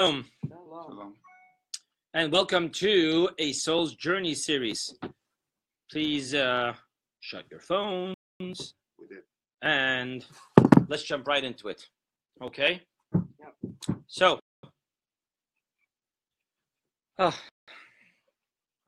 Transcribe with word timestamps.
Shalom. 0.00 0.26
And 2.14 2.30
welcome 2.30 2.70
to 2.70 3.30
a 3.36 3.52
Soul's 3.52 3.96
Journey 3.96 4.32
series. 4.32 4.94
Please 5.90 6.34
uh, 6.34 6.74
shut 7.18 7.46
your 7.50 7.58
phones 7.58 8.14
and 9.60 10.24
let's 10.86 11.02
jump 11.02 11.26
right 11.26 11.42
into 11.42 11.66
it. 11.66 11.84
Okay? 12.40 12.82
Yep. 13.12 13.56
So, 14.06 14.38
oh, 17.18 17.36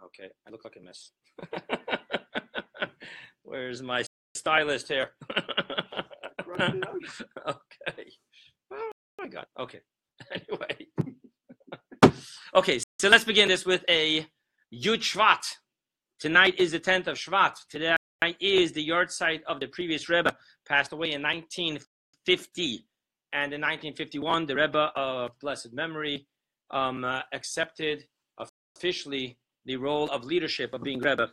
okay, 0.05 0.29
I 0.47 0.51
look 0.51 0.65
like 0.65 0.77
a 0.77 0.81
mess. 0.81 1.11
Where's 3.43 3.83
my 3.83 4.05
stylist 4.35 4.87
here? 4.87 5.11
okay. 6.49 8.13
Oh 8.73 8.91
my 9.19 9.27
God. 9.27 9.47
Okay. 9.59 9.81
Anyway. 10.33 10.87
Okay, 12.55 12.81
so 12.99 13.09
let's 13.09 13.25
begin 13.25 13.49
this 13.49 13.65
with 13.65 13.85
a 13.89 14.27
Yud 14.73 14.99
Shvat. 14.99 15.43
Tonight 16.19 16.55
is 16.59 16.73
the 16.73 16.81
10th 16.81 17.07
of 17.07 17.17
Shvat. 17.17 17.57
Today 17.69 17.97
is 18.41 18.73
the 18.73 18.87
yahrzeit 18.87 19.43
of 19.45 19.61
the 19.61 19.67
previous 19.69 20.09
Rebbe, 20.09 20.37
passed 20.67 20.93
away 20.93 21.13
in 21.13 21.23
1950. 21.23 22.85
And 23.33 23.53
in 23.55 23.61
1951, 23.61 24.47
the 24.47 24.57
Rebbe 24.57 24.93
of 24.97 25.31
blessed 25.41 25.73
memory 25.73 26.27
um, 26.71 27.05
uh, 27.05 27.23
accepted 27.33 28.05
officially 28.77 29.39
the 29.65 29.77
role 29.77 30.11
of 30.11 30.25
leadership 30.25 30.75
of 30.75 30.83
being 30.83 31.01
Rebbe. 31.01 31.29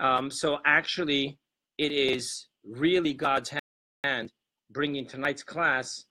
Um, 0.00 0.30
so 0.30 0.58
actually, 0.64 1.38
it 1.78 1.92
is 1.92 2.48
really 2.64 3.14
God's 3.14 3.52
hand 4.04 4.30
bringing 4.70 5.06
tonight's 5.06 5.42
class 5.42 6.04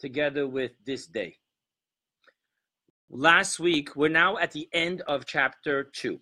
together 0.00 0.46
with 0.46 0.72
this 0.84 1.06
day. 1.06 1.36
Last 3.10 3.58
week, 3.58 3.96
we're 3.96 4.10
now 4.10 4.36
at 4.36 4.52
the 4.52 4.68
end 4.74 5.00
of 5.08 5.24
chapter 5.24 5.84
two. 5.94 6.20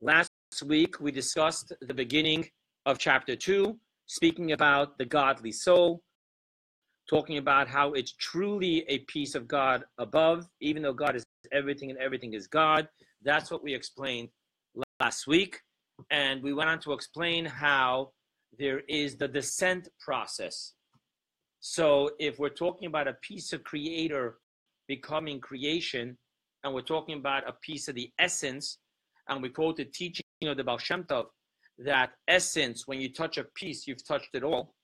Last 0.00 0.28
week, 0.66 0.98
we 0.98 1.12
discussed 1.12 1.72
the 1.82 1.94
beginning 1.94 2.48
of 2.84 2.98
chapter 2.98 3.36
two, 3.36 3.78
speaking 4.06 4.50
about 4.50 4.98
the 4.98 5.04
godly 5.04 5.52
soul, 5.52 6.02
talking 7.08 7.38
about 7.38 7.68
how 7.68 7.92
it's 7.92 8.10
truly 8.10 8.84
a 8.88 8.98
piece 9.06 9.36
of 9.36 9.46
God 9.46 9.84
above, 9.98 10.48
even 10.60 10.82
though 10.82 10.92
God 10.92 11.14
is 11.14 11.24
everything 11.52 11.90
and 11.90 11.98
everything 12.00 12.34
is 12.34 12.48
God. 12.48 12.88
That's 13.22 13.52
what 13.52 13.62
we 13.62 13.72
explained 13.72 14.30
last 14.98 15.28
week. 15.28 15.60
And 16.10 16.42
we 16.42 16.54
went 16.54 16.70
on 16.70 16.80
to 16.80 16.92
explain 16.92 17.44
how 17.44 18.10
there 18.58 18.80
is 18.88 19.14
the 19.14 19.28
descent 19.28 19.90
process. 20.00 20.72
So 21.60 22.10
if 22.18 22.40
we're 22.40 22.48
talking 22.48 22.88
about 22.88 23.06
a 23.06 23.14
piece 23.22 23.52
of 23.52 23.62
creator 23.62 24.38
becoming 24.88 25.40
creation, 25.40 26.16
and 26.62 26.74
we're 26.74 26.82
talking 26.82 27.18
about 27.18 27.48
a 27.48 27.52
piece 27.62 27.88
of 27.88 27.94
the 27.94 28.10
essence, 28.18 28.78
and 29.28 29.42
we 29.42 29.48
quote 29.48 29.76
the 29.76 29.84
teaching 29.84 30.24
of 30.42 30.56
the 30.56 30.64
Baal 30.64 30.78
Shem 30.78 31.04
Tov, 31.04 31.26
that 31.78 32.12
essence, 32.28 32.86
when 32.86 33.00
you 33.00 33.12
touch 33.12 33.38
a 33.38 33.44
piece, 33.54 33.86
you've 33.86 34.06
touched 34.06 34.30
it 34.34 34.42
all, 34.42 34.74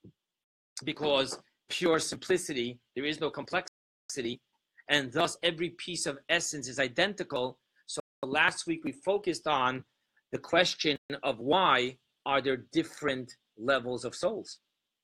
because 0.85 1.39
pure 1.69 1.99
simplicity, 1.99 2.79
there 2.97 3.05
is 3.05 3.21
no 3.21 3.31
complexity, 3.31 4.41
and 4.89 5.13
thus 5.13 5.37
every 5.43 5.71
piece 5.71 6.07
of 6.07 6.19
essence 6.29 6.69
is 6.69 6.79
identical. 6.79 7.59
So 7.87 8.01
last 8.23 8.67
week 8.67 8.81
we 8.85 8.93
focused 8.93 9.47
on 9.47 9.85
the 10.33 10.39
question 10.39 10.99
of 11.23 11.39
why 11.39 11.97
are 12.27 12.43
there 12.43 12.65
different 12.73 13.33
levels 13.57 14.05
of 14.05 14.15
souls? 14.15 14.59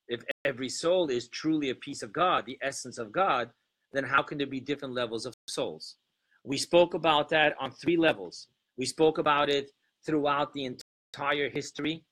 If 0.09 0.23
every 0.45 0.69
soul 0.69 1.09
is 1.09 1.29
truly 1.29 1.69
a 1.69 1.75
piece 1.75 2.01
of 2.01 2.11
God, 2.11 2.45
the 2.45 2.57
essence 2.61 2.97
of 2.97 3.11
God, 3.11 3.49
then 3.93 4.03
how 4.03 4.21
can 4.21 4.37
there 4.37 4.47
be 4.47 4.59
different 4.59 4.93
levels 4.93 5.25
of 5.25 5.33
souls? 5.47 5.95
We 6.43 6.57
spoke 6.57 6.93
about 6.93 7.29
that 7.29 7.55
on 7.59 7.71
three 7.71 7.97
levels. 7.97 8.47
We 8.77 8.85
spoke 8.85 9.17
about 9.17 9.49
it 9.49 9.71
throughout 10.05 10.53
the 10.53 10.65
entire 10.65 11.49
history 11.49 12.03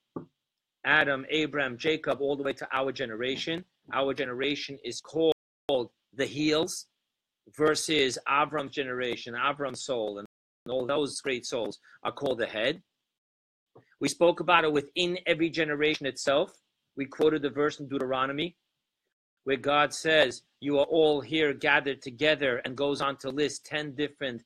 Adam, 0.84 1.26
Abraham, 1.30 1.76
Jacob, 1.76 2.20
all 2.20 2.36
the 2.36 2.44
way 2.44 2.52
to 2.52 2.68
our 2.72 2.92
generation. 2.92 3.64
Our 3.92 4.14
generation 4.14 4.78
is 4.84 5.00
called 5.00 5.34
the 6.14 6.24
heels 6.24 6.86
versus 7.56 8.18
Avram's 8.28 8.70
generation, 8.70 9.34
Avram's 9.34 9.84
soul, 9.84 10.18
and 10.18 10.26
all 10.68 10.86
those 10.86 11.20
great 11.20 11.44
souls 11.44 11.80
are 12.04 12.12
called 12.12 12.38
the 12.38 12.46
head. 12.46 12.80
We 14.00 14.08
spoke 14.08 14.38
about 14.38 14.64
it 14.64 14.72
within 14.72 15.18
every 15.26 15.50
generation 15.50 16.06
itself. 16.06 16.52
We 16.96 17.06
quoted 17.06 17.42
the 17.42 17.50
verse 17.50 17.80
in 17.80 17.88
Deuteronomy 17.88 18.56
where 19.46 19.56
God 19.56 19.94
says, 19.94 20.42
You 20.60 20.80
are 20.80 20.86
all 20.86 21.20
here 21.20 21.54
gathered 21.54 22.02
together, 22.02 22.60
and 22.64 22.76
goes 22.76 23.00
on 23.00 23.16
to 23.18 23.30
list 23.30 23.64
10 23.66 23.94
different 23.94 24.42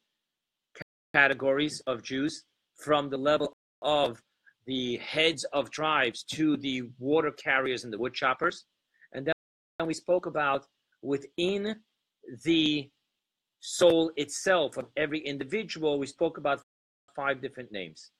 categories 1.15 1.81
of 1.87 2.03
Jews 2.03 2.45
from 2.77 3.09
the 3.09 3.17
level 3.17 3.51
of 3.81 4.21
the 4.67 4.99
heads 4.99 5.45
of 5.55 5.71
tribes 5.71 6.23
to 6.35 6.59
the 6.59 6.83
water 6.99 7.31
carriers 7.31 7.85
and 7.85 7.93
the 7.93 7.99
wood 7.99 8.13
choppers. 8.13 8.67
And 9.13 9.27
then 9.27 9.87
we 9.87 9.95
spoke 9.95 10.27
about 10.27 10.67
within 11.01 11.77
the 12.45 12.91
soul 13.61 14.13
itself 14.17 14.77
of 14.77 14.85
every 14.99 15.21
individual, 15.21 15.99
we 15.99 16.07
spoke 16.09 16.37
about 16.37 16.61
five 17.17 17.41
different 17.41 17.73
names. 17.73 18.11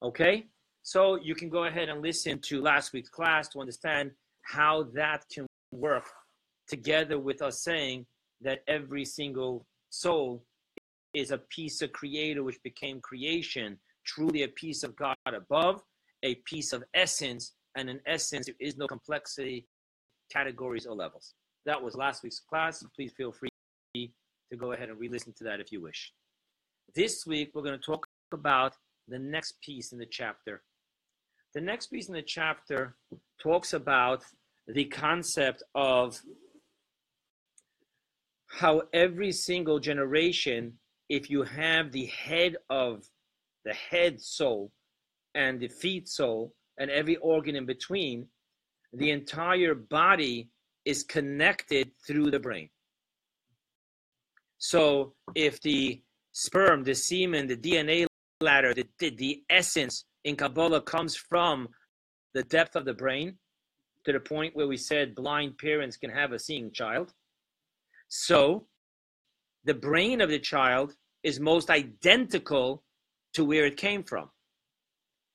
Okay? 0.00 0.46
So 0.82 1.16
you 1.16 1.34
can 1.34 1.48
go 1.48 1.64
ahead 1.64 1.88
and 1.88 2.02
listen 2.02 2.38
to 2.42 2.62
last 2.62 2.92
week's 2.92 3.10
class 3.10 3.48
to 3.48 3.60
understand 3.60 4.12
how 4.42 4.84
that 4.94 5.24
can 5.34 5.47
work 5.72 6.04
together 6.68 7.18
with 7.18 7.42
us 7.42 7.62
saying 7.62 8.06
that 8.40 8.60
every 8.68 9.04
single 9.04 9.66
soul 9.90 10.44
is 11.14 11.30
a 11.30 11.38
piece 11.38 11.82
of 11.82 11.92
creator 11.92 12.42
which 12.42 12.62
became 12.62 13.00
creation, 13.00 13.78
truly 14.04 14.42
a 14.42 14.48
piece 14.48 14.82
of 14.82 14.94
God 14.96 15.16
above, 15.26 15.82
a 16.22 16.36
piece 16.46 16.72
of 16.72 16.84
essence, 16.94 17.54
and 17.76 17.88
in 17.88 18.00
essence, 18.06 18.46
there 18.46 18.54
is 18.60 18.76
no 18.76 18.86
complexity, 18.86 19.66
categories, 20.30 20.86
or 20.86 20.94
levels. 20.94 21.34
That 21.64 21.82
was 21.82 21.94
last 21.94 22.22
week's 22.22 22.40
class. 22.40 22.84
Please 22.94 23.12
feel 23.16 23.32
free 23.32 23.48
to 23.94 24.56
go 24.56 24.72
ahead 24.72 24.88
and 24.88 24.98
re 24.98 25.08
listen 25.08 25.32
to 25.38 25.44
that 25.44 25.60
if 25.60 25.72
you 25.72 25.80
wish. 25.80 26.12
This 26.94 27.26
week, 27.26 27.50
we're 27.54 27.62
going 27.62 27.78
to 27.78 27.84
talk 27.84 28.06
about 28.32 28.74
the 29.08 29.18
next 29.18 29.60
piece 29.62 29.92
in 29.92 29.98
the 29.98 30.06
chapter. 30.06 30.62
The 31.54 31.60
next 31.60 31.86
piece 31.86 32.08
in 32.08 32.14
the 32.14 32.22
chapter 32.22 32.96
talks 33.42 33.72
about 33.72 34.24
the 34.68 34.84
concept 34.84 35.62
of 35.74 36.20
how 38.48 38.82
every 38.92 39.32
single 39.32 39.78
generation, 39.78 40.72
if 41.08 41.30
you 41.30 41.42
have 41.42 41.90
the 41.90 42.06
head 42.06 42.56
of 42.70 43.04
the 43.64 43.72
head 43.72 44.20
soul 44.20 44.70
and 45.34 45.60
the 45.60 45.68
feet 45.68 46.08
soul 46.08 46.54
and 46.78 46.90
every 46.90 47.16
organ 47.16 47.56
in 47.56 47.66
between, 47.66 48.26
the 48.92 49.10
entire 49.10 49.74
body 49.74 50.50
is 50.84 51.02
connected 51.02 51.90
through 52.06 52.30
the 52.30 52.38
brain. 52.38 52.68
So 54.58 55.14
if 55.34 55.60
the 55.60 56.02
sperm, 56.32 56.84
the 56.84 56.94
semen, 56.94 57.46
the 57.46 57.56
DNA 57.56 58.06
ladder, 58.40 58.74
the, 58.74 58.86
the, 58.98 59.10
the 59.10 59.42
essence 59.50 60.04
in 60.24 60.36
Kabbalah 60.36 60.82
comes 60.82 61.16
from 61.16 61.68
the 62.34 62.42
depth 62.44 62.76
of 62.76 62.84
the 62.84 62.94
brain, 62.94 63.36
to 64.04 64.12
the 64.12 64.20
point 64.20 64.56
where 64.56 64.68
we 64.68 64.76
said 64.76 65.14
blind 65.14 65.58
parents 65.58 65.96
can 65.96 66.10
have 66.10 66.32
a 66.32 66.38
seeing 66.38 66.72
child. 66.72 67.12
So 68.08 68.66
the 69.64 69.74
brain 69.74 70.20
of 70.20 70.30
the 70.30 70.38
child 70.38 70.94
is 71.22 71.40
most 71.40 71.70
identical 71.70 72.82
to 73.34 73.44
where 73.44 73.66
it 73.66 73.76
came 73.76 74.02
from. 74.02 74.30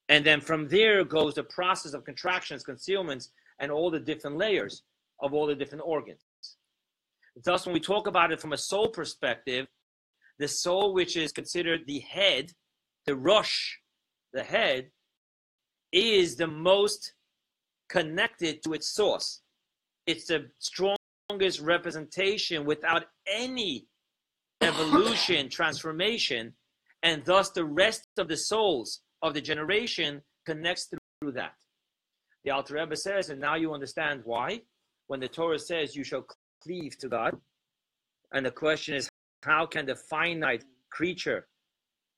And 0.09 0.25
then 0.25 0.41
from 0.41 0.67
there 0.67 1.03
goes 1.03 1.35
the 1.35 1.43
process 1.43 1.93
of 1.93 2.03
contractions, 2.03 2.63
concealments, 2.63 3.29
and 3.59 3.71
all 3.71 3.89
the 3.91 3.99
different 3.99 4.37
layers 4.37 4.83
of 5.21 5.33
all 5.33 5.45
the 5.45 5.55
different 5.55 5.83
organs. 5.85 6.21
Thus, 7.43 7.65
when 7.65 7.73
we 7.73 7.79
talk 7.79 8.07
about 8.07 8.31
it 8.31 8.41
from 8.41 8.53
a 8.53 8.57
soul 8.57 8.89
perspective, 8.89 9.67
the 10.39 10.47
soul, 10.47 10.93
which 10.93 11.15
is 11.15 11.31
considered 11.31 11.81
the 11.85 11.99
head, 11.99 12.51
the 13.05 13.15
rosh, 13.15 13.75
the 14.33 14.43
head, 14.43 14.89
is 15.91 16.35
the 16.35 16.47
most 16.47 17.13
connected 17.93 18.63
to 18.63 18.73
its 18.73 18.91
source. 18.91 19.41
It's 20.07 20.25
the 20.25 20.49
strongest 20.57 21.61
representation 21.61 22.65
without 22.65 23.03
any 23.27 23.85
evolution, 24.61 25.47
transformation, 25.47 26.53
and 27.03 27.23
thus 27.23 27.51
the 27.51 27.63
rest 27.63 28.07
of 28.17 28.27
the 28.27 28.35
souls 28.35 29.01
of 29.21 29.35
the 29.35 29.41
generation 29.41 30.23
connects 30.47 30.89
through 30.89 31.33
that. 31.33 31.53
The 32.43 32.51
Alter 32.51 32.73
Rebbe 32.73 32.95
says, 32.95 33.29
and 33.29 33.39
now 33.39 33.55
you 33.55 33.73
understand 33.73 34.21
why, 34.25 34.61
when 35.07 35.19
the 35.19 35.27
Torah 35.27 35.59
says 35.59 35.95
you 35.95 36.03
shall 36.03 36.25
cleave 36.63 36.97
to 36.97 37.07
God, 37.07 37.37
and 38.33 38.43
the 38.43 38.51
question 38.51 38.95
is, 38.95 39.07
how 39.43 39.67
can 39.67 39.85
the 39.85 39.95
finite 40.09 40.63
creature 40.89 41.45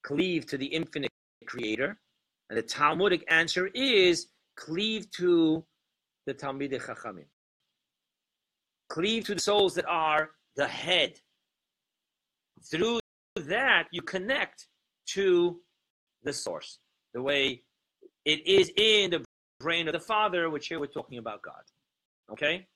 cleave 0.04 0.46
to 0.46 0.58
the 0.58 0.68
infinite 0.68 1.12
creator? 1.46 2.00
And 2.50 2.58
the 2.58 2.64
Talmudic 2.64 3.26
answer 3.28 3.68
is 3.74 4.28
cleave 4.56 5.10
to 5.12 5.64
the 6.26 6.34
Talmidei 6.34 6.82
Chachamim. 6.82 7.26
Cleave 8.90 9.26
to 9.26 9.36
the 9.36 9.42
souls 9.42 9.74
that 9.76 9.86
are 9.88 10.32
the 10.56 10.68
head. 10.68 11.20
through 12.72 13.00
that, 13.36 13.88
you 13.92 14.02
connect 14.02 14.68
to 15.08 15.60
the 16.24 16.34
source, 16.34 16.80
the 17.14 17.22
way 17.22 17.62
it 18.24 18.46
is 18.48 18.72
in 18.78 19.12
the 19.12 19.24
brain 19.60 19.88
of 19.88 19.94
the 19.94 20.00
Father, 20.00 20.50
which 20.50 20.68
here 20.68 20.80
we're 20.80 20.88
talking 20.88 21.18
about 21.18 21.42
God. 21.42 21.62
Okay? 22.32 22.68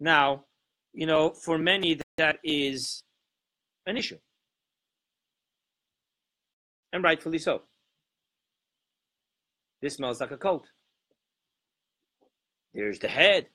Now, 0.00 0.44
you 0.92 1.06
know, 1.06 1.30
for 1.30 1.58
many, 1.58 2.00
that 2.16 2.38
is 2.42 3.02
an 3.86 3.96
issue. 3.96 4.18
And 6.92 7.04
rightfully 7.04 7.38
so. 7.38 7.62
This 9.82 9.94
smells 9.94 10.20
like 10.20 10.30
a 10.30 10.38
cult. 10.38 10.66
There's 12.76 12.98
the 12.98 13.08
head. 13.08 13.46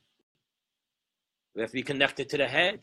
We 1.54 1.62
have 1.62 1.70
to 1.70 1.76
be 1.76 1.84
connected 1.84 2.28
to 2.30 2.38
the 2.38 2.48
head 2.48 2.80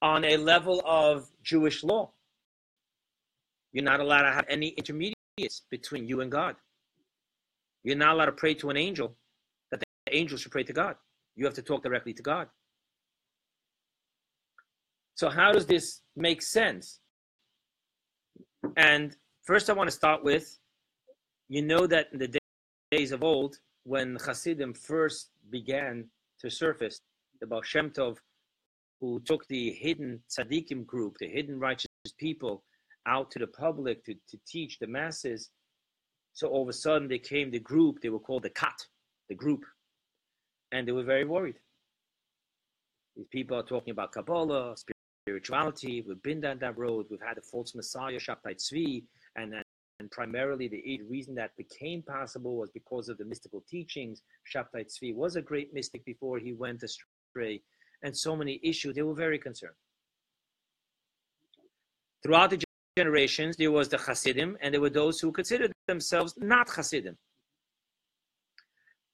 on 0.00 0.24
a 0.24 0.36
level 0.36 0.80
of 0.86 1.28
Jewish 1.42 1.82
law. 1.82 2.12
You're 3.72 3.84
not 3.84 3.98
allowed 3.98 4.22
to 4.22 4.32
have 4.32 4.44
any 4.48 4.68
intermediates 4.68 5.62
between 5.68 6.06
you 6.06 6.20
and 6.20 6.30
God. 6.30 6.54
You're 7.82 7.96
not 7.96 8.14
allowed 8.14 8.26
to 8.26 8.32
pray 8.32 8.54
to 8.54 8.70
an 8.70 8.76
angel 8.76 9.16
that 9.72 9.80
the 9.80 10.16
angel 10.16 10.38
should 10.38 10.52
pray 10.52 10.62
to 10.62 10.72
God. 10.72 10.94
You 11.34 11.44
have 11.44 11.54
to 11.54 11.62
talk 11.62 11.82
directly 11.82 12.12
to 12.12 12.22
God. 12.22 12.46
So, 15.16 15.28
how 15.28 15.50
does 15.50 15.66
this 15.66 16.02
make 16.14 16.40
sense? 16.40 17.00
And 18.76 19.16
first, 19.42 19.68
I 19.68 19.72
want 19.72 19.90
to 19.90 19.96
start 19.96 20.22
with 20.22 20.56
you 21.48 21.62
know 21.62 21.88
that 21.88 22.06
in 22.12 22.18
the 22.20 22.38
days 22.92 23.10
of 23.10 23.24
old, 23.24 23.56
when 23.84 24.16
Hasidim 24.24 24.74
first 24.74 25.30
began 25.50 26.08
to 26.40 26.50
surface, 26.50 27.00
the 27.40 27.46
Baal 27.46 27.62
Shem 27.62 27.90
Tov, 27.90 28.18
who 29.00 29.20
took 29.24 29.46
the 29.48 29.70
hidden 29.72 30.20
tzaddikim 30.30 30.86
group, 30.86 31.16
the 31.18 31.26
hidden 31.28 31.58
righteous 31.58 31.88
people, 32.18 32.62
out 33.06 33.30
to 33.32 33.38
the 33.38 33.46
public 33.46 34.04
to, 34.04 34.14
to 34.28 34.38
teach 34.46 34.78
the 34.78 34.86
masses. 34.86 35.50
So 36.34 36.48
all 36.48 36.62
of 36.62 36.68
a 36.68 36.72
sudden 36.72 37.08
they 37.08 37.18
came 37.18 37.50
the 37.50 37.58
group, 37.58 38.00
they 38.00 38.10
were 38.10 38.20
called 38.20 38.44
the 38.44 38.50
Kat, 38.50 38.78
the 39.28 39.34
group. 39.34 39.64
And 40.70 40.86
they 40.86 40.92
were 40.92 41.02
very 41.02 41.24
worried. 41.24 41.56
These 43.16 43.26
people 43.30 43.58
are 43.58 43.64
talking 43.64 43.90
about 43.90 44.12
Kabbalah, 44.12 44.74
spirituality. 45.26 46.04
We've 46.06 46.22
been 46.22 46.40
down 46.40 46.58
that 46.60 46.78
road. 46.78 47.06
We've 47.10 47.20
had 47.20 47.38
a 47.38 47.42
false 47.42 47.74
Messiah, 47.74 48.18
Shabtai 48.18 48.56
Tzvi, 48.56 49.04
and 49.36 49.52
and 50.02 50.10
primarily 50.10 50.66
the 50.66 51.00
reason 51.08 51.32
that 51.36 51.56
became 51.56 52.02
possible 52.02 52.56
was 52.56 52.70
because 52.70 53.08
of 53.08 53.18
the 53.18 53.24
mystical 53.24 53.62
teachings. 53.70 54.20
Shabtai 54.52 54.86
Tzvi 54.86 55.14
was 55.14 55.36
a 55.36 55.42
great 55.42 55.72
mystic 55.72 56.04
before 56.04 56.40
he 56.40 56.52
went 56.52 56.82
astray, 56.82 57.62
and 58.02 58.14
so 58.14 58.34
many 58.34 58.58
issues. 58.64 58.96
They 58.96 59.02
were 59.02 59.14
very 59.14 59.38
concerned. 59.38 59.76
Throughout 62.24 62.50
the 62.50 62.64
generations, 62.96 63.56
there 63.56 63.70
was 63.70 63.88
the 63.88 63.96
Hasidim, 63.96 64.58
and 64.60 64.74
there 64.74 64.80
were 64.80 64.90
those 64.90 65.20
who 65.20 65.30
considered 65.30 65.70
themselves 65.86 66.34
not 66.36 66.68
Hasidim. 66.68 67.16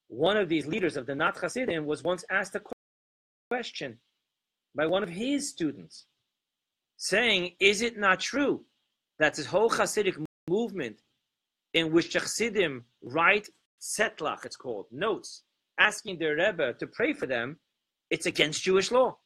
One 0.07 0.37
of 0.37 0.49
these 0.49 0.65
leaders 0.65 0.97
of 0.97 1.05
the 1.05 1.13
not 1.13 1.37
Hasidim 1.37 1.85
was 1.85 2.01
once 2.01 2.25
asked 2.31 2.55
a 2.55 2.61
question 3.47 3.99
by 4.73 4.87
one 4.87 5.03
of 5.03 5.09
his 5.09 5.49
students, 5.49 6.07
saying, 6.97 7.51
Is 7.59 7.83
it 7.83 7.95
not 7.95 8.19
true 8.19 8.65
that 9.19 9.35
this 9.35 9.45
whole 9.45 9.69
Hasidic 9.69 10.17
movement 10.49 10.97
in 11.73 11.91
which 11.93 12.11
Chassidim 12.11 12.83
write 13.01 13.47
tzetlach, 13.79 14.45
it's 14.45 14.55
called, 14.55 14.87
notes, 14.91 15.43
asking 15.79 16.19
their 16.19 16.35
Rebbe 16.35 16.73
to 16.79 16.87
pray 16.87 17.13
for 17.13 17.27
them, 17.27 17.57
it's 18.09 18.25
against 18.25 18.63
Jewish 18.63 18.91
law. 18.91 19.17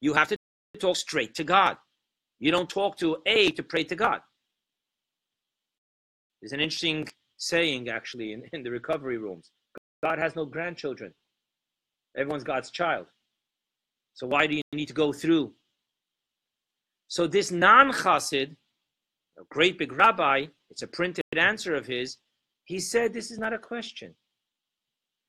You 0.00 0.14
have 0.14 0.28
to 0.28 0.36
talk 0.78 0.96
straight 0.96 1.34
to 1.34 1.44
God. 1.44 1.76
You 2.38 2.50
don't 2.52 2.70
talk 2.70 2.96
to 2.98 3.16
A 3.26 3.50
to 3.50 3.62
pray 3.62 3.84
to 3.84 3.96
God. 3.96 4.20
There's 6.40 6.52
an 6.52 6.60
interesting 6.60 7.08
saying, 7.36 7.88
actually, 7.88 8.32
in, 8.32 8.42
in 8.52 8.62
the 8.62 8.70
recovery 8.70 9.18
rooms 9.18 9.50
God 10.02 10.18
has 10.18 10.36
no 10.36 10.44
grandchildren. 10.44 11.12
Everyone's 12.16 12.44
God's 12.44 12.70
child. 12.70 13.06
So 14.14 14.26
why 14.26 14.46
do 14.46 14.54
you 14.54 14.62
need 14.72 14.86
to 14.86 14.94
go 14.94 15.12
through? 15.12 15.52
So 17.08 17.26
this 17.26 17.50
non 17.50 17.92
chassid, 17.92 18.56
a 19.38 19.42
great 19.50 19.78
big 19.78 19.92
rabbi, 19.92 20.46
it's 20.70 20.82
a 20.82 20.86
printed 20.86 21.24
answer 21.36 21.74
of 21.74 21.86
his, 21.86 22.18
he 22.64 22.78
said 22.78 23.12
this 23.12 23.30
is 23.30 23.38
not 23.38 23.52
a 23.52 23.58
question. 23.58 24.14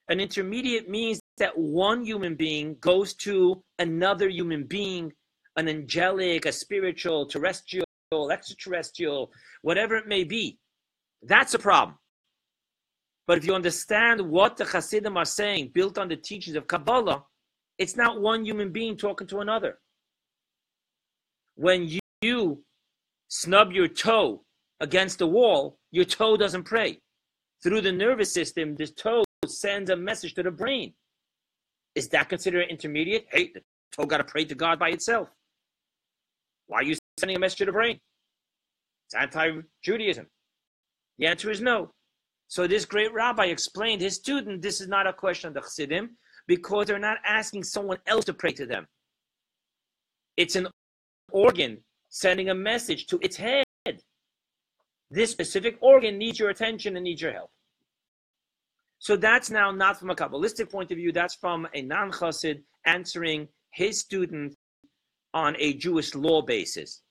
An 0.09 0.19
intermediate 0.19 0.89
means 0.89 1.19
that 1.38 1.57
one 1.57 2.03
human 2.03 2.36
being 2.36 2.75
goes 2.81 3.13
to 3.15 3.62
another 3.77 4.27
human 4.27 4.63
being, 4.65 5.13
an 5.56 5.69
angelic, 5.69 6.45
a 6.45 6.51
spiritual, 6.51 7.27
terrestrial, 7.27 7.86
extraterrestrial, 8.31 9.31
whatever 9.62 9.95
it 9.95 10.07
may 10.07 10.24
be. 10.24 10.57
That's 11.21 11.53
a 11.53 11.59
problem. 11.59 11.97
But 13.27 13.38
if 13.38 13.45
you 13.45 13.53
understand 13.53 14.19
what 14.21 14.57
the 14.57 14.65
Hasidim 14.65 15.15
are 15.15 15.25
saying, 15.25 15.71
built 15.74 16.00
on 16.00 16.07
the 16.07 16.15
teachings 16.15 16.56
of 16.56 16.65
Kabbalah, 16.65 17.24
it's 17.77 17.95
not 17.95 18.21
one 18.21 18.44
human 18.44 18.71
being 18.71 18.97
talking 18.97 19.27
to 19.27 19.39
another. 19.39 19.80
When 21.56 21.88
you 22.21 22.63
snub 23.27 23.71
your 23.71 23.88
toe 23.88 24.44
against 24.80 25.20
the 25.20 25.28
wall, 25.28 25.78
your 25.92 26.06
toe 26.06 26.38
doesn't 26.38 26.64
pray. 26.64 27.00
Through 27.62 27.81
the 27.81 27.92
nervous 27.92 28.31
system, 28.31 28.76
this 28.76 28.92
toe 28.92 29.24
sends 29.46 29.90
a 29.90 29.96
message 29.96 30.34
to 30.36 30.44
the 30.44 30.52
brain. 30.52 30.94
Is 31.96 32.08
that 32.10 32.30
considered 32.30 32.68
intermediate? 32.70 33.28
Hey, 33.31 33.52
the 33.54 33.62
toe 33.92 34.06
got 34.06 34.18
to 34.18 34.24
pray 34.24 34.46
to 34.46 34.56
God 34.56 34.80
by 34.80 34.90
itself. 34.90 35.30
Why 36.68 36.80
are 36.80 36.84
you 36.84 36.96
sending 37.20 37.36
a 37.36 37.40
message 37.40 37.60
to 37.60 37.66
the 37.66 37.72
brain? 37.72 38.00
It's 39.08 39.16
anti 39.16 39.62
Judaism. 39.84 40.28
The 41.18 41.28
answer 41.28 41.50
is 41.50 41.62
no. 41.62 41.92
So 42.48 42.66
this 42.66 42.86
great 42.86 43.14
rabbi 43.14 43.46
explained 43.46 44.02
his 44.02 44.16
student 44.16 44.62
this 44.62 44.81
is 44.81 44.88
not 44.88 45.08
a 45.08 45.14
question 45.14 45.50
of 45.50 45.54
the 45.54 45.62
Chassidim 45.62 46.18
because 46.48 46.88
they're 46.88 47.00
not 47.00 47.18
asking 47.26 47.64
someone 47.64 47.98
else 48.08 48.26
to 48.26 48.34
pray 48.34 48.52
to 48.54 48.66
them. 48.66 48.88
It's 50.38 50.56
an 50.56 50.68
organ 51.31 51.84
sending 52.10 52.50
a 52.50 52.56
message 52.56 53.08
to 53.08 53.20
its 53.22 53.36
head. 53.36 53.64
This 55.11 55.31
specific 55.31 55.77
organ 55.81 56.17
needs 56.17 56.39
your 56.39 56.50
attention 56.50 56.95
and 56.95 57.03
needs 57.03 57.21
your 57.21 57.33
help. 57.33 57.51
So 59.00 59.15
that's 59.15 59.50
now 59.50 59.71
not 59.71 59.97
from 59.97 60.09
a 60.09 60.15
Kabbalistic 60.15 60.69
point 60.69 60.91
of 60.91 60.97
view, 60.97 61.11
that's 61.11 61.35
from 61.35 61.67
a 61.73 61.81
non 61.81 62.11
chassid 62.11 62.61
answering 62.85 63.47
his 63.71 64.00
student 64.00 64.56
on 65.33 65.56
a 65.57 65.73
Jewish 65.73 66.13
law 66.15 66.41
basis. 66.41 67.01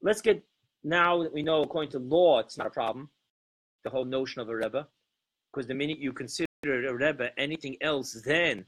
Let's 0.00 0.20
get 0.20 0.42
now 0.84 1.22
that 1.22 1.32
we 1.32 1.42
know, 1.42 1.62
according 1.62 1.90
to 1.92 1.98
law, 1.98 2.38
it's 2.38 2.56
not 2.56 2.68
a 2.68 2.70
problem, 2.70 3.10
the 3.82 3.90
whole 3.90 4.04
notion 4.04 4.40
of 4.40 4.48
a 4.48 4.56
Rebbe, 4.56 4.86
because 5.52 5.66
the 5.66 5.74
minute 5.74 5.98
you 5.98 6.12
consider 6.12 6.46
a 6.64 6.94
Rebbe 6.94 7.30
anything 7.36 7.76
else 7.80 8.12
than 8.24 8.64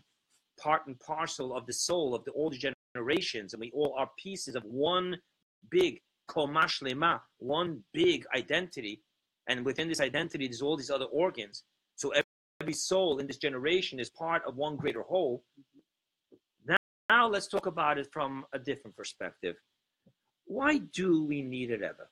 part 0.58 0.86
and 0.86 0.98
parcel 0.98 1.54
of 1.54 1.66
the 1.66 1.72
soul 1.72 2.14
of 2.14 2.24
the 2.24 2.32
older 2.32 2.56
generations, 2.96 3.52
and 3.54 3.60
we 3.60 3.70
all 3.72 3.94
are 3.96 4.10
pieces 4.18 4.56
of 4.56 4.64
one 4.64 5.16
big 5.70 6.00
komah 6.28 6.64
shleimah, 6.64 7.20
one 7.38 7.82
big 7.92 8.24
identity, 8.34 9.02
and 9.48 9.64
within 9.64 9.88
this 9.88 10.00
identity, 10.00 10.46
there's 10.46 10.62
all 10.62 10.76
these 10.76 10.90
other 10.90 11.06
organs. 11.06 11.64
So 11.96 12.10
every, 12.10 12.72
soul 12.72 13.18
in 13.18 13.26
this 13.28 13.36
generation 13.36 14.00
is 14.00 14.10
part 14.10 14.42
of 14.44 14.56
one 14.56 14.76
greater 14.76 15.02
whole. 15.02 15.44
Now, 16.66 16.76
now 17.08 17.28
let's 17.28 17.46
talk 17.46 17.66
about 17.66 17.98
it 17.98 18.08
from 18.12 18.44
a 18.52 18.58
different 18.58 18.96
perspective. 18.96 19.54
Why 20.44 20.78
do 20.78 21.24
we 21.24 21.40
need 21.40 21.70
a 21.70 21.74
Rebbe? 21.74 22.08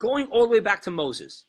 Going 0.00 0.26
all 0.26 0.44
the 0.44 0.52
way 0.52 0.60
back 0.60 0.80
to 0.82 0.92
Moses. 0.92 1.44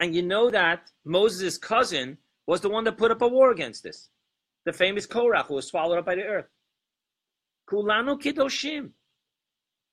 And 0.00 0.14
you 0.14 0.22
know 0.22 0.50
that 0.50 0.90
Moses' 1.04 1.58
cousin 1.58 2.16
was 2.46 2.60
the 2.60 2.70
one 2.70 2.84
that 2.84 2.96
put 2.96 3.10
up 3.10 3.22
a 3.22 3.28
war 3.28 3.50
against 3.50 3.82
this. 3.82 4.08
The 4.64 4.72
famous 4.72 5.06
Korach 5.06 5.46
who 5.46 5.54
was 5.54 5.68
swallowed 5.68 5.98
up 5.98 6.06
by 6.06 6.14
the 6.14 6.24
earth. 6.24 6.46
Kulanu. 7.70 8.90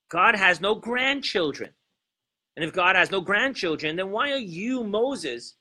God 0.10 0.36
has 0.36 0.62
no 0.62 0.76
grandchildren. 0.76 1.72
And 2.56 2.64
if 2.64 2.74
God 2.74 2.96
has 2.96 3.10
no 3.10 3.22
grandchildren, 3.22 3.96
then 3.96 4.12
why 4.12 4.32
are 4.32 4.38
you, 4.38 4.84
Moses, 4.84 5.56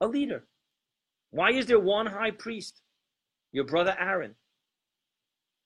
a 0.00 0.06
leader? 0.06 0.46
Why 1.30 1.50
is 1.52 1.66
there 1.66 1.80
one 1.80 2.06
high 2.06 2.30
priest? 2.30 2.80
Your 3.52 3.64
brother 3.64 3.96
Aaron. 3.98 4.34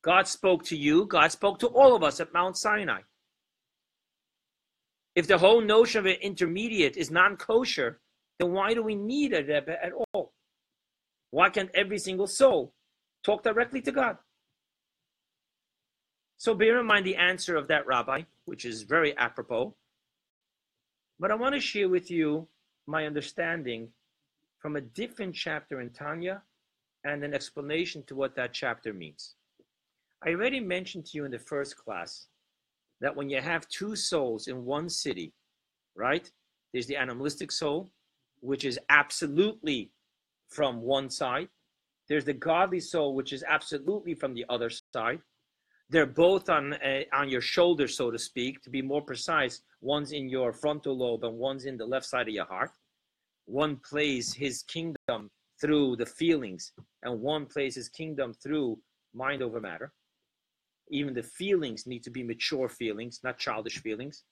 God 0.03 0.27
spoke 0.27 0.65
to 0.65 0.77
you, 0.77 1.05
God 1.07 1.31
spoke 1.31 1.59
to 1.59 1.67
all 1.67 1.95
of 1.95 2.03
us 2.03 2.21
at 2.21 2.33
Mount 2.33 2.57
Sinai. 2.57 3.01
If 5.15 5.27
the 5.27 5.39
whole 5.39 5.61
notion 5.61 5.99
of 5.99 6.07
an 6.07 6.17
intermediate 6.23 6.97
is 6.97 7.11
non 7.11 7.37
kosher, 7.37 8.01
then 8.39 8.53
why 8.53 8.73
do 8.73 8.83
we 8.83 8.95
need 8.95 9.35
a 9.35 9.45
Rebbe 9.45 9.77
at 9.85 9.93
all? 10.15 10.33
Why 11.31 11.51
can't 11.51 11.71
every 11.75 11.99
single 11.99 12.27
soul 12.27 12.73
talk 13.23 13.43
directly 13.43 13.83
to 13.83 13.93
God? 13.93 14.17
So 16.41 16.55
bear 16.55 16.81
in 16.81 16.87
mind 16.87 17.05
the 17.05 17.17
answer 17.17 17.55
of 17.55 17.69
that 17.69 17.87
rabbi, 17.87 18.23
which 18.47 18.65
is 18.65 18.81
very 18.81 19.15
apropos. 19.19 19.75
But 21.19 21.31
I 21.31 21.35
want 21.35 21.55
to 21.55 21.61
share 21.61 21.91
with 21.91 22.11
you 22.11 22.49
my 22.87 23.05
understanding 23.05 23.91
from 24.59 24.77
a 24.77 24.81
different 24.81 25.35
chapter 25.35 25.83
in 25.83 25.91
Tanya 25.91 26.41
and 27.05 27.23
an 27.23 27.35
explanation 27.35 28.03
to 28.05 28.15
what 28.15 28.35
that 28.37 28.55
chapter 28.55 28.95
means. 28.95 29.35
I 30.25 30.31
already 30.31 30.61
mentioned 30.61 31.05
to 31.09 31.19
you 31.19 31.27
in 31.27 31.31
the 31.31 31.39
first 31.39 31.77
class 31.77 32.29
that 33.03 33.15
when 33.15 33.29
you 33.29 33.43
have 33.43 33.69
two 33.69 33.95
souls 33.95 34.49
in 34.49 34.65
one 34.65 34.89
city, 34.89 35.35
right? 35.95 36.33
There's 36.73 36.87
the 36.87 36.97
animalistic 36.97 37.53
soul, 37.53 37.91
which 38.41 38.65
is 38.65 38.79
absolutely 38.89 39.91
from 40.49 40.81
one 40.81 41.11
side. 41.11 41.51
There's 42.09 42.25
the 42.25 42.33
godly 42.33 42.81
soul, 42.81 43.15
which 43.15 43.35
is 43.35 43.45
absolutely 43.47 44.15
from 44.15 44.33
the 44.33 44.47
other 44.49 44.71
side. 44.71 45.21
They're 45.91 46.07
both 46.07 46.49
on 46.49 46.75
uh, 46.75 47.03
on 47.13 47.29
your 47.29 47.41
shoulder, 47.41 47.89
so 47.89 48.13
to 48.13 48.19
speak. 48.19 48.63
To 48.63 48.71
be 48.71 48.81
more 48.81 49.03
precise, 49.03 49.61
one's 49.81 50.13
in 50.13 50.29
your 50.29 50.53
frontal 50.53 50.97
lobe 50.97 51.25
and 51.25 51.37
one's 51.37 51.65
in 51.65 51.77
the 51.77 51.85
left 51.85 52.07
side 52.07 52.29
of 52.29 52.35
your 52.35 52.47
heart. 52.47 52.71
One 53.47 53.77
plays 53.77 54.33
his 54.33 54.63
kingdom 54.63 55.31
through 55.61 55.97
the 55.97 56.07
feelings, 56.07 56.73
and 57.03 57.21
one 57.21 57.45
plays 57.47 57.75
his 57.75 57.89
kingdom 57.89 58.33
through 58.33 58.79
mind 59.13 59.43
over 59.43 59.61
matter. 59.61 59.93
Even 60.91 61.13
the 61.13 61.25
feelings 61.25 61.87
need 61.89 62.05
to 62.05 62.11
be 62.11 62.23
mature 62.23 62.69
feelings, 62.69 63.21
not 63.25 63.39
childish 63.39 63.79
feelings. 63.79 64.23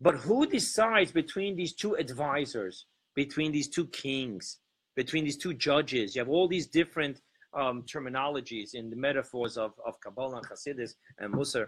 But 0.00 0.16
who 0.16 0.46
decides 0.46 1.10
between 1.10 1.56
these 1.56 1.74
two 1.74 1.96
advisors, 1.96 2.86
between 3.14 3.50
these 3.50 3.68
two 3.68 3.86
kings, 3.88 4.58
between 4.94 5.24
these 5.24 5.38
two 5.38 5.54
judges? 5.54 6.14
You 6.14 6.20
have 6.20 6.28
all 6.28 6.46
these 6.46 6.68
different 6.68 7.20
um, 7.56 7.82
terminologies 7.82 8.74
in 8.74 8.90
the 8.90 8.96
metaphors 8.96 9.56
of, 9.56 9.72
of 9.86 9.98
Kabbalah 10.00 10.38
and 10.38 10.48
Hasidus 10.48 10.94
and 11.18 11.32
Musar. 11.32 11.66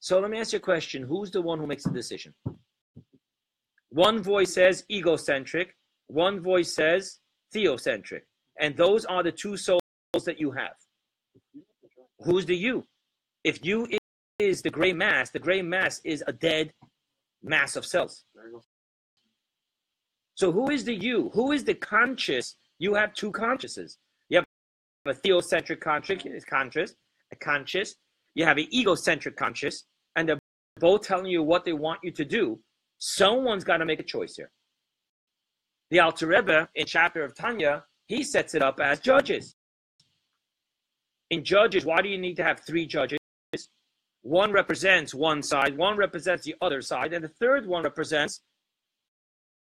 So 0.00 0.20
let 0.20 0.30
me 0.30 0.38
ask 0.38 0.52
you 0.52 0.58
a 0.58 0.60
question. 0.60 1.02
Who's 1.02 1.30
the 1.30 1.40
one 1.40 1.58
who 1.58 1.66
makes 1.66 1.84
the 1.84 1.90
decision? 1.90 2.34
One 3.90 4.22
voice 4.22 4.52
says 4.52 4.84
egocentric, 4.90 5.74
one 6.08 6.40
voice 6.40 6.74
says 6.74 7.18
theocentric. 7.54 8.22
And 8.60 8.76
those 8.76 9.04
are 9.04 9.22
the 9.22 9.32
two 9.32 9.56
souls 9.56 9.80
that 10.24 10.40
you 10.40 10.50
have. 10.50 10.74
Who's 12.20 12.46
the 12.46 12.56
you? 12.56 12.84
If 13.44 13.64
you 13.64 13.88
is 14.38 14.60
the 14.60 14.70
gray 14.70 14.92
mass, 14.92 15.30
the 15.30 15.38
gray 15.38 15.62
mass 15.62 16.00
is 16.04 16.22
a 16.26 16.32
dead 16.32 16.72
mass 17.42 17.76
of 17.76 17.86
cells. 17.86 18.24
So 20.34 20.52
who 20.52 20.70
is 20.70 20.84
the 20.84 20.94
you? 20.94 21.30
Who 21.32 21.52
is 21.52 21.64
the 21.64 21.74
conscious? 21.74 22.56
You 22.78 22.94
have 22.94 23.14
two 23.14 23.32
consciouses. 23.32 23.96
A 25.08 25.14
theocentric 25.14 25.80
conscious, 25.80 26.94
a 27.32 27.36
conscious. 27.36 27.94
You 28.34 28.44
have 28.44 28.58
an 28.58 28.66
egocentric 28.74 29.36
conscious, 29.36 29.84
and 30.16 30.28
they're 30.28 30.38
both 30.80 31.02
telling 31.02 31.26
you 31.26 31.42
what 31.42 31.64
they 31.64 31.72
want 31.72 32.00
you 32.02 32.10
to 32.10 32.24
do. 32.24 32.58
Someone's 32.98 33.64
got 33.64 33.76
to 33.78 33.84
make 33.84 34.00
a 34.00 34.04
choice 34.04 34.36
here. 34.36 34.50
The 35.90 36.00
Alter 36.00 36.26
Rebbe 36.26 36.68
in 36.74 36.86
chapter 36.86 37.22
of 37.22 37.36
Tanya, 37.36 37.84
he 38.06 38.24
sets 38.24 38.54
it 38.54 38.62
up 38.62 38.80
as 38.80 38.98
judges. 39.00 39.54
In 41.30 41.44
judges, 41.44 41.84
why 41.84 42.02
do 42.02 42.08
you 42.08 42.18
need 42.18 42.36
to 42.36 42.44
have 42.44 42.60
three 42.60 42.86
judges? 42.86 43.18
One 44.22 44.50
represents 44.50 45.14
one 45.14 45.42
side, 45.42 45.76
one 45.76 45.96
represents 45.96 46.44
the 46.44 46.56
other 46.60 46.82
side, 46.82 47.12
and 47.12 47.22
the 47.22 47.28
third 47.28 47.66
one 47.66 47.84
represents 47.84 48.42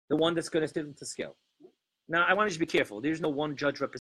the 0.10 0.18
one 0.18 0.36
that's 0.36 0.50
going 0.50 0.62
to 0.62 0.68
sit 0.68 0.98
the 1.00 1.06
scale. 1.06 1.36
Now, 2.08 2.26
I 2.28 2.34
want 2.34 2.50
you 2.50 2.54
to 2.54 2.60
be 2.60 2.66
careful. 2.66 3.02
There's 3.02 3.22
no 3.22 3.30
one 3.30 3.56
judge 3.56 3.80
represents 3.80 4.01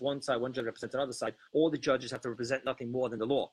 one 0.00 0.20
side, 0.22 0.40
one 0.40 0.52
judge 0.52 0.64
represents 0.64 0.94
another 0.94 1.12
side. 1.12 1.34
All 1.52 1.70
the 1.70 1.78
judges 1.78 2.10
have 2.10 2.20
to 2.22 2.30
represent 2.30 2.64
nothing 2.64 2.90
more 2.90 3.08
than 3.08 3.18
the 3.18 3.26
law. 3.26 3.50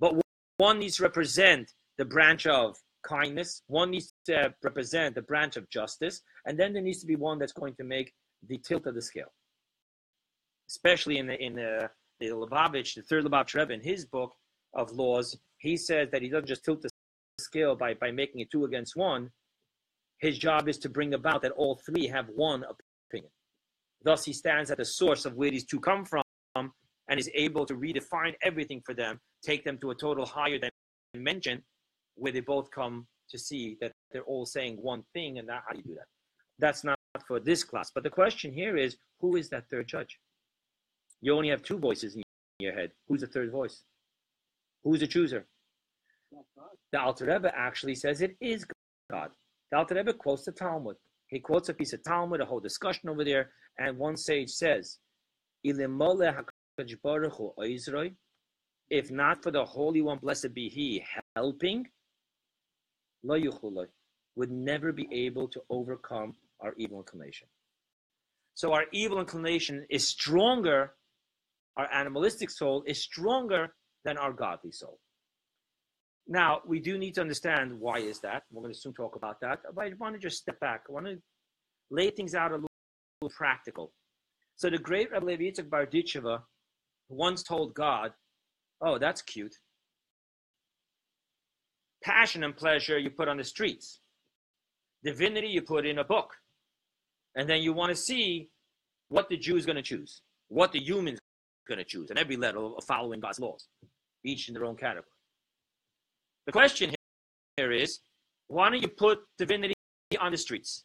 But 0.00 0.14
one 0.56 0.78
needs 0.78 0.96
to 0.96 1.02
represent 1.02 1.72
the 1.98 2.04
branch 2.04 2.46
of 2.46 2.76
kindness, 3.02 3.62
one 3.66 3.90
needs 3.90 4.14
to 4.26 4.46
uh, 4.46 4.48
represent 4.62 5.14
the 5.14 5.22
branch 5.22 5.56
of 5.56 5.68
justice, 5.68 6.22
and 6.46 6.58
then 6.58 6.72
there 6.72 6.82
needs 6.82 7.00
to 7.00 7.06
be 7.06 7.16
one 7.16 7.38
that's 7.38 7.52
going 7.52 7.74
to 7.74 7.84
make 7.84 8.12
the 8.48 8.58
tilt 8.58 8.86
of 8.86 8.94
the 8.94 9.02
scale. 9.02 9.32
Especially 10.68 11.18
in 11.18 11.26
the 11.26 11.40
in 11.40 11.54
the, 11.54 11.90
the 12.20 12.28
Lubavitch, 12.28 12.94
the 12.94 13.02
third 13.02 13.24
Lubavitch 13.24 13.54
Rebbe, 13.54 13.72
in 13.72 13.80
his 13.80 14.04
book 14.06 14.32
of 14.74 14.90
laws, 14.92 15.36
he 15.58 15.76
says 15.76 16.08
that 16.10 16.22
he 16.22 16.28
doesn't 16.28 16.48
just 16.48 16.64
tilt 16.64 16.82
the 16.82 16.88
scale 17.38 17.76
by, 17.76 17.94
by 17.94 18.10
making 18.10 18.40
it 18.40 18.50
two 18.50 18.64
against 18.64 18.96
one. 18.96 19.30
His 20.18 20.38
job 20.38 20.68
is 20.68 20.78
to 20.78 20.88
bring 20.88 21.14
about 21.14 21.42
that 21.42 21.52
all 21.52 21.76
three 21.76 22.06
have 22.06 22.28
one 22.28 22.64
opinion. 23.10 23.30
Thus, 24.04 24.24
he 24.24 24.32
stands 24.32 24.70
at 24.70 24.76
the 24.78 24.84
source 24.84 25.24
of 25.24 25.34
where 25.34 25.50
these 25.50 25.64
two 25.64 25.80
come 25.80 26.04
from 26.04 26.22
and 26.54 27.18
is 27.18 27.30
able 27.34 27.66
to 27.66 27.74
redefine 27.74 28.34
everything 28.42 28.82
for 28.84 28.94
them, 28.94 29.20
take 29.42 29.64
them 29.64 29.78
to 29.78 29.90
a 29.90 29.94
total 29.94 30.24
higher 30.24 30.58
dimension 31.14 31.62
where 32.14 32.32
they 32.32 32.40
both 32.40 32.70
come 32.70 33.06
to 33.30 33.38
see 33.38 33.76
that 33.80 33.92
they're 34.12 34.22
all 34.22 34.46
saying 34.46 34.76
one 34.76 35.02
thing 35.12 35.38
and 35.38 35.48
that, 35.48 35.62
how 35.66 35.72
do 35.72 35.78
you 35.78 35.84
do 35.84 35.94
that? 35.94 36.06
That's 36.58 36.84
not 36.84 36.98
for 37.26 37.40
this 37.40 37.64
class. 37.64 37.90
But 37.94 38.04
the 38.04 38.10
question 38.10 38.52
here 38.52 38.76
is 38.76 38.96
who 39.20 39.36
is 39.36 39.48
that 39.50 39.68
third 39.70 39.88
judge? 39.88 40.18
You 41.20 41.34
only 41.34 41.48
have 41.48 41.62
two 41.62 41.78
voices 41.78 42.14
in 42.14 42.22
your 42.58 42.74
head. 42.74 42.92
Who's 43.08 43.22
the 43.22 43.26
third 43.26 43.50
voice? 43.50 43.82
Who's 44.82 45.00
the 45.00 45.06
chooser? 45.06 45.46
The 46.92 47.00
Alter 47.00 47.26
Rebbe 47.26 47.50
actually 47.56 47.94
says 47.94 48.20
it 48.20 48.36
is 48.40 48.66
God. 49.10 49.30
The 49.70 49.78
Alter 49.78 49.94
Rebbe 49.94 50.12
quotes 50.12 50.44
the 50.44 50.52
Talmud. 50.52 50.96
He 51.28 51.40
quotes 51.40 51.68
a 51.68 51.74
piece 51.74 51.92
of 51.92 52.02
Talmud, 52.04 52.40
a 52.40 52.44
whole 52.44 52.60
discussion 52.60 53.08
over 53.08 53.24
there, 53.24 53.50
and 53.78 53.98
one 53.98 54.16
sage 54.16 54.50
says, 54.50 54.98
If 55.62 55.76
not 59.10 59.42
for 59.42 59.50
the 59.50 59.64
Holy 59.64 60.02
One, 60.02 60.18
blessed 60.18 60.54
be 60.54 60.68
He, 60.68 61.04
helping, 61.34 61.88
would 64.36 64.50
never 64.50 64.92
be 64.92 65.08
able 65.10 65.48
to 65.48 65.62
overcome 65.70 66.34
our 66.60 66.74
evil 66.76 66.98
inclination. 66.98 67.48
So 68.54 68.72
our 68.72 68.84
evil 68.92 69.18
inclination 69.20 69.86
is 69.90 70.06
stronger, 70.06 70.94
our 71.76 71.92
animalistic 71.92 72.50
soul 72.50 72.84
is 72.86 73.02
stronger 73.02 73.74
than 74.04 74.18
our 74.18 74.32
godly 74.32 74.70
soul. 74.70 75.00
Now, 76.26 76.60
we 76.66 76.80
do 76.80 76.96
need 76.96 77.14
to 77.14 77.20
understand 77.20 77.78
why 77.78 77.98
is 77.98 78.20
that. 78.20 78.44
We're 78.50 78.62
going 78.62 78.72
to 78.72 78.78
soon 78.78 78.94
talk 78.94 79.16
about 79.16 79.40
that. 79.40 79.60
But 79.74 79.84
I 79.84 79.90
want 79.98 80.14
to 80.14 80.18
just 80.18 80.38
step 80.38 80.58
back. 80.60 80.84
I 80.88 80.92
want 80.92 81.06
to 81.06 81.18
lay 81.90 82.10
things 82.10 82.34
out 82.34 82.50
a 82.50 82.54
little, 82.54 82.68
little 83.20 83.34
practical. 83.36 83.92
So 84.56 84.70
the 84.70 84.78
great 84.78 85.10
Rabbi 85.10 85.26
Levi 85.26 85.44
Yitzchak 85.44 85.68
Bardicheva 85.68 86.40
once 87.08 87.42
told 87.42 87.74
God, 87.74 88.12
oh, 88.80 88.98
that's 88.98 89.20
cute. 89.20 89.54
Passion 92.02 92.44
and 92.44 92.56
pleasure 92.56 92.98
you 92.98 93.10
put 93.10 93.28
on 93.28 93.36
the 93.36 93.44
streets. 93.44 94.00
Divinity 95.04 95.48
you 95.48 95.62
put 95.62 95.84
in 95.84 95.98
a 95.98 96.04
book. 96.04 96.34
And 97.36 97.48
then 97.48 97.62
you 97.62 97.72
want 97.72 97.90
to 97.90 97.96
see 97.96 98.48
what 99.08 99.28
the 99.28 99.36
Jew 99.36 99.56
is 99.56 99.66
going 99.66 99.76
to 99.76 99.82
choose, 99.82 100.22
what 100.48 100.72
the 100.72 100.80
human's 100.80 101.18
going 101.68 101.78
to 101.78 101.84
choose, 101.84 102.10
and 102.10 102.18
every 102.18 102.36
level 102.36 102.76
of 102.76 102.84
following 102.84 103.20
God's 103.20 103.40
laws, 103.40 103.68
each 104.24 104.48
in 104.48 104.54
their 104.54 104.64
own 104.64 104.76
category. 104.76 105.13
The 106.46 106.52
question 106.52 106.94
here 107.56 107.72
is 107.72 108.00
why 108.48 108.70
don't 108.70 108.82
you 108.82 108.88
put 108.88 109.20
divinity 109.38 109.74
on 110.20 110.32
the 110.32 110.38
streets? 110.38 110.84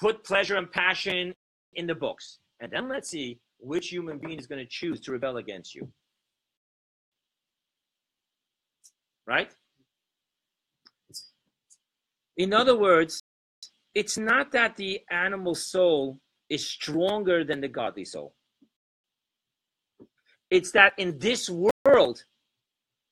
Put 0.00 0.24
pleasure 0.24 0.56
and 0.56 0.70
passion 0.70 1.34
in 1.74 1.86
the 1.86 1.94
books. 1.94 2.38
And 2.60 2.70
then 2.70 2.88
let's 2.88 3.08
see 3.08 3.38
which 3.58 3.88
human 3.88 4.18
being 4.18 4.38
is 4.38 4.46
going 4.46 4.64
to 4.64 4.68
choose 4.68 5.00
to 5.00 5.12
rebel 5.12 5.38
against 5.38 5.74
you. 5.74 5.90
Right? 9.26 9.50
In 12.36 12.52
other 12.52 12.78
words, 12.78 13.20
it's 13.94 14.16
not 14.16 14.52
that 14.52 14.76
the 14.76 15.00
animal 15.10 15.54
soul 15.54 16.20
is 16.48 16.64
stronger 16.66 17.44
than 17.44 17.60
the 17.60 17.68
godly 17.68 18.04
soul. 18.04 18.34
It's 20.50 20.70
that 20.72 20.92
in 20.98 21.18
this 21.18 21.50
world, 21.50 22.24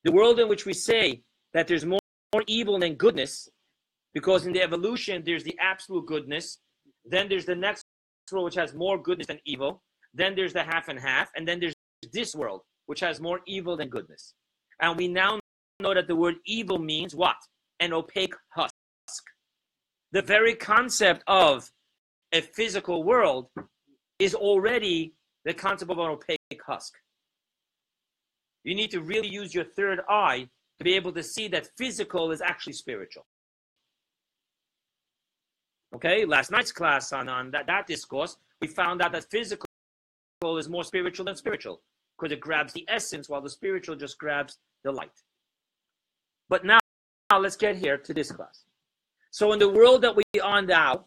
the 0.03 0.11
world 0.11 0.39
in 0.39 0.47
which 0.47 0.65
we 0.65 0.73
say 0.73 1.21
that 1.57 1.67
there's 1.67 1.85
more, 1.85 1.99
more 2.35 2.43
evil 2.45 2.77
than 2.77 2.93
goodness, 2.93 3.49
because 4.13 4.45
in 4.45 4.53
the 4.53 4.61
evolution, 4.61 5.23
there's 5.25 5.43
the 5.43 5.57
absolute 5.59 6.05
goodness. 6.05 6.59
Then 7.03 7.27
there's 7.27 7.45
the 7.45 7.55
next 7.55 7.83
world, 8.31 8.45
which 8.45 8.53
has 8.53 8.75
more 8.75 9.01
goodness 9.01 9.25
than 9.25 9.39
evil. 9.43 9.81
Then 10.13 10.35
there's 10.35 10.53
the 10.53 10.61
half 10.61 10.87
and 10.87 10.99
half. 10.99 11.31
And 11.35 11.47
then 11.47 11.59
there's 11.59 11.73
this 12.13 12.35
world, 12.35 12.61
which 12.85 12.99
has 12.99 13.19
more 13.19 13.39
evil 13.47 13.75
than 13.75 13.89
goodness. 13.89 14.35
And 14.83 14.95
we 14.95 15.07
now 15.07 15.39
know 15.79 15.95
that 15.95 16.07
the 16.07 16.15
word 16.15 16.35
evil 16.45 16.77
means 16.77 17.15
what? 17.15 17.37
An 17.79 17.91
opaque 17.91 18.35
husk. 18.49 18.75
The 20.11 20.21
very 20.21 20.53
concept 20.53 21.23
of 21.25 21.71
a 22.33 22.41
physical 22.41 23.03
world 23.03 23.47
is 24.19 24.35
already 24.35 25.15
the 25.43 25.55
concept 25.55 25.89
of 25.89 25.97
an 25.97 26.05
opaque 26.05 26.61
husk. 26.67 26.93
You 28.63 28.75
need 28.75 28.91
to 28.91 29.01
really 29.01 29.29
use 29.29 29.55
your 29.55 29.65
third 29.65 30.01
eye 30.07 30.49
to 30.77 30.83
be 30.83 30.93
able 30.93 31.11
to 31.13 31.23
see 31.23 31.47
that 31.49 31.69
physical 31.77 32.31
is 32.31 32.41
actually 32.41 32.73
spiritual. 32.73 33.25
Okay, 35.95 36.25
last 36.25 36.51
night's 36.51 36.71
class 36.71 37.13
on, 37.13 37.29
on 37.29 37.51
that, 37.51 37.65
that 37.67 37.87
discourse, 37.87 38.37
we 38.61 38.67
found 38.67 39.01
out 39.01 39.11
that 39.13 39.29
physical 39.31 39.65
is 40.57 40.69
more 40.69 40.83
spiritual 40.83 41.25
than 41.25 41.35
spiritual 41.35 41.81
because 42.17 42.31
it 42.31 42.39
grabs 42.39 42.73
the 42.73 42.85
essence 42.87 43.29
while 43.29 43.41
the 43.41 43.49
spiritual 43.49 43.95
just 43.95 44.17
grabs 44.17 44.57
the 44.83 44.91
light. 44.91 45.23
But 46.49 46.65
now, 46.65 46.79
now 47.31 47.39
let's 47.39 47.55
get 47.55 47.75
here 47.75 47.97
to 47.97 48.13
this 48.13 48.31
class. 48.31 48.63
So, 49.31 49.51
in 49.53 49.59
the 49.59 49.69
world 49.69 50.01
that 50.03 50.15
we 50.15 50.23
are 50.41 50.61
now, 50.61 51.05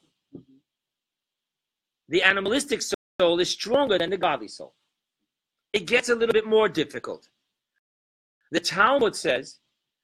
the 2.08 2.22
animalistic 2.22 2.82
soul 3.20 3.40
is 3.40 3.50
stronger 3.50 3.98
than 3.98 4.10
the 4.10 4.16
godly 4.16 4.48
soul. 4.48 4.74
It 5.72 5.86
gets 5.86 6.08
a 6.08 6.14
little 6.14 6.32
bit 6.32 6.46
more 6.46 6.68
difficult 6.68 7.28
The 8.50 8.60
Talmud 8.60 9.14
says 9.14 9.58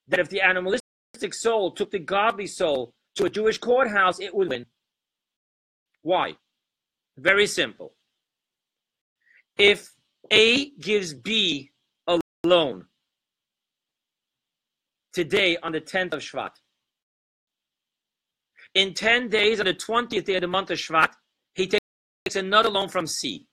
that 0.08 0.20
if 0.20 0.28
the 0.28 0.40
animalistic 0.40 1.32
soul 1.32 1.72
took 1.72 1.90
the 1.90 1.98
godly 1.98 2.46
soul 2.46 2.94
to 3.16 3.24
a 3.24 3.30
Jewish 3.30 3.58
courthouse, 3.58 4.20
it 4.20 4.34
would 4.34 4.48
win. 4.48 4.66
Why? 6.02 6.36
Very 7.16 7.46
simple. 7.46 7.94
If 9.58 9.92
A 10.30 10.70
gives 10.78 11.14
B 11.14 11.70
a 12.06 12.20
loan 12.44 12.84
today 15.12 15.56
on 15.62 15.72
the 15.72 15.80
10th 15.80 16.14
of 16.14 16.20
Shvat, 16.20 16.52
in 18.74 18.92
10 18.92 19.30
days, 19.30 19.58
on 19.58 19.66
the 19.66 19.74
20th 19.74 20.24
day 20.24 20.34
of 20.34 20.42
the 20.42 20.46
month 20.46 20.70
of 20.70 20.78
Shvat, 20.78 21.10
he 21.54 21.66
takes 21.66 22.36
another 22.36 22.68
loan 22.68 22.88
from 22.88 23.06
C. 23.06 23.48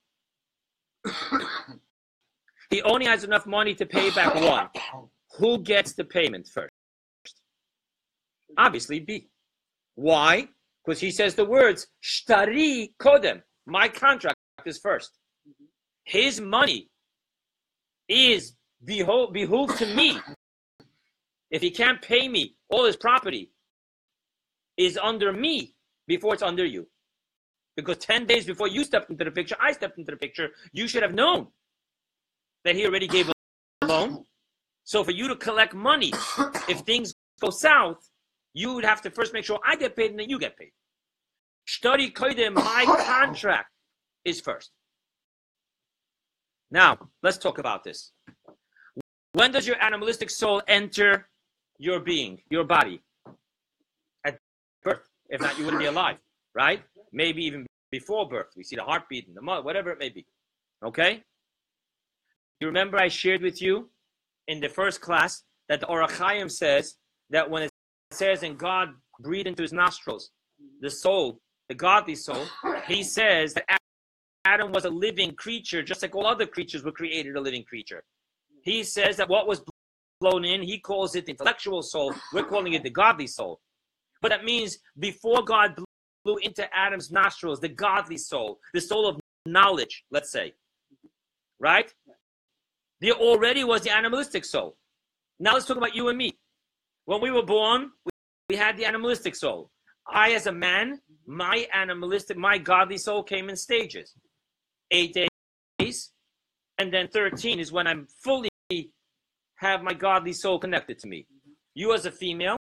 he 2.74 2.82
only 2.82 3.06
has 3.06 3.22
enough 3.22 3.46
money 3.46 3.72
to 3.76 3.86
pay 3.86 4.10
back 4.10 4.34
one. 4.54 4.68
Who 5.38 5.58
gets 5.62 5.92
the 5.92 6.04
payment 6.04 6.48
first? 6.48 6.72
Obviously, 8.58 8.98
B. 8.98 9.28
Why? 9.94 10.48
Because 10.84 11.00
he 11.00 11.12
says 11.12 11.36
the 11.36 11.44
words, 11.44 11.86
Shtari 12.02 12.92
Kodem, 13.00 13.42
my 13.64 13.86
contract 13.88 14.36
is 14.66 14.78
first. 14.78 15.10
His 16.04 16.40
money 16.40 16.90
is 18.08 18.54
beho- 18.84 19.32
behooved 19.32 19.78
to 19.78 19.86
me. 19.94 20.18
If 21.50 21.62
he 21.62 21.70
can't 21.70 22.02
pay 22.02 22.26
me 22.28 22.56
all 22.68 22.84
his 22.84 22.96
property, 22.96 23.52
is 24.76 24.98
under 25.00 25.32
me 25.32 25.76
before 26.08 26.34
it's 26.34 26.42
under 26.42 26.64
you. 26.64 26.88
Because 27.76 27.98
10 27.98 28.26
days 28.26 28.44
before 28.44 28.66
you 28.66 28.82
stepped 28.82 29.10
into 29.10 29.24
the 29.24 29.30
picture, 29.30 29.56
I 29.60 29.70
stepped 29.70 29.96
into 29.96 30.10
the 30.10 30.16
picture, 30.16 30.48
you 30.72 30.88
should 30.88 31.04
have 31.04 31.14
known 31.14 31.46
that 32.64 32.74
he 32.74 32.86
already 32.86 33.06
gave 33.06 33.28
a 33.28 33.86
loan. 33.86 34.24
So 34.84 35.04
for 35.04 35.12
you 35.12 35.28
to 35.28 35.36
collect 35.36 35.74
money, 35.74 36.12
if 36.68 36.80
things 36.80 37.14
go 37.40 37.50
south, 37.50 38.10
you 38.52 38.74
would 38.74 38.84
have 38.84 39.02
to 39.02 39.10
first 39.10 39.32
make 39.32 39.44
sure 39.44 39.58
I 39.64 39.76
get 39.76 39.96
paid 39.96 40.10
and 40.10 40.18
then 40.18 40.28
you 40.28 40.38
get 40.38 40.56
paid. 40.56 40.72
Shtari 41.68 42.12
kodim, 42.12 42.54
my 42.54 42.84
contract 42.86 43.70
is 44.24 44.40
first. 44.40 44.70
Now, 46.70 46.98
let's 47.22 47.38
talk 47.38 47.58
about 47.58 47.84
this. 47.84 48.12
When 49.32 49.52
does 49.52 49.66
your 49.66 49.82
animalistic 49.82 50.30
soul 50.30 50.62
enter 50.68 51.28
your 51.78 52.00
being, 52.00 52.40
your 52.50 52.64
body? 52.64 53.00
At 54.24 54.38
birth. 54.82 55.08
If 55.28 55.40
not, 55.40 55.58
you 55.58 55.64
wouldn't 55.64 55.80
be 55.80 55.86
alive, 55.86 56.18
right? 56.54 56.82
Maybe 57.12 57.44
even 57.44 57.66
before 57.90 58.28
birth. 58.28 58.52
We 58.56 58.64
see 58.64 58.76
the 58.76 58.82
heartbeat 58.82 59.26
and 59.26 59.36
the 59.36 59.42
mother, 59.42 59.62
whatever 59.62 59.90
it 59.90 59.98
may 59.98 60.10
be. 60.10 60.26
Okay? 60.84 61.22
You 62.64 62.68
remember 62.68 62.96
I 62.96 63.08
shared 63.08 63.42
with 63.42 63.60
you 63.60 63.90
in 64.48 64.58
the 64.58 64.70
first 64.70 65.02
class 65.02 65.42
that 65.68 65.80
the 65.80 65.86
Ohr 65.86 66.02
HaChaim 66.02 66.50
says 66.50 66.96
that 67.28 67.50
when 67.50 67.64
it 67.64 67.70
says, 68.10 68.42
and 68.42 68.56
God 68.56 68.88
breathed 69.20 69.46
into 69.46 69.60
his 69.60 69.74
nostrils 69.74 70.30
the 70.80 70.88
soul, 70.88 71.42
the 71.68 71.74
godly 71.74 72.14
soul, 72.14 72.46
he 72.88 73.02
says 73.02 73.52
that 73.52 73.66
Adam 74.46 74.72
was 74.72 74.86
a 74.86 74.88
living 74.88 75.32
creature, 75.34 75.82
just 75.82 76.00
like 76.00 76.14
all 76.16 76.26
other 76.26 76.46
creatures 76.46 76.82
were 76.82 76.90
created 76.90 77.36
a 77.36 77.40
living 77.42 77.64
creature. 77.64 78.02
He 78.62 78.82
says 78.82 79.18
that 79.18 79.28
what 79.28 79.46
was 79.46 79.62
blown 80.22 80.46
in, 80.46 80.62
he 80.62 80.78
calls 80.78 81.14
it 81.16 81.26
the 81.26 81.32
intellectual 81.32 81.82
soul. 81.82 82.14
We're 82.32 82.44
calling 82.44 82.72
it 82.72 82.82
the 82.82 82.88
godly 82.88 83.26
soul. 83.26 83.60
But 84.22 84.30
that 84.30 84.42
means 84.42 84.78
before 84.98 85.42
God 85.42 85.78
blew 86.24 86.38
into 86.38 86.66
Adam's 86.74 87.10
nostrils 87.10 87.60
the 87.60 87.68
godly 87.68 88.16
soul, 88.16 88.58
the 88.72 88.80
soul 88.80 89.06
of 89.06 89.20
knowledge, 89.44 90.06
let's 90.10 90.32
say, 90.32 90.54
right? 91.60 91.92
There 93.04 93.12
already 93.12 93.64
was 93.64 93.82
the 93.82 93.94
animalistic 93.94 94.46
soul. 94.46 94.78
Now 95.38 95.52
let's 95.52 95.66
talk 95.66 95.76
about 95.76 95.94
you 95.94 96.08
and 96.08 96.16
me. 96.16 96.32
When 97.04 97.20
we 97.20 97.30
were 97.30 97.42
born, 97.42 97.90
we 98.48 98.56
had 98.56 98.78
the 98.78 98.86
animalistic 98.86 99.36
soul. 99.36 99.70
I, 100.10 100.32
as 100.32 100.46
a 100.46 100.52
man, 100.52 101.02
my 101.26 101.66
animalistic, 101.74 102.38
my 102.38 102.56
godly 102.56 102.96
soul 102.96 103.22
came 103.22 103.50
in 103.50 103.56
stages. 103.56 104.14
Eight 104.90 105.14
days, 105.78 106.12
and 106.78 106.90
then 106.90 107.08
13 107.08 107.60
is 107.60 107.72
when 107.72 107.86
I'm 107.86 108.06
fully 108.22 108.48
have 109.56 109.82
my 109.82 109.92
godly 109.92 110.32
soul 110.32 110.58
connected 110.58 110.98
to 111.00 111.06
me. 111.06 111.26
You, 111.74 111.92
as 111.92 112.06
a 112.06 112.10
female, 112.10 112.56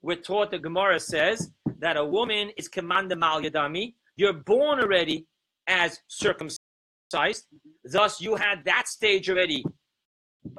we're 0.00 0.14
taught 0.14 0.52
the 0.52 0.60
Gemara 0.60 1.00
says 1.00 1.50
that 1.80 1.96
a 1.96 2.04
woman 2.04 2.52
is 2.56 2.68
commanded 2.68 3.18
mal 3.18 3.42
yadami. 3.42 3.94
You're 4.14 4.32
born 4.32 4.78
already 4.78 5.26
as 5.66 5.98
circumcised. 6.06 7.46
Thus, 7.82 8.20
you 8.20 8.36
had 8.36 8.64
that 8.64 8.86
stage 8.86 9.28
already 9.28 9.64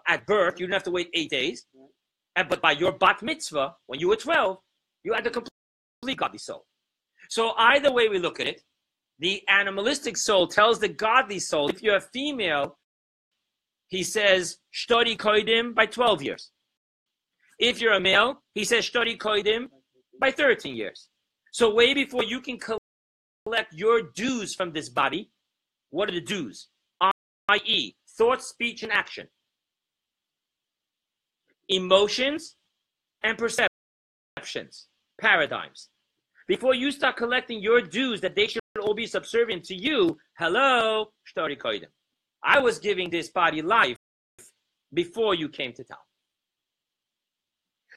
at 0.07 0.25
birth. 0.25 0.59
You 0.59 0.65
didn't 0.65 0.73
have 0.73 0.83
to 0.83 0.91
wait 0.91 1.09
eight 1.13 1.29
days. 1.29 1.65
And, 2.35 2.47
but 2.47 2.61
by 2.61 2.71
your 2.71 2.91
bat 2.91 3.21
mitzvah, 3.21 3.75
when 3.87 3.99
you 3.99 4.07
were 4.09 4.15
12, 4.15 4.57
you 5.03 5.13
had 5.13 5.23
the 5.23 5.29
complete 5.29 6.17
godly 6.17 6.37
soul. 6.37 6.65
So 7.29 7.51
either 7.57 7.91
way 7.91 8.09
we 8.09 8.19
look 8.19 8.39
at 8.39 8.47
it, 8.47 8.61
the 9.19 9.43
animalistic 9.49 10.17
soul 10.17 10.47
tells 10.47 10.79
the 10.79 10.87
godly 10.87 11.39
soul, 11.39 11.69
if 11.69 11.83
you're 11.83 11.97
a 11.97 12.01
female, 12.01 12.77
he 13.87 14.03
says, 14.03 14.57
shtari 14.73 15.17
koidim 15.17 15.75
by 15.75 15.85
12 15.85 16.21
years. 16.21 16.51
If 17.59 17.81
you're 17.81 17.93
a 17.93 17.99
male, 17.99 18.41
he 18.53 18.63
says 18.63 18.89
shtari 18.89 19.17
koidim 19.17 19.67
by 20.19 20.31
13 20.31 20.75
years. 20.75 21.09
So 21.51 21.73
way 21.73 21.93
before 21.93 22.23
you 22.23 22.39
can 22.39 22.57
collect 22.59 23.73
your 23.73 24.03
dues 24.15 24.55
from 24.55 24.71
this 24.71 24.89
body, 24.89 25.31
what 25.89 26.07
are 26.09 26.13
the 26.13 26.21
dues? 26.21 26.67
I.e., 27.49 27.95
thought, 28.17 28.43
speech, 28.43 28.83
and 28.83 28.91
action. 28.91 29.27
Emotions 31.69 32.55
and 33.23 33.37
perceptions, 33.37 34.87
paradigms. 35.19 35.89
Before 36.47 36.73
you 36.73 36.91
start 36.91 37.15
collecting 37.15 37.61
your 37.61 37.79
dues 37.81 38.21
that 38.21 38.35
they 38.35 38.47
should 38.47 38.61
all 38.81 38.95
be 38.95 39.05
subservient 39.05 39.63
to 39.65 39.75
you, 39.75 40.17
hello. 40.39 41.11
I 42.43 42.59
was 42.59 42.79
giving 42.79 43.09
this 43.11 43.29
body 43.29 43.61
life 43.61 43.97
before 44.93 45.35
you 45.35 45.47
came 45.47 45.73
to 45.73 45.83
town. 45.83 45.99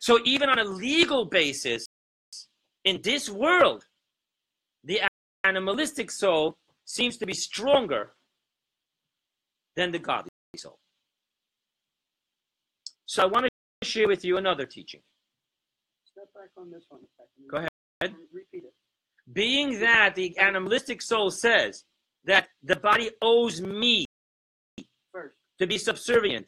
So 0.00 0.18
even 0.24 0.50
on 0.50 0.58
a 0.58 0.64
legal 0.64 1.24
basis, 1.24 1.86
in 2.84 3.00
this 3.02 3.30
world, 3.30 3.86
the 4.84 5.00
animalistic 5.44 6.10
soul 6.10 6.56
seems 6.84 7.16
to 7.18 7.26
be 7.26 7.32
stronger 7.32 8.12
than 9.76 9.92
the 9.92 9.98
godly 9.98 10.28
soul. 10.56 10.78
So 13.06 13.22
I 13.22 13.26
want 13.26 13.46
to 13.46 13.51
share 13.84 14.08
with 14.08 14.24
you 14.24 14.36
another 14.36 14.66
teaching. 14.66 15.00
Step 16.04 16.28
back 16.34 16.50
on 16.56 16.70
this 16.70 16.84
one. 16.88 17.00
Go 17.50 17.56
ahead. 17.58 17.68
Um, 18.04 18.16
repeat 18.32 18.64
it. 18.64 18.74
Being 19.32 19.80
that 19.80 20.14
the 20.14 20.36
animalistic 20.38 21.00
soul 21.00 21.30
says 21.30 21.84
that 22.24 22.48
the 22.62 22.76
body 22.76 23.10
owes 23.22 23.60
me 23.60 24.04
First. 25.12 25.34
to 25.58 25.66
be 25.66 25.78
subservient, 25.78 26.46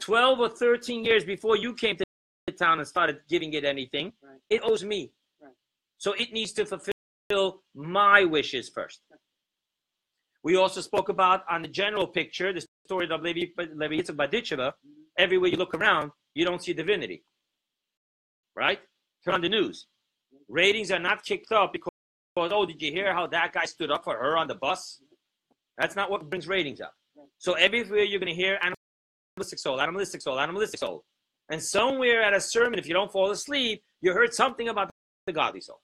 12 0.00 0.40
or 0.40 0.48
13 0.48 1.04
years 1.04 1.24
before 1.24 1.56
you 1.56 1.74
came 1.74 1.96
to 1.96 2.04
the 2.46 2.52
town 2.52 2.78
and 2.78 2.86
started 2.86 3.18
giving 3.28 3.52
it 3.54 3.64
anything, 3.64 4.12
Right. 4.22 4.38
it 4.50 4.60
owes 4.62 4.84
me. 4.84 5.12
Right. 5.40 5.52
So 5.98 6.12
it 6.12 6.32
needs 6.32 6.52
to 6.54 6.64
fulfill 6.66 7.62
my 7.74 8.24
wishes 8.24 8.68
first. 8.68 9.00
We 10.44 10.54
also 10.56 10.80
spoke 10.80 11.08
about 11.08 11.42
on 11.50 11.62
the 11.62 11.68
general 11.68 12.06
picture, 12.06 12.52
the 12.52 12.64
story 12.86 13.08
of 13.10 13.20
Levi, 13.20 13.46
Levi 13.74 13.94
Yitzchak 13.96 14.16
Badicheva. 14.16 14.68
Mm-hmm. 14.68 15.02
Everywhere 15.18 15.50
you 15.50 15.56
look 15.56 15.74
around, 15.74 16.12
you 16.36 16.44
don't 16.44 16.62
see 16.62 16.74
divinity. 16.74 17.24
Right? 18.54 18.78
Turn 19.24 19.34
on 19.34 19.40
the 19.40 19.48
news. 19.48 19.86
Ratings 20.48 20.90
are 20.90 20.98
not 20.98 21.24
kicked 21.24 21.50
up 21.50 21.72
because, 21.72 21.90
oh, 22.36 22.66
did 22.66 22.80
you 22.80 22.92
hear 22.92 23.12
how 23.12 23.26
that 23.28 23.52
guy 23.54 23.64
stood 23.64 23.90
up 23.90 24.04
for 24.04 24.16
her 24.16 24.36
on 24.36 24.46
the 24.46 24.54
bus? 24.54 25.00
That's 25.78 25.96
not 25.96 26.10
what 26.10 26.28
brings 26.28 26.46
ratings 26.46 26.80
up. 26.80 26.92
So 27.38 27.54
everywhere 27.54 28.04
you're 28.04 28.20
going 28.20 28.34
to 28.34 28.42
hear 28.42 28.58
animalistic 28.62 29.58
soul, 29.58 29.80
animalistic 29.80 30.20
soul, 30.20 30.38
animalistic 30.38 30.78
soul. 30.78 31.04
And 31.50 31.62
somewhere 31.62 32.22
at 32.22 32.34
a 32.34 32.40
sermon, 32.40 32.78
if 32.78 32.86
you 32.86 32.94
don't 32.94 33.10
fall 33.10 33.30
asleep, 33.30 33.82
you 34.02 34.12
heard 34.12 34.34
something 34.34 34.68
about 34.68 34.90
the 35.26 35.32
godly 35.32 35.62
soul. 35.62 35.80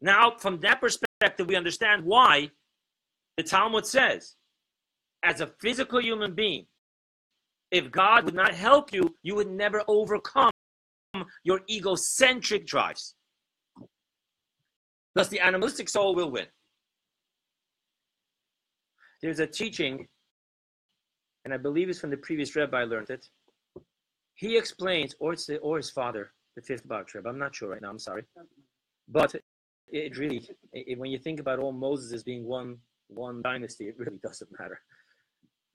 Now, 0.00 0.34
from 0.38 0.58
that 0.60 0.80
perspective, 0.80 1.46
we 1.46 1.56
understand 1.56 2.04
why 2.04 2.50
the 3.36 3.44
Talmud 3.44 3.86
says, 3.86 4.34
as 5.22 5.40
a 5.40 5.46
physical 5.60 6.00
human 6.00 6.34
being, 6.34 6.66
if 7.70 7.90
God 7.90 8.24
would 8.24 8.34
not 8.34 8.54
help 8.54 8.92
you, 8.92 9.14
you 9.22 9.34
would 9.34 9.50
never 9.50 9.82
overcome 9.88 10.50
your 11.44 11.60
egocentric 11.68 12.66
drives. 12.66 13.14
Thus, 15.14 15.28
the 15.28 15.40
animalistic 15.40 15.88
soul 15.88 16.14
will 16.14 16.30
win. 16.30 16.46
There's 19.20 19.40
a 19.40 19.46
teaching, 19.46 20.06
and 21.44 21.52
I 21.52 21.56
believe 21.56 21.88
it's 21.88 21.98
from 21.98 22.10
the 22.10 22.16
previous 22.18 22.54
Rebbe 22.54 22.76
I 22.76 22.84
learned 22.84 23.10
it. 23.10 23.26
He 24.34 24.56
explains, 24.56 25.16
or 25.18 25.32
it's 25.32 25.46
the, 25.46 25.58
or 25.58 25.76
his 25.76 25.90
father, 25.90 26.32
the 26.54 26.62
fifth 26.62 26.84
Rebbe. 26.88 27.28
I'm 27.28 27.38
not 27.38 27.54
sure 27.54 27.70
right 27.70 27.82
now. 27.82 27.90
I'm 27.90 27.98
sorry, 27.98 28.22
but 29.08 29.34
it 29.88 30.16
really, 30.16 30.48
it, 30.72 30.98
when 30.98 31.10
you 31.10 31.18
think 31.18 31.40
about 31.40 31.58
all 31.58 31.72
Moses 31.72 32.12
as 32.12 32.22
being 32.22 32.44
one 32.44 32.78
one 33.08 33.42
dynasty, 33.42 33.88
it 33.88 33.98
really 33.98 34.18
doesn't 34.22 34.50
matter. 34.60 34.80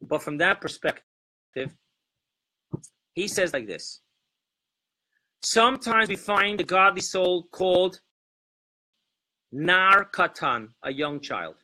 But 0.02 0.22
from 0.24 0.38
that 0.38 0.62
perspective, 0.62 1.04
He 3.14 3.28
says 3.28 3.54
like 3.54 3.68
this 3.68 4.02
Sometimes 5.44 6.10
we 6.10 6.16
find 6.16 6.60
the 6.60 6.64
godly 6.64 7.02
soul 7.02 7.48
called 7.52 8.00
Nar 9.52 10.10
Katan, 10.12 10.70
a 10.84 10.92
young 10.92 11.20
child. 11.20 11.56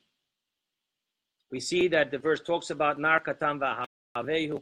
We 1.52 1.60
see 1.60 1.88
that 1.88 2.12
the 2.12 2.19
verse 2.19 2.41
talks 2.41 2.69
about 2.69 2.99
Nar 2.99 3.21
Katan 3.21 3.60
Vahavehu, 4.15 4.62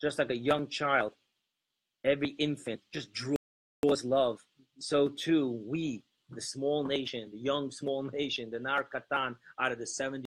just 0.00 0.18
like 0.18 0.30
a 0.30 0.36
young 0.36 0.68
child. 0.68 1.12
Every 2.04 2.30
infant 2.38 2.80
just 2.92 3.10
draws 3.12 4.04
love. 4.04 4.38
So 4.80 5.08
too, 5.08 5.62
we, 5.66 6.02
the 6.30 6.40
small 6.40 6.84
nation, 6.84 7.30
the 7.32 7.38
young 7.38 7.70
small 7.70 8.02
nation, 8.12 8.50
the 8.50 8.60
Nar 8.60 8.86
Katan, 8.92 9.36
out 9.60 9.72
of 9.72 9.78
the 9.78 9.86
70 9.86 10.26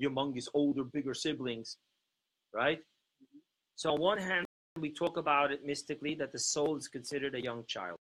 humongous 0.00 0.48
older, 0.52 0.84
bigger 0.84 1.14
siblings, 1.14 1.78
right? 2.52 2.80
So 3.76 3.92
on 3.92 4.00
one 4.00 4.18
hand, 4.18 4.46
we 4.80 4.90
talk 4.90 5.18
about 5.18 5.52
it 5.52 5.64
mystically 5.64 6.14
that 6.16 6.32
the 6.32 6.38
soul 6.38 6.76
is 6.76 6.88
considered 6.88 7.34
a 7.34 7.40
young 7.40 7.64
child, 7.66 7.98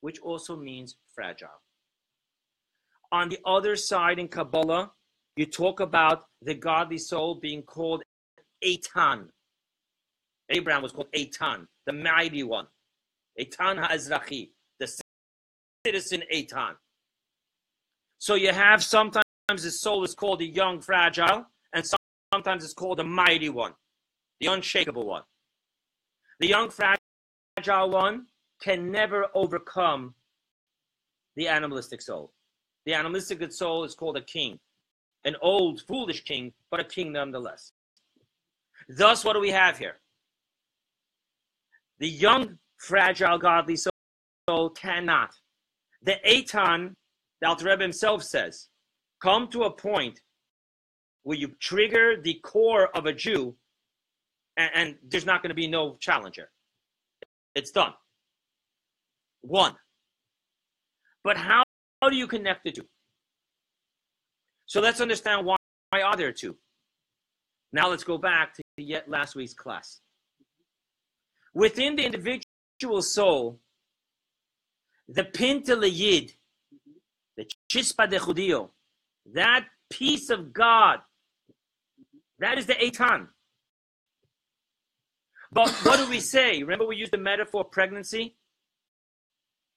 which 0.00 0.20
also 0.20 0.56
means 0.56 0.96
fragile. 1.14 1.60
On 3.12 3.28
the 3.28 3.38
other 3.44 3.74
side 3.74 4.20
in 4.20 4.28
Kabbalah, 4.28 4.92
you 5.36 5.46
talk 5.46 5.80
about 5.80 6.26
the 6.42 6.54
godly 6.54 6.98
soul 6.98 7.34
being 7.34 7.62
called 7.62 8.02
Eitan. 8.64 9.28
Abraham 10.48 10.82
was 10.82 10.92
called 10.92 11.10
Eitan, 11.16 11.66
the 11.86 11.92
mighty 11.92 12.44
one. 12.44 12.66
Eitan 13.40 13.78
Ha'ezrachi, 13.78 14.50
the 14.78 14.88
citizen 15.84 16.22
Eitan. 16.32 16.74
So 18.18 18.34
you 18.34 18.52
have 18.52 18.84
sometimes 18.84 19.24
the 19.48 19.70
soul 19.70 20.04
is 20.04 20.14
called 20.14 20.40
the 20.40 20.46
young 20.46 20.80
fragile, 20.80 21.46
and 21.72 21.84
sometimes 22.32 22.64
it's 22.64 22.74
called 22.74 22.98
the 22.98 23.04
mighty 23.04 23.48
one, 23.48 23.72
the 24.40 24.46
unshakable 24.46 25.06
one. 25.06 25.22
The 26.40 26.48
young 26.48 26.70
fragile 26.70 27.90
one 27.90 28.26
can 28.62 28.90
never 28.90 29.26
overcome 29.34 30.14
the 31.36 31.48
animalistic 31.48 32.02
soul. 32.02 32.32
The 32.86 32.94
animalistic 32.94 33.52
soul 33.52 33.84
is 33.84 33.94
called 33.94 34.16
a 34.16 34.22
king, 34.22 34.58
an 35.24 35.36
old, 35.42 35.82
foolish 35.86 36.24
king, 36.24 36.52
but 36.70 36.80
a 36.80 36.84
king 36.84 37.12
nonetheless. 37.12 37.72
Thus, 38.88 39.24
what 39.24 39.34
do 39.34 39.40
we 39.40 39.50
have 39.50 39.78
here? 39.78 39.98
The 41.98 42.08
young, 42.08 42.58
fragile, 42.78 43.38
godly 43.38 43.76
soul 43.76 44.70
cannot. 44.70 45.34
The 46.02 46.16
Eitan, 46.26 46.94
the 47.42 47.48
Alter 47.48 47.66
Rebbe 47.66 47.82
himself 47.82 48.22
says, 48.22 48.68
come 49.22 49.48
to 49.48 49.64
a 49.64 49.70
point 49.70 50.20
where 51.22 51.36
you 51.36 51.48
trigger 51.60 52.16
the 52.22 52.40
core 52.42 52.88
of 52.96 53.04
a 53.04 53.12
Jew 53.12 53.54
and, 54.60 54.70
and 54.74 54.96
there's 55.08 55.26
not 55.26 55.42
going 55.42 55.50
to 55.50 55.54
be 55.54 55.66
no 55.66 55.96
challenger. 56.00 56.50
It's 57.54 57.70
done. 57.70 57.94
One. 59.42 59.74
But 61.24 61.36
how, 61.36 61.62
how 62.00 62.08
do 62.10 62.16
you 62.16 62.26
connect 62.26 62.64
the 62.64 62.72
two? 62.72 62.86
So 64.66 64.80
let's 64.80 65.00
understand 65.00 65.46
why, 65.46 65.56
why 65.90 66.02
are 66.02 66.16
there 66.16 66.32
two? 66.32 66.56
Now 67.72 67.88
let's 67.88 68.04
go 68.04 68.18
back 68.18 68.54
to 68.54 68.62
yet 68.76 69.08
last 69.08 69.34
week's 69.34 69.54
class. 69.54 70.00
Within 71.54 71.96
the 71.96 72.04
individual 72.04 73.02
soul, 73.02 73.60
the 75.08 75.24
pintele 75.24 75.90
yid, 75.92 76.32
the 77.36 77.46
chispa 77.72 78.08
de 78.08 78.18
judio, 78.18 78.70
that 79.34 79.64
piece 79.90 80.30
of 80.30 80.52
God, 80.52 81.00
that 82.38 82.58
is 82.58 82.66
the 82.66 82.74
eitan. 82.74 83.26
But 85.52 85.70
what 85.84 85.98
do 85.98 86.08
we 86.08 86.20
say? 86.20 86.60
Remember, 86.60 86.86
we 86.86 86.96
used 86.96 87.12
the 87.12 87.18
metaphor 87.18 87.64
pregnancy? 87.64 88.36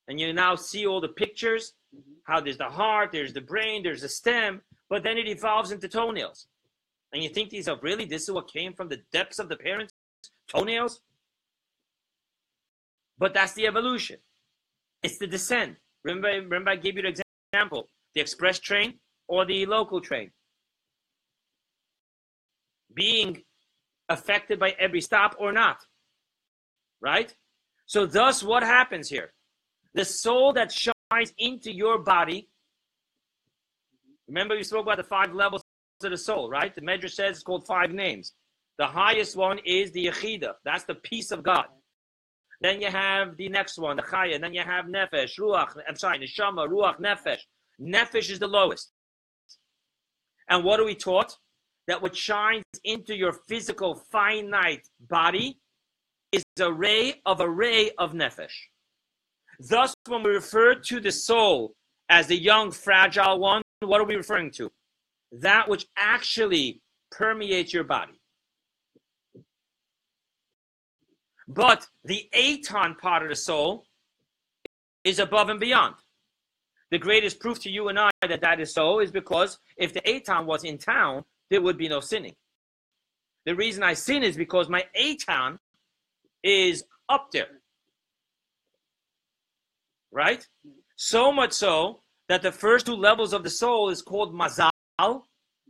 And 0.08 0.20
you 0.20 0.34
now 0.34 0.56
see 0.56 0.86
all 0.86 1.02
the 1.02 1.10
pictures 1.10 1.74
mm-hmm. 1.96 2.14
how 2.26 2.42
there's 2.42 2.58
the 2.58 2.66
heart, 2.70 3.12
there's 3.12 3.34
the 3.34 3.42
brain, 3.42 3.84
there's 3.84 4.02
the 4.02 4.10
stem, 4.10 4.62
but 4.90 5.04
then 5.04 5.18
it 5.18 5.28
evolves 5.28 5.72
into 5.72 5.88
toenails. 5.88 6.48
And 7.14 7.24
you 7.24 7.30
think 7.30 7.50
these 7.50 7.68
are 7.68 7.78
really, 7.82 8.06
this 8.06 8.24
is 8.24 8.32
what 8.32 8.52
came 8.52 8.74
from 8.74 8.90
the 8.90 9.02
depths 9.12 9.40
of 9.40 9.48
the 9.50 9.56
parents' 9.56 9.94
toenails? 10.48 11.02
But 13.18 13.34
that's 13.34 13.54
the 13.54 13.68
evolution. 13.68 14.18
It's 15.04 15.18
the 15.18 15.28
descent. 15.28 15.78
Remember, 16.04 16.28
remember 16.28 16.72
I 16.72 16.76
gave 16.76 16.98
you 16.98 17.04
the 17.04 17.24
example 17.54 17.88
the 18.16 18.22
express 18.22 18.60
train 18.60 18.96
or 19.28 19.46
the 19.46 19.66
local 19.66 20.02
train. 20.02 20.32
Being 22.94 23.44
affected 24.10 24.60
by 24.60 24.76
every 24.80 25.02
stop 25.02 25.36
or 25.39 25.52
not. 25.52 25.78
Right? 27.02 27.34
So, 27.86 28.06
thus, 28.06 28.44
what 28.44 28.63
happens 28.63 29.10
here? 29.10 29.34
The 29.94 30.06
soul 30.06 30.54
that 30.54 30.72
shines 30.72 31.34
into 31.38 31.72
your 31.72 32.00
body. 32.00 32.50
Remember, 34.28 34.56
we 34.56 34.63
spoke 34.63 34.84
about 34.84 34.98
the 34.98 35.04
five 35.04 35.34
levels 35.34 35.63
of 36.04 36.12
the 36.12 36.18
soul, 36.18 36.50
right? 36.50 36.74
The 36.74 36.82
Medrash 36.82 37.12
says 37.12 37.36
it's 37.36 37.44
called 37.44 37.68
five 37.68 37.92
names. 37.92 38.34
The 38.78 38.88
highest 38.88 39.36
one 39.36 39.60
is 39.66 39.92
the 39.92 40.08
Yechida. 40.08 40.54
That's 40.66 40.86
the 40.86 40.96
peace 40.96 41.32
of 41.32 41.44
God. 41.44 41.66
Then 42.62 42.82
you 42.82 42.89
have 42.89 43.38
the 43.38 43.50
next 43.50 43.78
one, 43.78 43.98
the 43.98 44.04
Chaya. 44.04 44.39
Then 44.39 44.54
you 44.54 44.62
have 44.62 44.86
Nefesh, 44.86 45.38
Ruach. 45.38 45.76
I'm 45.88 45.96
sorry, 45.96 46.20
Neshama, 46.20 46.68
Ruach, 46.68 47.00
Nefesh. 47.00 47.42
Nefesh 47.80 48.32
is 48.32 48.39
the 48.39 48.48
lowest. 48.48 48.92
And 50.50 50.63
what 50.63 50.80
are 50.80 50.86
we 50.86 50.96
taught? 50.96 51.38
That 51.88 52.02
what 52.02 52.15
shines 52.15 52.63
into 52.84 53.15
your 53.15 53.34
physical 53.34 53.96
finite 54.12 54.88
body 55.10 55.60
is 56.32 56.43
a 56.60 56.72
ray 56.72 57.22
of 57.26 57.41
a 57.41 57.50
ray 57.50 57.91
of 57.98 58.13
nefesh. 58.13 58.54
Thus, 59.60 59.93
when 60.08 60.24
we 60.24 60.32
refer 60.32 60.76
to 60.76 61.00
the 61.00 61.12
soul 61.12 61.76
as 62.10 62.28
the 62.28 62.38
young, 62.38 62.72
fragile 62.72 63.39
one, 63.39 63.62
what 63.82 64.02
are 64.02 64.06
we 64.06 64.15
referring 64.15 64.52
to? 64.52 64.72
That 65.32 65.67
which 65.67 65.86
actually 65.98 66.82
permeates 67.12 67.74
your 67.74 67.84
body. 67.84 68.19
But 71.48 71.88
the 72.06 72.30
Eitan 72.34 72.98
part 72.98 73.24
of 73.24 73.30
the 73.30 73.36
soul 73.36 73.86
is 75.04 75.19
above 75.19 75.50
and 75.50 75.60
beyond. 75.60 75.96
The 76.91 76.98
greatest 76.98 77.39
proof 77.39 77.60
to 77.62 77.69
you 77.69 77.89
and 77.89 78.00
I 78.00 78.10
that 78.28 78.41
that 78.41 78.60
is 78.60 78.74
so 78.74 79.00
is 79.00 79.12
because 79.12 79.60
if 79.78 79.93
the 79.93 80.02
Eitan 80.02 80.46
was 80.46 80.63
in 80.63 80.78
town, 80.78 81.26
there 81.54 81.62
would 81.62 81.78
be 81.78 81.88
no 81.88 82.00
sinning. 82.00 82.34
The 83.46 83.56
reason 83.56 83.84
I 83.84 83.94
sin 83.94 84.24
is 84.24 84.36
because 84.36 84.70
my 84.70 84.86
Eitan 85.00 85.60
is 86.44 86.84
up 87.08 87.28
there. 87.32 87.62
Right? 90.12 90.44
So 90.96 91.32
much 91.32 91.52
so 91.52 92.00
that 92.28 92.42
the 92.42 92.52
first 92.52 92.88
two 92.88 92.96
levels 92.96 93.34
of 93.34 93.44
the 93.44 93.52
soul 93.52 93.89
is 93.89 94.02
called 94.02 94.34
mazal. 94.34 94.72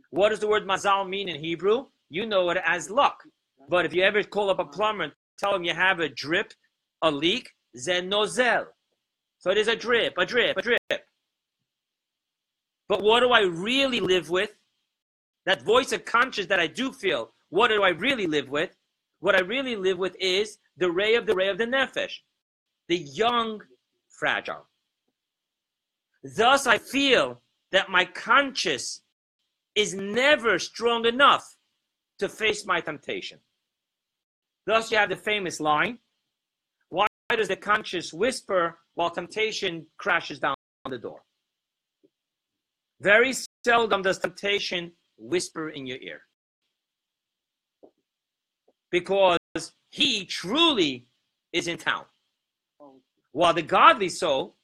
What 0.08 0.30
does 0.30 0.38
the 0.38 0.48
word 0.48 0.66
mazal 0.66 1.06
mean 1.06 1.28
in 1.28 1.38
Hebrew? 1.38 1.84
You 2.08 2.24
know 2.24 2.48
it 2.48 2.56
as 2.64 2.88
luck. 2.88 3.18
But 3.68 3.84
if 3.84 3.92
you 3.92 4.04
ever 4.04 4.22
call 4.22 4.48
up 4.48 4.60
a 4.60 4.64
plumber 4.64 5.04
and 5.04 5.12
tell 5.38 5.54
him 5.54 5.64
you 5.64 5.74
have 5.74 6.00
a 6.00 6.08
drip, 6.08 6.54
a 7.02 7.10
leak, 7.10 7.50
zen 7.76 8.08
nozel. 8.08 8.64
So 9.38 9.50
it 9.50 9.58
is 9.58 9.68
a 9.68 9.76
drip, 9.76 10.14
a 10.16 10.24
drip, 10.24 10.56
a 10.56 10.62
drip. 10.62 11.02
But 12.88 13.02
what 13.02 13.20
do 13.20 13.32
I 13.32 13.40
really 13.40 14.00
live 14.00 14.30
with? 14.30 14.52
That 15.46 15.62
voice 15.62 15.92
of 15.92 16.04
conscience 16.04 16.48
that 16.48 16.60
I 16.60 16.66
do 16.66 16.92
feel, 16.92 17.32
what 17.50 17.68
do 17.68 17.82
I 17.82 17.90
really 17.90 18.26
live 18.26 18.48
with? 18.48 18.76
What 19.20 19.34
I 19.34 19.40
really 19.40 19.76
live 19.76 19.98
with 19.98 20.16
is 20.20 20.58
the 20.76 20.90
ray 20.90 21.14
of 21.14 21.26
the 21.26 21.34
ray 21.34 21.48
of 21.48 21.58
the 21.58 21.66
nefesh, 21.66 22.14
the 22.88 22.96
young, 22.96 23.60
fragile. 24.08 24.66
Thus, 26.36 26.66
I 26.66 26.78
feel 26.78 27.40
that 27.72 27.90
my 27.90 28.04
conscience 28.04 29.02
is 29.74 29.94
never 29.94 30.58
strong 30.58 31.06
enough 31.06 31.56
to 32.18 32.28
face 32.28 32.64
my 32.64 32.80
temptation. 32.80 33.38
Thus, 34.66 34.90
you 34.90 34.98
have 34.98 35.10
the 35.10 35.16
famous 35.16 35.60
line 35.60 35.98
Why 36.88 37.06
does 37.36 37.48
the 37.48 37.56
conscience 37.56 38.12
whisper 38.12 38.78
while 38.94 39.10
temptation 39.10 39.86
crashes 39.98 40.38
down 40.38 40.54
the 40.88 40.98
door? 40.98 41.22
Very 43.00 43.34
seldom 43.64 44.02
does 44.02 44.18
temptation 44.18 44.92
whisper 45.18 45.70
in 45.70 45.86
your 45.86 45.98
ear. 45.98 46.22
Because 48.90 49.38
he 49.90 50.24
truly 50.24 51.06
is 51.52 51.68
in 51.68 51.78
town. 51.78 52.04
While 53.32 53.54
the 53.54 53.62
godly 53.62 54.08
soul, 54.08 54.56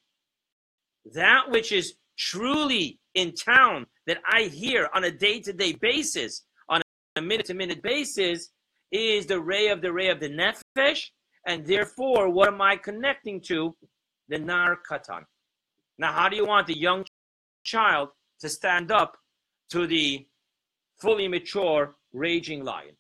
that 1.15 1.51
which 1.51 1.73
is 1.73 1.95
truly 2.17 3.01
in 3.15 3.33
town 3.33 3.87
that 4.07 4.19
I 4.31 4.43
hear 4.43 4.89
on 4.95 5.05
a 5.05 5.11
day 5.11 5.41
to 5.41 5.53
day 5.53 5.73
basis, 5.73 6.45
on 6.69 6.81
a 7.17 7.23
minute 7.23 7.47
to 7.47 7.55
minute 7.55 7.83
basis, 7.83 8.51
is 8.93 9.27
the 9.27 9.41
ray 9.41 9.69
of 9.69 9.81
the 9.81 9.93
ray 9.93 10.09
of 10.09 10.21
the 10.21 10.29
nefesh. 10.29 11.07
And 11.47 11.67
therefore, 11.67 12.29
what 12.29 12.49
am 12.49 12.61
I 12.61 12.77
connecting 12.77 13.41
to? 13.43 13.75
The 14.29 14.39
nar 14.39 14.79
katan. 14.89 15.25
Now, 15.99 16.13
how 16.13 16.29
do 16.29 16.37
you 16.37 16.47
want 16.47 16.67
the 16.67 16.79
young 16.79 17.05
child 17.65 18.11
to 18.41 18.49
stand 18.49 18.91
up 18.93 19.17
to 19.71 19.87
the 19.87 20.27
fully 21.01 21.29
mature 21.29 21.97
raging 22.13 22.65
lion. 22.65 22.97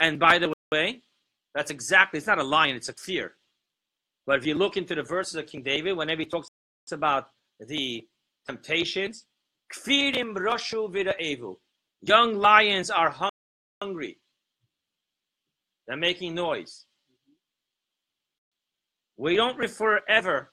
And 0.00 0.18
by 0.18 0.38
the 0.38 0.52
way, 0.72 1.02
that's 1.54 1.70
exactly, 1.70 2.18
it's 2.18 2.26
not 2.26 2.38
a 2.38 2.44
lion, 2.44 2.76
it's 2.76 2.88
a 2.88 2.94
fear. 2.94 3.36
But 4.26 4.38
if 4.38 4.46
you 4.46 4.54
look 4.54 4.76
into 4.76 4.94
the 4.94 5.02
verses 5.02 5.34
of 5.34 5.46
King 5.46 5.62
David, 5.62 5.96
whenever 5.96 6.20
he 6.20 6.26
talks 6.26 6.48
about 6.92 7.28
the 7.58 8.06
temptations, 8.46 9.26
kfirim 9.74 10.34
rashu 10.34 10.90
evu. 11.20 11.56
Young 12.02 12.34
lions 12.34 12.90
are 12.90 13.14
hungry. 13.82 14.18
They're 15.86 15.96
making 15.96 16.34
noise. 16.34 16.86
We 19.16 19.36
don't 19.36 19.58
refer 19.58 20.00
ever 20.08 20.52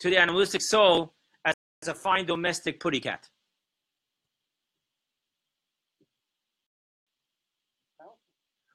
to 0.00 0.10
the 0.10 0.18
animalistic 0.18 0.60
soul 0.60 1.13
a 1.88 1.94
fine 1.94 2.26
domestic 2.26 2.80
putty 2.80 3.00
cat. 3.00 3.28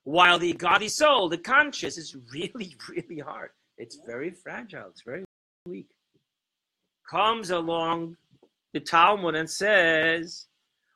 While 0.04 0.40
the 0.40 0.54
godly 0.54 0.90
soul, 0.90 1.30
the 1.30 1.38
conscious, 1.38 1.98
is 1.98 2.16
really, 2.34 2.76
really 2.90 3.20
hard. 3.20 3.52
It's 3.78 4.00
very 4.06 4.32
fragile. 4.32 4.88
It's 4.90 5.04
very 5.04 5.24
weak. 5.66 5.88
Comes 7.10 7.52
along 7.52 8.18
the 8.74 8.80
Talmud 8.80 9.36
and 9.36 9.50
says, 9.50 10.48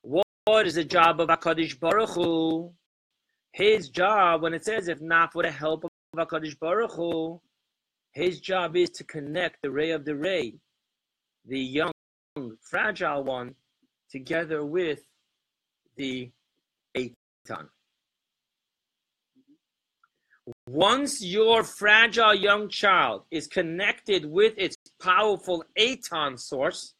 "What 0.01 0.67
is 0.67 0.75
the 0.75 0.83
job 0.83 1.21
of 1.21 1.29
Hakadosh 1.29 1.79
Baruch 1.79 2.09
Hu? 2.09 2.73
His 3.53 3.89
job, 3.89 4.41
when 4.41 4.53
it 4.53 4.65
says, 4.65 4.87
if 4.87 4.99
not 4.99 5.31
for 5.31 5.43
the 5.43 5.51
help 5.51 5.83
of 5.85 5.91
Hakadosh 6.17 6.57
Baruch 6.59 6.91
Hu, 6.93 7.39
his 8.13 8.39
job 8.39 8.75
is 8.75 8.89
to 8.91 9.03
connect 9.03 9.61
the 9.61 9.71
ray 9.71 9.91
of 9.91 10.05
the 10.05 10.15
ray, 10.15 10.55
the 11.45 11.59
young, 11.59 11.92
fragile 12.61 13.23
one, 13.23 13.55
together 14.09 14.65
with 14.65 15.01
the 15.95 16.31
Eitan. 16.97 17.67
Once 20.67 21.23
your 21.23 21.63
fragile 21.63 22.33
young 22.33 22.67
child 22.67 23.23
is 23.31 23.47
connected 23.47 24.25
with 24.25 24.53
its 24.57 24.75
powerful 25.01 25.63
Eitan 25.77 26.39
source, 26.39 26.95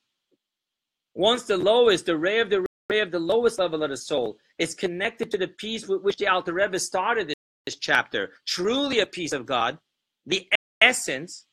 once 1.13 1.43
the 1.43 1.57
lowest, 1.57 2.05
the 2.05 2.17
ray 2.17 2.39
of 2.39 2.49
the 2.49 2.65
ray 2.89 2.99
of 2.99 3.11
the 3.11 3.19
lowest 3.19 3.59
level 3.59 3.83
of 3.83 3.89
the 3.89 3.97
soul, 3.97 4.37
is 4.59 4.75
connected 4.75 5.31
to 5.31 5.37
the 5.37 5.47
peace 5.47 5.87
with 5.87 6.01
which 6.01 6.17
the 6.17 6.27
Alter 6.27 6.53
Rebbe 6.53 6.79
started 6.79 7.27
this, 7.27 7.35
this 7.65 7.75
chapter, 7.77 8.33
truly 8.45 8.99
a 8.99 9.05
piece 9.05 9.33
of 9.33 9.45
God, 9.45 9.77
the 10.25 10.47
essence, 10.81 11.45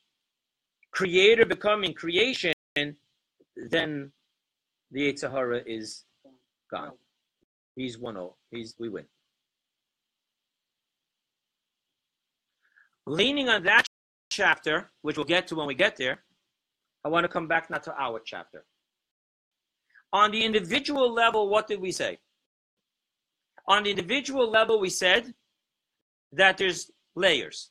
creator 0.92 1.46
becoming 1.46 1.94
creation, 1.94 2.52
then 3.56 4.12
the 4.90 5.12
yetzer 5.12 5.30
hara 5.30 5.62
is 5.66 6.04
gone. 6.70 6.92
He's 7.76 7.98
1 7.98 8.14
0. 8.14 8.36
He's 8.50 8.74
we 8.78 8.88
win. 8.88 9.04
Leaning 13.06 13.48
on 13.48 13.62
that 13.64 13.86
chapter, 14.30 14.90
which 15.02 15.16
we'll 15.16 15.24
get 15.24 15.46
to 15.48 15.56
when 15.56 15.66
we 15.66 15.74
get 15.74 15.96
there, 15.96 16.22
I 17.04 17.08
want 17.08 17.24
to 17.24 17.28
come 17.28 17.48
back 17.48 17.70
now 17.70 17.78
to 17.78 17.94
our 17.98 18.20
chapter. 18.24 18.64
On 20.12 20.30
the 20.30 20.44
individual 20.44 21.12
level, 21.12 21.48
what 21.48 21.66
did 21.66 21.80
we 21.80 21.92
say? 21.92 22.18
On 23.66 23.82
the 23.82 23.90
individual 23.90 24.50
level, 24.50 24.80
we 24.80 24.90
said 24.90 25.32
that 26.32 26.58
there's 26.58 26.90
layers, 27.14 27.70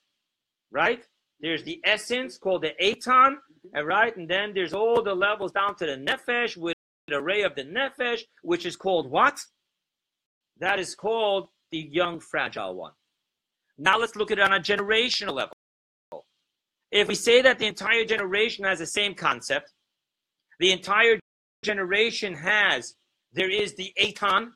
right? 0.71 1.05
There's 1.39 1.63
the 1.63 1.79
essence 1.83 2.37
called 2.37 2.63
the 2.63 2.73
Eitan, 2.81 3.35
and 3.73 3.87
right, 3.87 4.15
and 4.15 4.27
then 4.27 4.53
there's 4.53 4.73
all 4.73 5.01
the 5.01 5.13
levels 5.13 5.51
down 5.51 5.75
to 5.75 5.85
the 5.85 5.97
Nefesh 5.97 6.57
with 6.57 6.75
the 7.07 7.21
ray 7.21 7.43
of 7.43 7.55
the 7.55 7.63
Nefesh, 7.63 8.21
which 8.41 8.65
is 8.65 8.75
called 8.75 9.09
what? 9.09 9.39
That 10.59 10.79
is 10.79 10.95
called 10.95 11.49
the 11.71 11.87
young 11.91 12.19
fragile 12.19 12.75
one. 12.75 12.93
Now 13.77 13.97
let's 13.97 14.15
look 14.15 14.31
at 14.31 14.39
it 14.39 14.43
on 14.43 14.53
a 14.53 14.59
generational 14.59 15.33
level. 15.33 15.53
If 16.91 17.07
we 17.07 17.15
say 17.15 17.41
that 17.43 17.59
the 17.59 17.67
entire 17.67 18.03
generation 18.05 18.65
has 18.65 18.79
the 18.79 18.85
same 18.85 19.13
concept, 19.13 19.71
the 20.59 20.71
entire 20.71 21.19
generation 21.63 22.33
has, 22.33 22.95
there 23.33 23.49
is 23.49 23.75
the 23.75 23.93
Eitan, 24.01 24.49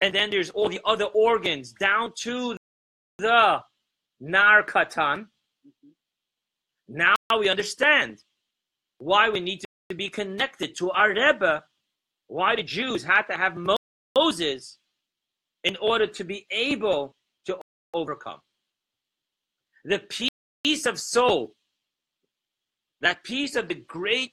and 0.00 0.14
then 0.14 0.30
there's 0.30 0.50
all 0.50 0.68
the 0.68 0.80
other 0.84 1.04
organs 1.04 1.72
down 1.72 2.12
to 2.22 2.56
the 3.18 3.60
Narkatan, 4.22 5.26
mm-hmm. 5.26 5.88
now 6.88 7.14
we 7.38 7.48
understand 7.48 8.18
why 9.02 9.28
we 9.28 9.40
need 9.40 9.60
to 9.88 9.96
be 9.96 10.08
connected 10.08 10.76
to 10.76 10.90
our 10.92 11.10
Rebbe, 11.10 11.62
why 12.28 12.54
the 12.54 12.62
Jews 12.62 13.02
had 13.02 13.22
to 13.22 13.36
have 13.36 13.56
Moses 14.16 14.78
in 15.64 15.76
order 15.76 16.06
to 16.06 16.24
be 16.24 16.46
able 16.50 17.14
to 17.46 17.58
overcome. 17.92 18.38
The 19.84 20.00
peace 20.64 20.86
of 20.86 21.00
soul, 21.00 21.54
that 23.00 23.24
piece 23.24 23.56
of 23.56 23.66
the 23.66 23.74
great 23.74 24.32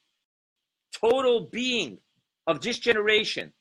total 0.93 1.47
being 1.51 1.97
of 2.45 2.61
this 2.61 2.77
generation, 2.77 3.51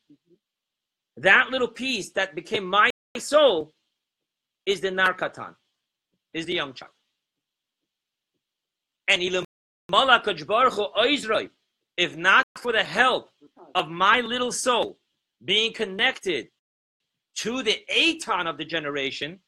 that 1.17 1.49
little 1.51 1.69
piece 1.69 2.11
that 2.13 2.35
became 2.35 2.67
my 2.67 2.91
soul 3.17 3.73
is 4.67 4.83
the 4.83 4.91
Narkatan, 4.91 5.55
is 6.35 6.45
the 6.45 6.55
young 6.55 6.75
child. 6.75 6.93
And 9.09 9.23
Oh, 9.91 11.49
if 11.97 12.17
not 12.17 12.45
for 12.59 12.73
the 12.73 12.85
help 12.85 13.31
of 13.75 13.89
my 13.89 14.21
little 14.21 14.53
soul 14.53 14.99
being 15.45 15.73
connected 15.73 16.49
to 17.37 17.63
the 17.63 17.79
Eitan 17.91 18.49
of 18.49 18.59
the 18.59 18.65
generation, 18.65 19.41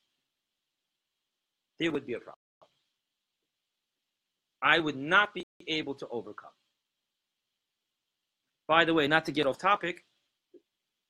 there 1.79 1.93
would 1.93 2.07
be 2.07 2.15
a 2.15 2.19
problem. 2.19 2.37
I 4.63 4.79
would 4.79 4.97
not 4.97 5.35
be 5.35 5.45
able 5.67 5.95
to 5.97 6.09
overcome. 6.09 6.51
By 8.69 8.85
the 8.85 8.95
way, 8.95 9.09
not 9.09 9.25
to 9.27 9.33
get 9.33 9.47
off 9.47 9.59
topic, 9.59 10.05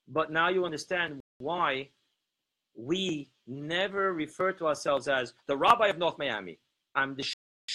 but 0.09 0.33
now 0.33 0.49
you 0.49 0.65
understand 0.65 1.21
why 1.39 1.91
we 2.77 3.31
never 3.47 4.13
refer 4.13 4.53
to 4.53 4.67
ourselves 4.67 5.09
as 5.09 5.35
the 5.47 5.57
rabbi 5.57 5.89
of 5.89 5.99
North 5.99 6.19
Miami. 6.19 6.59
I'm 6.95 7.15
the 7.15 7.25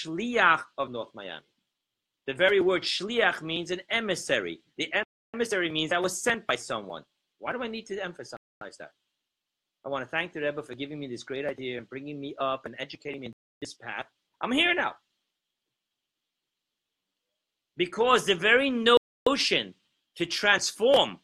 shliach 0.05 0.63
of 0.77 0.91
North 0.91 1.09
Miami. 1.13 1.45
The 2.27 2.33
very 2.33 2.59
word 2.59 2.83
shliach 2.83 3.41
means 3.41 3.71
an 3.71 3.81
emissary. 3.89 4.61
The 4.77 4.91
emissary 5.33 5.69
means 5.69 5.91
I 5.91 5.99
was 5.99 6.21
sent 6.21 6.45
by 6.47 6.55
someone. 6.55 7.03
Why 7.39 7.53
do 7.53 7.61
I 7.61 7.67
need 7.67 7.85
to 7.87 8.03
emphasize 8.03 8.39
that? 8.79 8.91
I 9.85 9.89
want 9.89 10.03
to 10.03 10.09
thank 10.09 10.33
the 10.33 10.41
Rebbe 10.41 10.63
for 10.63 10.73
giving 10.73 10.99
me 10.99 11.07
this 11.07 11.23
great 11.23 11.45
idea 11.45 11.77
and 11.77 11.87
bringing 11.87 12.19
me 12.19 12.33
up 12.39 12.65
and 12.65 12.75
educating 12.79 13.21
me 13.21 13.27
in 13.27 13.33
this 13.61 13.75
path. 13.75 14.05
I'm 14.41 14.51
here 14.51 14.73
now. 14.73 14.93
Because 17.77 18.25
the 18.25 18.35
very 18.35 18.71
notion 19.27 19.75
to 20.15 20.25
transform 20.25 21.19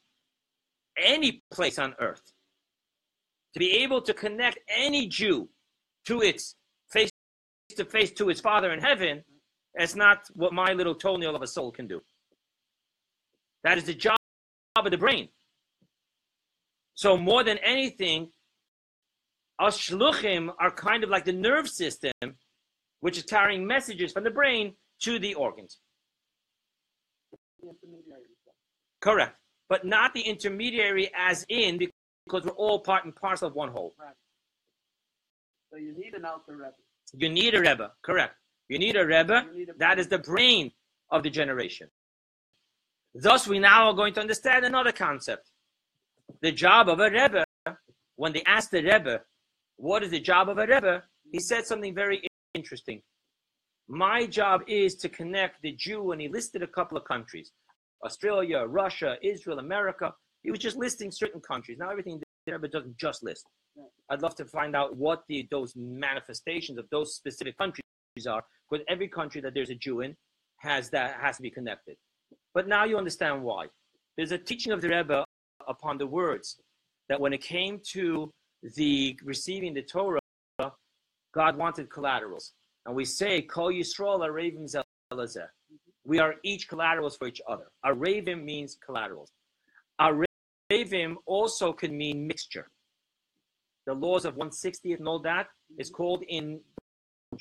any 0.97 1.41
place 1.51 1.79
on 1.79 1.95
earth, 1.99 2.33
to 3.53 3.59
be 3.59 3.71
able 3.83 4.01
to 4.01 4.13
connect 4.13 4.59
any 4.69 5.07
Jew 5.07 5.49
to 6.05 6.21
its 6.21 6.55
to 7.73 7.85
face 7.85 8.11
to 8.13 8.27
his 8.27 8.39
Father 8.39 8.71
in 8.71 8.79
heaven, 8.79 9.23
that's 9.75 9.95
not 9.95 10.29
what 10.33 10.53
my 10.53 10.73
little 10.73 10.95
toenail 10.95 11.35
of 11.35 11.41
a 11.41 11.47
soul 11.47 11.71
can 11.71 11.87
do. 11.87 12.01
That 13.63 13.77
is 13.77 13.85
the 13.85 13.93
job 13.93 14.17
of 14.75 14.89
the 14.89 14.97
brain. 14.97 15.29
So 16.93 17.17
more 17.17 17.43
than 17.43 17.57
anything, 17.59 18.31
us 19.59 19.77
shluchim 19.77 20.49
are 20.59 20.71
kind 20.71 21.03
of 21.03 21.09
like 21.09 21.25
the 21.25 21.33
nerve 21.33 21.69
system, 21.69 22.11
which 22.99 23.17
is 23.17 23.23
carrying 23.23 23.65
messages 23.65 24.11
from 24.11 24.23
the 24.23 24.31
brain 24.31 24.75
to 25.03 25.19
the 25.19 25.33
organs. 25.35 25.79
Correct, 29.01 29.35
but 29.69 29.85
not 29.85 30.13
the 30.13 30.21
intermediary 30.21 31.11
as 31.15 31.45
in 31.49 31.79
because 32.25 32.43
we're 32.43 32.51
all 32.51 32.79
part 32.79 33.05
and 33.05 33.15
parcel 33.15 33.47
of 33.47 33.55
one 33.55 33.69
whole. 33.69 33.93
Right. 33.99 34.13
So 35.71 35.77
you 35.77 35.93
need 35.97 36.13
an 36.13 36.25
Rebbe. 36.47 36.71
You 37.13 37.29
need 37.29 37.55
a 37.55 37.59
Rebbe, 37.59 37.91
correct. 38.03 38.35
You 38.69 38.79
need 38.79 38.95
a 38.95 39.05
Rebbe. 39.05 39.45
Need 39.53 39.69
a 39.69 39.73
That 39.77 39.99
is 39.99 40.07
the 40.07 40.19
brain 40.19 40.71
of 41.09 41.23
the 41.23 41.29
generation. 41.29 41.89
Thus, 43.13 43.47
we 43.47 43.59
now 43.59 43.89
are 43.89 43.93
going 43.93 44.13
to 44.13 44.21
understand 44.21 44.63
another 44.63 44.91
concept. 44.91 45.49
The 46.41 46.51
job 46.51 46.87
of 46.87 46.99
a 46.99 47.09
Rebbe, 47.09 47.43
when 48.15 48.31
they 48.31 48.43
asked 48.43 48.71
the 48.71 48.81
Rebbe, 48.81 49.21
what 49.75 50.03
is 50.03 50.11
the 50.11 50.19
job 50.19 50.47
of 50.47 50.57
a 50.57 50.65
Rebbe? 50.65 51.03
He 51.31 51.39
said 51.39 51.65
something 51.65 51.93
very 51.93 52.25
interesting. 52.53 53.01
My 53.89 54.25
job 54.25 54.61
is 54.67 54.95
to 54.95 55.09
connect 55.09 55.61
the 55.61 55.73
Jew, 55.73 56.11
and 56.11 56.21
he 56.21 56.29
listed 56.29 56.63
a 56.63 56.67
couple 56.67 56.97
of 56.97 57.03
countries 57.03 57.51
Australia, 58.05 58.59
Russia, 58.65 59.17
Israel, 59.21 59.59
America. 59.59 60.13
He 60.43 60.49
was 60.49 60.59
just 60.59 60.77
listing 60.77 61.11
certain 61.11 61.41
countries. 61.41 61.77
Now, 61.77 61.89
everything 61.89 62.21
the 62.45 62.53
Rebbe 62.53 62.67
doesn't 62.67 62.97
just 62.97 63.23
list. 63.23 63.45
I'd 64.09 64.21
love 64.21 64.35
to 64.35 64.45
find 64.45 64.75
out 64.75 64.97
what 64.97 65.23
the 65.27 65.47
those 65.49 65.73
manifestations 65.75 66.77
of 66.77 66.85
those 66.91 67.15
specific 67.15 67.57
countries 67.57 67.83
are, 68.27 68.43
because 68.69 68.85
every 68.89 69.07
country 69.07 69.41
that 69.41 69.53
there's 69.53 69.69
a 69.69 69.75
Jew 69.75 70.01
in 70.01 70.15
has 70.57 70.89
that 70.89 71.19
has 71.21 71.37
to 71.37 71.41
be 71.41 71.49
connected. 71.49 71.95
But 72.53 72.67
now 72.67 72.83
you 72.83 72.97
understand 72.97 73.41
why. 73.43 73.67
There's 74.17 74.31
a 74.31 74.37
teaching 74.37 74.73
of 74.73 74.81
the 74.81 74.89
Rebbe 74.89 75.23
upon 75.67 75.97
the 75.97 76.07
words 76.07 76.59
that 77.09 77.19
when 77.19 77.33
it 77.33 77.41
came 77.41 77.79
to 77.91 78.29
the 78.75 79.17
receiving 79.23 79.73
the 79.73 79.81
Torah, 79.81 80.19
God 81.33 81.55
wanted 81.57 81.89
collaterals. 81.89 82.53
And 82.85 82.95
we 82.95 83.05
say, 83.05 83.41
Kol 83.41 83.71
Yisrael 83.71 84.19
Aravim 84.19 84.65
Zelazeh. 84.69 85.37
Mm-hmm. 85.37 85.75
We 86.05 86.19
are 86.19 86.35
each 86.43 86.67
collaterals 86.67 87.15
for 87.15 87.27
each 87.27 87.41
other. 87.47 87.67
Aravim 87.85 88.43
means 88.43 88.77
collaterals. 88.85 89.31
Aravim 89.99 90.25
also 91.25 91.73
can 91.73 91.97
mean 91.97 92.27
mixture. 92.27 92.67
The 93.85 93.93
laws 93.93 94.25
of 94.25 94.35
160th 94.35 94.99
and 94.99 95.07
all 95.07 95.19
that 95.19 95.47
is 95.77 95.89
mm-hmm. 95.89 95.95
called 95.95 96.23
in, 96.27 96.59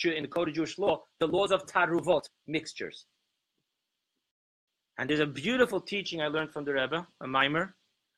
in 0.04 0.22
the 0.22 0.28
Code 0.28 0.48
of 0.48 0.54
Jewish 0.54 0.78
law 0.78 1.02
the 1.18 1.26
laws 1.26 1.52
of 1.52 1.66
Taruvot, 1.66 2.22
mixtures. 2.46 3.06
And 4.98 5.08
there's 5.08 5.20
a 5.20 5.26
beautiful 5.26 5.80
teaching 5.80 6.20
I 6.20 6.28
learned 6.28 6.52
from 6.52 6.64
the 6.64 6.74
Rebbe, 6.74 7.06
a 7.20 7.26
maamar, 7.26 7.72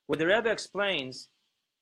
where 0.06 0.16
the 0.16 0.26
Rebbe 0.26 0.50
explains 0.50 1.28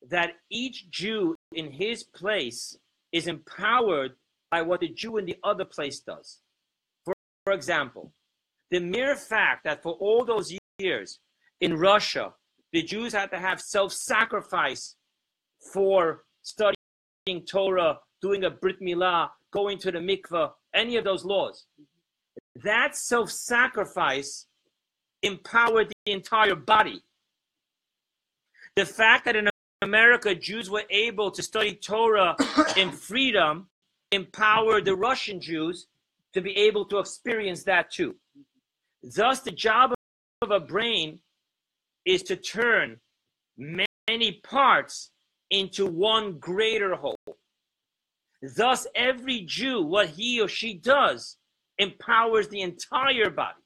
that 0.09 0.33
each 0.51 0.90
Jew 0.90 1.37
in 1.53 1.71
his 1.71 2.05
place 2.05 2.77
is 3.12 3.27
empowered 3.27 4.12
by 4.51 4.62
what 4.62 4.81
the 4.81 4.88
Jew 4.88 5.19
in 5.19 5.27
the 5.27 5.37
other 5.45 5.64
place 5.64 6.01
does. 6.01 6.40
For, 7.05 7.14
for 7.45 7.53
example, 7.53 8.12
the 8.71 8.81
mere 8.81 9.16
fact 9.16 9.64
that 9.64 9.83
for 9.83 9.93
all 9.95 10.25
those 10.25 10.57
years 10.79 11.21
in 11.61 11.77
Russia, 11.77 12.33
the 12.73 12.83
Jews 12.83 13.13
had 13.13 13.31
to 13.31 13.39
have 13.39 13.61
self 13.61 13.93
sacrifice 13.93 14.97
for 15.73 16.25
studying 16.43 17.45
Torah, 17.47 17.99
doing 18.23 18.45
a 18.45 18.51
Brit 18.51 18.81
Milah, 18.81 19.31
going 19.51 19.79
to 19.79 19.91
the 19.91 19.99
mikveh, 19.99 20.51
any 20.75 20.97
of 20.97 21.05
those 21.05 21.25
laws. 21.25 21.67
That 22.63 22.97
self 22.97 23.31
sacrifice 23.31 24.47
empowered 25.23 25.89
the 25.89 26.13
entire 26.13 26.55
body. 26.55 27.03
The 28.77 28.87
fact 28.87 29.25
that 29.25 29.37
in 29.37 29.49
America 29.83 30.35
Jews 30.35 30.71
were 30.71 30.85
able 30.91 31.31
to 31.31 31.43
study 31.43 31.75
Torah 31.75 32.37
in 32.77 32.91
freedom 32.91 33.69
empowered 34.13 34.85
the 34.85 34.95
Russian 34.95 35.41
Jews 35.41 35.87
to 36.33 36.41
be 36.41 36.57
able 36.57 36.85
to 36.87 36.99
experience 36.99 37.65
that 37.65 37.91
too. 37.91 38.17
Thus, 39.03 39.41
the 39.41 39.51
job 39.51 39.93
of 40.43 40.51
a 40.51 40.61
brain 40.61 41.21
is 42.07 42.23
to 42.25 42.37
turn 42.37 42.99
many 43.57 44.41
parts 44.45 45.11
into 45.51 45.87
one 45.87 46.39
greater 46.39 46.95
whole. 46.95 47.17
Thus, 48.57 48.87
every 48.95 49.43
Jew, 49.43 49.83
what 49.83 50.09
he 50.09 50.41
or 50.41 50.49
she 50.49 50.75
does, 50.75 51.37
empowers 51.79 52.49
the 52.49 52.63
entire 52.63 53.31
body. 53.31 53.59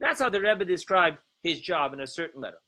That's 0.00 0.20
how 0.20 0.28
the 0.28 0.40
Rebbe 0.40 0.64
described 0.64 1.18
his 1.42 1.60
job 1.60 1.92
in 1.92 2.00
a 2.00 2.06
certain 2.06 2.40
letter. 2.40 2.58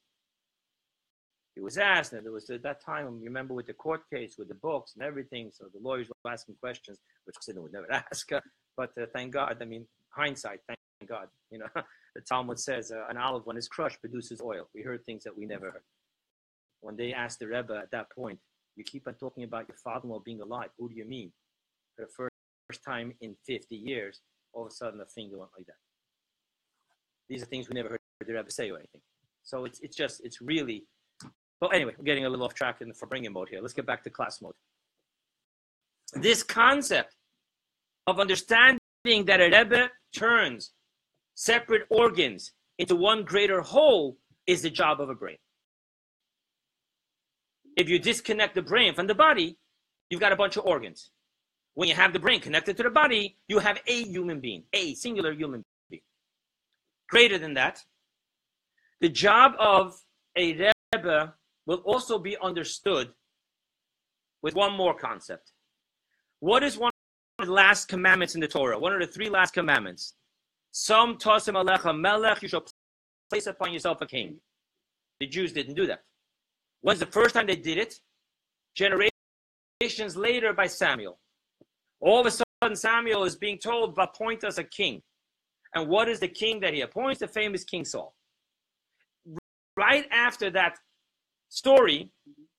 He 1.55 1.63
was 1.63 1.79
asked, 1.79 2.13
and 2.13 2.25
there 2.25 2.33
was 2.33 2.51
at 2.51 2.63
that 2.63 2.85
time, 2.85 3.21
remember 3.23 3.55
with 3.55 3.67
the 3.67 3.73
court 3.73 4.03
case, 4.13 4.37
with 4.39 4.49
the 4.49 4.55
books 4.55 4.93
and 4.95 5.03
everything, 5.03 5.51
so 5.53 5.65
the 5.73 5.81
lawyers 5.81 6.09
were 6.09 6.31
asking 6.31 6.57
questions, 6.61 6.99
which 7.25 7.35
Chassidim 7.37 7.63
would 7.63 7.73
never 7.73 7.91
ask. 8.11 8.29
But 8.77 8.91
uh, 9.01 9.07
thank 9.15 9.33
God, 9.33 9.57
I 9.61 9.65
mean, 9.65 9.87
hindsight, 10.11 10.61
thank 10.69 10.76
God. 11.05 11.29
You 11.51 11.59
know, 11.59 11.67
the 12.15 12.21
Talmud 12.23 12.59
says 12.59 12.91
uh, 12.91 13.07
an 13.09 13.17
olive, 13.17 13.47
when 13.47 13.57
it's 13.57 13.69
crushed, 13.69 14.01
produces 14.01 14.41
oil. 14.41 14.69
We 14.75 14.83
heard 14.83 15.05
things 15.05 15.25
that 15.25 15.37
we 15.37 15.45
never 15.47 15.71
heard. 15.71 15.83
When 16.81 16.97
they 16.97 17.13
asked 17.13 17.41
the 17.41 17.49
Rebbe 17.49 17.77
at 17.77 17.91
that 17.91 18.11
point, 18.11 18.39
you 18.77 18.85
keep 18.85 19.07
on 19.09 19.15
talking 19.15 19.45
about 19.45 19.69
your 19.69 19.77
father-in-law 19.77 20.21
being 20.25 20.41
alive. 20.41 20.69
Who 20.79 20.89
do 20.89 20.95
you 20.95 21.05
mean? 21.05 21.33
For 21.97 22.05
the 22.05 22.11
first, 22.17 22.33
first 22.69 22.85
time 22.85 23.13
in 23.21 23.35
50 23.47 23.75
years, 23.75 24.21
all 24.53 24.63
of 24.63 24.69
a 24.69 24.75
sudden 24.75 24.99
the 24.99 25.07
finger 25.07 25.39
went 25.39 25.51
like 25.57 25.67
that. 25.67 25.77
These 27.29 27.43
are 27.43 27.47
things 27.47 27.69
we 27.69 27.75
never 27.75 27.91
heard 27.91 28.01
the 28.25 28.33
Rebbe 28.33 28.51
say 28.51 28.71
or 28.71 28.79
anything. 28.79 29.01
So 29.43 29.65
it's, 29.65 29.81
it's 29.81 29.97
just, 29.97 30.25
it's 30.25 30.41
really, 30.41 30.85
but 31.61 31.75
anyway, 31.75 31.95
we're 31.97 32.05
getting 32.05 32.27
a 32.27 32.29
little 32.29 32.45
off 32.45 32.55
track 32.55 32.81
in 32.81 32.89
the 32.89 32.95
Farbrengen 32.95 33.33
mode 33.33 33.49
here. 33.49 33.61
Let's 33.61 33.75
get 33.75 33.87
back 33.87 34.03
to 34.05 34.11
class 34.11 34.41
mode. 34.43 34.55
This 36.15 36.43
concept 36.43 37.15
of 38.07 38.21
understanding 38.21 38.81
that 39.27 39.41
a 39.41 39.45
Rebbe 39.45 39.91
turns 40.15 40.73
separate 41.37 41.83
organs 41.91 42.53
into 42.79 42.97
one 42.97 43.23
greater 43.23 43.61
whole 43.61 44.19
is 44.47 44.63
the 44.63 44.71
job 44.71 45.01
of 45.01 45.09
a 45.09 45.15
brain. 45.15 45.37
If 47.77 47.89
you 47.89 47.99
disconnect 47.99 48.55
the 48.55 48.63
brain 48.63 48.95
from 48.95 49.07
the 49.07 49.15
body, 49.15 49.59
you've 50.11 50.21
got 50.21 50.33
a 50.33 50.37
bunch 50.37 50.57
of 50.57 50.65
organs. 50.65 51.11
When 51.75 51.89
you 51.89 51.95
have 51.95 52.15
the 52.15 52.19
brain 52.19 52.41
connected 52.41 52.77
to 52.79 52.83
the 52.83 52.91
body, 52.91 53.37
you 53.49 53.59
have 53.59 53.79
a 53.87 54.03
human 54.05 54.41
being, 54.41 54.65
a 54.73 54.95
singular 54.95 55.33
human 55.33 55.63
being. 55.91 56.03
Greater 57.09 57.39
than 57.39 57.55
that, 57.55 57.85
the 59.01 59.11
job 59.11 59.53
of 59.59 60.01
a 60.37 60.73
Rebbe 60.95 61.35
will 61.67 61.83
also 61.85 62.19
be 62.19 62.37
understood 62.43 63.11
with 64.41 64.55
one 64.55 64.73
more 64.73 64.95
concept. 64.95 65.53
What 66.41 66.63
is 66.63 66.79
one 66.79 66.93
of 67.39 67.47
the 67.47 67.53
last 67.53 67.89
commandments 67.89 68.35
in 68.35 68.41
the 68.41 68.49
Torah? 68.49 68.79
One 68.79 68.95
of 68.95 69.01
the 69.01 69.07
three 69.07 69.29
last 69.29 69.53
commandments. 69.53 70.15
Some 70.79 71.17
tosim 71.17 71.55
alecha 71.55 71.99
melech, 71.99 72.43
you 72.43 72.49
shall 72.49 72.67
place 73.31 73.47
upon 73.47 73.73
yourself 73.73 74.03
a 74.03 74.07
king. 74.07 74.37
The 75.21 75.27
Jews 75.27 75.55
didn't 75.55 75.75
do 75.75 75.87
that. 75.87 76.01
When's 76.83 77.01
the 77.01 77.07
first 77.07 77.35
time 77.35 77.47
they 77.47 77.57
did 77.57 77.79
it? 77.79 77.95
Generations 78.75 80.17
later 80.17 80.53
by 80.53 80.67
Samuel. 80.67 81.19
All 82.01 82.21
of 82.21 82.27
a 82.27 82.31
sudden, 82.31 82.77
Samuel 82.77 83.25
is 83.25 83.37
being 83.37 83.57
told, 83.57 83.97
appoint 83.97 84.45
us 84.45 84.59
a 84.59 84.65
king. 84.65 85.01
And 85.75 85.89
what 85.89 86.11
is 86.11 86.21
the 86.21 86.29
king 86.29 86.61
that 86.61 86.75
he 86.75 86.83
appoints? 86.83 87.21
The 87.21 87.29
famous 87.29 87.65
King 87.65 87.87
Saul. 87.87 88.15
Right 89.79 90.07
after 90.13 90.51
that 90.51 90.77
story, 91.49 92.11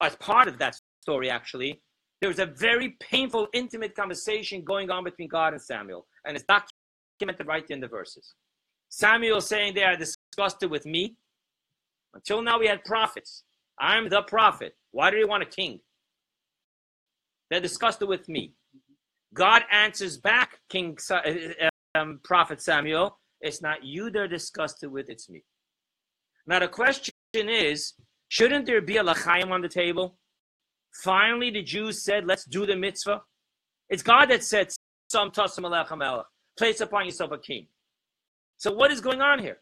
as 0.02 0.16
part 0.16 0.48
of 0.48 0.58
that 0.58 0.76
story 1.04 1.30
actually, 1.30 1.84
there 2.22 2.30
was 2.30 2.40
a 2.40 2.48
very 2.48 2.98
painful, 3.00 3.48
intimate 3.54 3.96
conversation 3.96 4.64
going 4.64 4.90
on 4.90 5.04
between 5.04 5.28
God 5.28 5.54
and 5.54 5.62
Samuel. 5.62 6.08
And 6.26 6.36
it's 6.36 6.46
documented 6.46 6.77
right 7.46 7.70
in 7.70 7.80
the 7.80 7.88
verses. 7.88 8.34
Samuel 8.90 9.42
saying 9.42 9.76
they 9.76 9.84
are 9.84 9.96
disgusted 9.96 10.72
with 10.72 10.86
me. 10.86 11.16
Until 12.14 12.42
now, 12.42 12.60
we 12.60 12.68
had 12.68 12.84
prophets. 12.84 13.44
I'm 13.80 14.10
the 14.10 14.22
prophet. 14.22 14.76
Why 14.92 15.12
do 15.12 15.18
you 15.18 15.28
want 15.28 15.44
a 15.44 15.46
king? 15.46 15.80
They're 17.50 17.62
disgusted 17.62 18.08
with 18.08 18.28
me. 18.28 18.54
God 19.34 19.64
answers 19.72 20.18
back, 20.18 20.60
King 20.70 20.98
uh, 21.12 21.22
um, 21.96 22.20
Prophet 22.24 22.62
Samuel. 22.62 23.20
It's 23.42 23.62
not 23.62 23.84
you 23.84 24.10
they're 24.10 24.28
disgusted 24.28 24.92
with, 24.92 25.10
it's 25.10 25.30
me. 25.30 25.44
Now 26.48 26.60
the 26.60 26.68
question 26.68 27.14
is, 27.34 27.94
shouldn't 28.30 28.66
there 28.66 28.82
be 28.82 28.98
a 28.98 29.04
lachaim 29.04 29.52
on 29.52 29.62
the 29.62 29.70
table? 29.70 30.18
Finally, 31.04 31.52
the 31.52 31.62
Jews 31.62 32.04
said, 32.04 32.26
let's 32.26 32.46
do 32.46 32.66
the 32.66 32.76
mitzvah. 32.76 33.22
It's 33.90 34.02
God 34.02 34.30
that 34.30 34.44
said, 34.44 34.70
some 35.10 35.30
tasim 35.32 35.66
place 36.58 36.82
upon 36.82 37.06
yourself 37.06 37.32
a 37.32 37.38
king. 37.38 37.68
So 38.58 38.74
what 38.74 38.92
is 38.92 39.02
going 39.02 39.22
on 39.22 39.40
here? 39.40 39.60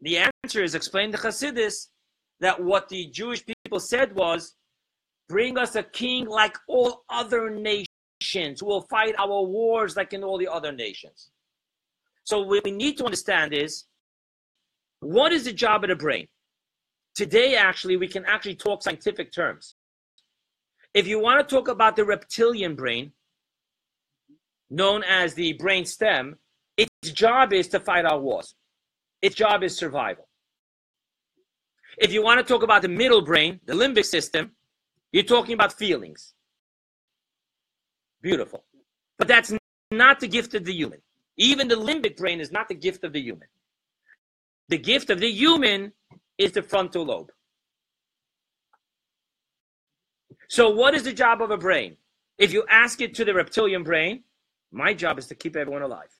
The 0.00 0.18
answer 0.44 0.62
is 0.62 0.74
explained 0.74 1.12
to 1.12 1.18
Chassidus 1.18 1.88
that 2.40 2.62
what 2.62 2.88
the 2.88 3.06
Jewish 3.06 3.44
people 3.44 3.80
said 3.80 4.14
was, 4.14 4.54
bring 5.28 5.58
us 5.58 5.74
a 5.74 5.82
king 5.82 6.26
like 6.26 6.56
all 6.68 7.04
other 7.10 7.50
nations 7.50 8.60
who 8.60 8.66
will 8.66 8.82
fight 8.82 9.14
our 9.18 9.42
wars 9.42 9.96
like 9.96 10.12
in 10.12 10.22
all 10.22 10.38
the 10.38 10.48
other 10.48 10.72
nations. 10.72 11.30
So 12.24 12.40
what 12.42 12.64
we 12.64 12.70
need 12.70 12.98
to 12.98 13.04
understand 13.04 13.52
is, 13.52 13.84
what 15.00 15.32
is 15.32 15.44
the 15.44 15.52
job 15.52 15.84
of 15.84 15.90
the 15.90 15.96
brain? 15.96 16.26
Today, 17.14 17.56
actually, 17.56 17.96
we 17.96 18.08
can 18.08 18.24
actually 18.26 18.56
talk 18.56 18.82
scientific 18.82 19.32
terms. 19.32 19.76
If 20.92 21.06
you 21.06 21.20
want 21.20 21.46
to 21.46 21.54
talk 21.54 21.68
about 21.68 21.96
the 21.96 22.04
reptilian 22.04 22.74
brain, 22.74 23.12
known 24.70 25.04
as 25.04 25.34
the 25.34 25.52
brain 25.54 25.84
stem, 25.84 26.36
its 26.76 27.12
job 27.12 27.52
is 27.52 27.68
to 27.68 27.80
fight 27.80 28.04
our 28.04 28.18
wars. 28.18 28.54
Its 29.22 29.34
job 29.34 29.62
is 29.62 29.76
survival. 29.76 30.28
If 31.98 32.12
you 32.12 32.22
want 32.22 32.38
to 32.38 32.44
talk 32.44 32.62
about 32.62 32.82
the 32.82 32.88
middle 32.88 33.22
brain, 33.22 33.60
the 33.64 33.72
limbic 33.72 34.04
system, 34.04 34.52
you're 35.12 35.22
talking 35.22 35.54
about 35.54 35.72
feelings. 35.72 36.34
Beautiful. 38.20 38.64
But 39.18 39.28
that's 39.28 39.52
not 39.90 40.20
the 40.20 40.28
gift 40.28 40.54
of 40.54 40.64
the 40.64 40.74
human. 40.74 41.00
Even 41.38 41.68
the 41.68 41.74
limbic 41.74 42.16
brain 42.16 42.40
is 42.40 42.52
not 42.52 42.68
the 42.68 42.74
gift 42.74 43.04
of 43.04 43.12
the 43.12 43.20
human. 43.20 43.48
The 44.68 44.78
gift 44.78 45.10
of 45.10 45.20
the 45.20 45.30
human 45.30 45.92
is 46.38 46.52
the 46.52 46.62
frontal 46.62 47.04
lobe. 47.04 47.30
So, 50.48 50.70
what 50.70 50.94
is 50.94 51.04
the 51.04 51.12
job 51.12 51.40
of 51.42 51.50
a 51.50 51.56
brain? 51.56 51.96
If 52.38 52.52
you 52.52 52.64
ask 52.68 53.00
it 53.00 53.14
to 53.14 53.24
the 53.24 53.34
reptilian 53.34 53.82
brain, 53.82 54.24
my 54.76 54.92
job 54.92 55.18
is 55.18 55.26
to 55.26 55.34
keep 55.34 55.56
everyone 55.56 55.82
alive. 55.82 56.12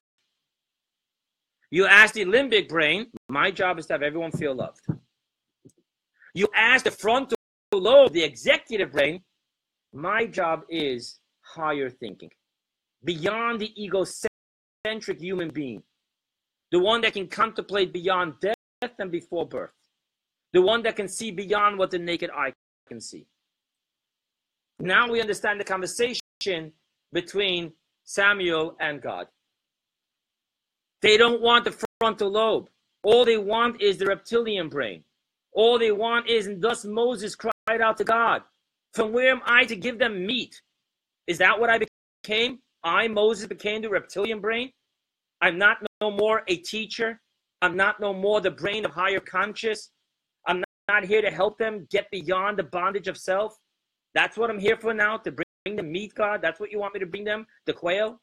You 1.70 1.86
ask 1.86 2.14
the 2.14 2.24
limbic 2.24 2.68
brain, 2.68 3.08
my 3.28 3.50
job 3.50 3.78
is 3.78 3.86
to 3.86 3.92
have 3.92 4.02
everyone 4.02 4.32
feel 4.32 4.54
loved. 4.54 4.86
You 6.34 6.48
ask 6.54 6.84
the 6.84 6.90
frontal 6.90 7.36
lobe, 7.74 8.12
the 8.14 8.24
executive 8.24 8.92
brain, 8.92 9.22
my 9.92 10.24
job 10.24 10.62
is 10.70 11.20
higher 11.42 11.90
thinking, 11.90 12.30
beyond 13.04 13.60
the 13.60 13.70
egocentric 13.82 15.20
human 15.20 15.50
being, 15.50 15.82
the 16.72 16.78
one 16.78 17.02
that 17.02 17.12
can 17.12 17.26
contemplate 17.26 17.92
beyond 17.92 18.34
death 18.40 18.94
and 18.98 19.10
before 19.12 19.46
birth, 19.46 19.72
the 20.54 20.62
one 20.62 20.82
that 20.84 20.96
can 20.96 21.08
see 21.08 21.30
beyond 21.30 21.78
what 21.78 21.90
the 21.90 21.98
naked 21.98 22.30
eye 22.30 22.52
can 22.88 23.00
see. 23.02 23.26
Now 24.78 25.10
we 25.10 25.20
understand 25.20 25.60
the 25.60 25.64
conversation 25.64 26.72
between 27.12 27.72
Samuel 28.06 28.76
and 28.80 29.02
God. 29.02 29.26
They 31.02 31.16
don't 31.16 31.42
want 31.42 31.64
the 31.64 31.86
frontal 32.00 32.30
lobe. 32.30 32.68
All 33.02 33.24
they 33.24 33.36
want 33.36 33.82
is 33.82 33.98
the 33.98 34.06
reptilian 34.06 34.68
brain. 34.68 35.04
All 35.52 35.78
they 35.78 35.92
want 35.92 36.28
is, 36.28 36.46
and 36.46 36.62
thus 36.62 36.84
Moses 36.84 37.34
cried 37.34 37.80
out 37.80 37.96
to 37.98 38.04
God, 38.04 38.42
From 38.94 39.12
where 39.12 39.30
am 39.30 39.42
I 39.44 39.64
to 39.66 39.76
give 39.76 39.98
them 39.98 40.26
meat? 40.26 40.60
Is 41.26 41.38
that 41.38 41.58
what 41.58 41.70
I 41.70 41.80
became? 42.24 42.60
I, 42.84 43.08
Moses, 43.08 43.46
became 43.46 43.82
the 43.82 43.90
reptilian 43.90 44.40
brain? 44.40 44.70
I'm 45.40 45.58
not 45.58 45.78
no 46.00 46.10
more 46.10 46.42
a 46.48 46.56
teacher. 46.56 47.20
I'm 47.62 47.76
not 47.76 48.00
no 48.00 48.12
more 48.12 48.40
the 48.40 48.50
brain 48.50 48.84
of 48.84 48.92
higher 48.92 49.20
conscious. 49.20 49.90
I'm 50.46 50.62
not 50.88 51.04
here 51.04 51.22
to 51.22 51.30
help 51.30 51.58
them 51.58 51.86
get 51.90 52.10
beyond 52.10 52.58
the 52.58 52.62
bondage 52.64 53.08
of 53.08 53.16
self. 53.16 53.56
That's 54.14 54.36
what 54.36 54.50
I'm 54.50 54.58
here 54.58 54.76
for 54.76 54.94
now, 54.94 55.16
to 55.18 55.32
bring 55.32 55.45
them 55.74 55.90
meat, 55.90 56.14
God. 56.14 56.40
That's 56.40 56.60
what 56.60 56.70
you 56.70 56.78
want 56.78 56.94
me 56.94 57.00
to 57.00 57.06
bring 57.06 57.24
them, 57.24 57.46
the 57.64 57.72
quail. 57.72 58.20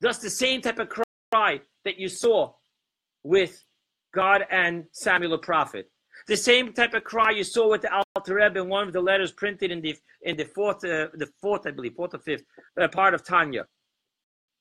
Thus, 0.00 0.18
the 0.18 0.30
same 0.30 0.62
type 0.62 0.78
of 0.78 0.88
cry 0.88 1.60
that 1.84 1.98
you 1.98 2.08
saw 2.08 2.52
with 3.22 3.62
God 4.14 4.46
and 4.50 4.84
Samuel 4.92 5.32
the 5.32 5.38
prophet. 5.38 5.90
The 6.26 6.36
same 6.36 6.72
type 6.72 6.94
of 6.94 7.04
cry 7.04 7.32
you 7.32 7.44
saw 7.44 7.70
with 7.70 7.82
the 7.82 8.02
Alter 8.16 8.36
Rebbe 8.36 8.60
in 8.60 8.68
one 8.68 8.86
of 8.86 8.92
the 8.92 9.00
letters 9.00 9.32
printed 9.32 9.70
in 9.70 9.82
the 9.82 9.96
in 10.22 10.36
the 10.36 10.44
fourth, 10.44 10.84
uh, 10.84 11.08
the 11.14 11.28
fourth, 11.40 11.66
I 11.66 11.72
believe, 11.72 11.94
fourth 11.94 12.14
or 12.14 12.18
fifth 12.18 12.44
uh, 12.80 12.88
part 12.88 13.12
of 13.12 13.24
Tanya. 13.24 13.66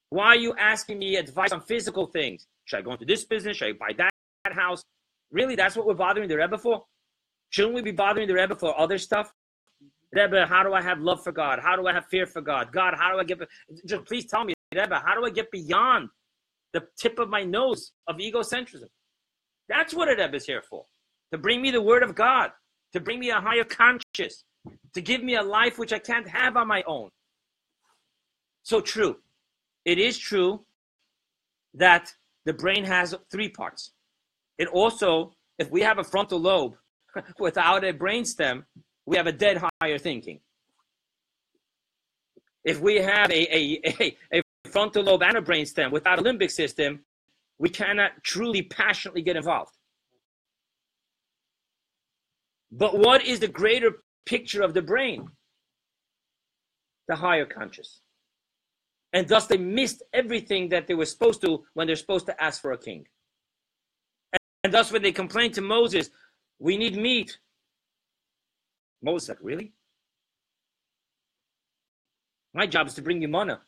Why 0.10 0.28
are 0.28 0.36
you 0.36 0.54
asking 0.58 1.00
me 1.00 1.16
advice 1.16 1.52
on 1.52 1.62
physical 1.62 2.08
things? 2.08 2.48
Should 2.66 2.80
I 2.80 2.82
go 2.82 2.91
into 2.91 3.06
this 3.06 3.24
business? 3.24 3.58
Should 3.58 3.70
I 3.70 3.72
buy 3.74 3.94
that, 3.98 4.12
that 4.44 4.54
house? 4.54 4.84
Really, 5.32 5.56
that's 5.56 5.76
what 5.76 5.86
we're 5.86 5.94
bothering 5.94 6.28
the 6.28 6.38
Rebbe 6.38 6.58
for? 6.58 6.84
Shouldn't 7.50 7.76
we 7.76 7.82
be 7.82 7.91
bothering 7.91 8.28
the 8.28 8.34
Rebbe 8.34 8.56
for 8.56 8.78
other 8.80 8.98
stuff? 8.98 9.34
Rebbe, 10.14 10.45
how 10.47 10.64
do 10.64 10.74
I 10.74 10.82
have 10.82 10.99
love 10.99 11.24
for 11.24 11.32
God? 11.32 11.59
How 11.61 11.76
do 11.76 11.88
I 11.88 11.93
have 11.93 12.05
fear 12.05 12.26
for 12.26 12.41
God? 12.41 12.72
God, 12.72 12.93
how 12.97 13.11
do 13.11 13.20
I 13.20 13.24
get? 13.24 13.39
Just 13.86 14.05
please 14.05 14.26
tell 14.26 14.45
me, 14.45 14.53
Rebbe, 14.74 15.01
how 15.03 15.16
do 15.16 15.26
I 15.26 15.30
get 15.30 15.49
beyond 15.51 16.09
the 16.72 16.84
tip 16.97 17.20
of 17.20 17.30
my 17.30 17.43
nose 17.43 17.91
of 18.07 18.18
egocentrism? 18.18 18.89
That's 19.68 19.93
what 19.93 20.09
a 20.09 20.11
Rebbe 20.11 20.36
is 20.36 20.45
here 20.45 20.61
for. 20.70 20.86
To 21.32 21.38
bring 21.38 21.61
me 21.61 21.72
the 21.72 21.82
word 21.82 22.03
of 22.03 22.14
God, 22.14 22.51
to 22.93 22.99
bring 22.99 23.20
me 23.20 23.32
a 23.32 23.41
higher 23.41 23.64
conscious, 23.64 24.43
to 24.93 25.01
give 25.01 25.24
me 25.24 25.36
a 25.36 25.41
life 25.41 25.80
which 25.80 25.93
I 25.93 25.99
can't 25.99 26.28
have 26.28 26.57
on 26.57 26.68
my 26.68 26.84
own. 26.86 27.09
So 28.61 28.80
true 28.80 29.18
it 29.86 29.99
is 29.99 30.18
true 30.18 30.66
that 31.74 32.14
the 32.45 32.53
brain 32.53 32.84
has 32.84 33.16
three 33.32 33.49
parts. 33.49 33.91
It 34.57 34.68
also, 34.68 35.34
if 35.59 35.70
we 35.72 35.82
have 35.82 35.97
a 35.97 36.03
frontal 36.03 36.39
lobe 36.39 36.76
without 37.39 37.84
a 37.84 37.93
brainstem, 37.93 38.64
we 39.06 39.18
have 39.18 39.28
a 39.28 39.32
dead 39.32 39.62
higher 39.82 39.97
thinking. 39.97 40.39
If 42.64 42.80
we 42.80 42.95
have 42.95 43.30
a, 43.30 43.56
a, 43.56 43.82
a, 44.01 44.18
a 44.39 44.41
frontal 44.70 45.04
lobe 45.04 45.24
and 45.24 45.38
a 45.38 45.41
brainstem 45.41 45.91
without 45.91 46.20
a 46.20 46.22
limbic 46.22 46.51
system, 46.51 47.04
we 47.60 47.70
cannot 47.70 48.12
truly 48.24 48.62
passionately 48.62 49.22
get 49.22 49.36
involved. 49.36 49.76
But 52.72 52.97
what 52.97 53.26
is 53.26 53.39
the 53.39 53.47
greater 53.47 54.04
picture 54.26 54.64
of 54.64 54.74
the 54.74 54.82
brain? 54.82 55.28
The 57.08 57.16
higher 57.18 57.45
conscious 57.45 57.99
and 59.14 59.28
thus 59.28 59.45
they 59.45 59.58
missed 59.58 60.04
everything 60.12 60.70
that 60.70 60.88
they 60.88 60.95
were 60.95 61.06
supposed 61.06 61.41
to 61.41 61.64
when 61.76 61.88
they're 61.88 61.95
supposed 61.95 62.26
to 62.26 62.43
ask 62.43 62.62
for 62.62 62.72
a 62.72 62.78
king. 62.78 63.06
And, 64.34 64.39
and 64.66 64.74
thus, 64.74 64.91
when 64.91 65.04
they 65.04 65.12
complained 65.12 65.54
to 65.54 65.62
Moses, 65.62 66.10
"We 66.60 66.78
need 66.78 66.97
meat," 66.97 67.39
Moses 69.04 69.28
said, 69.28 69.38
"Really? 69.41 69.74
My 72.54 72.66
job 72.66 72.88
is 72.88 72.93
to 72.95 73.01
bring 73.01 73.22
you 73.22 73.28
manna, 73.28 73.62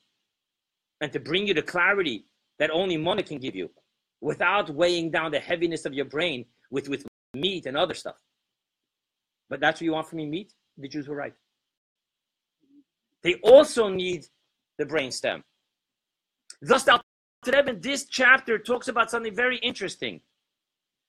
and 1.01 1.11
to 1.11 1.19
bring 1.19 1.45
you 1.47 1.53
the 1.53 1.61
clarity 1.61 2.27
that 2.57 2.71
only 2.71 2.97
manna 2.97 3.21
can 3.21 3.39
give 3.39 3.55
you, 3.55 3.69
without 4.21 4.69
weighing 4.69 5.11
down 5.11 5.31
the 5.31 5.39
heaviness 5.39 5.85
of 5.85 5.93
your 5.93 6.05
brain 6.05 6.45
with 6.71 6.87
with 6.87 7.05
meat 7.33 7.65
and 7.65 7.75
other 7.77 7.93
stuff." 7.93 8.19
But 9.49 9.59
that's 9.59 9.79
what 9.79 9.85
you 9.85 9.91
want 9.91 10.07
from 10.07 10.17
me, 10.17 10.25
meat. 10.25 10.53
The 10.77 10.87
Jews 10.87 11.07
were 11.07 11.15
right. 11.15 11.35
They 13.21 13.35
also 13.41 13.89
need 13.89 14.25
the 14.77 14.85
brainstem. 14.85 15.43
Thus, 16.61 16.83
the 16.83 17.03
in 17.45 17.79
this 17.81 18.05
chapter 18.05 18.57
talks 18.57 18.87
about 18.87 19.11
something 19.11 19.35
very 19.35 19.57
interesting. 19.57 20.21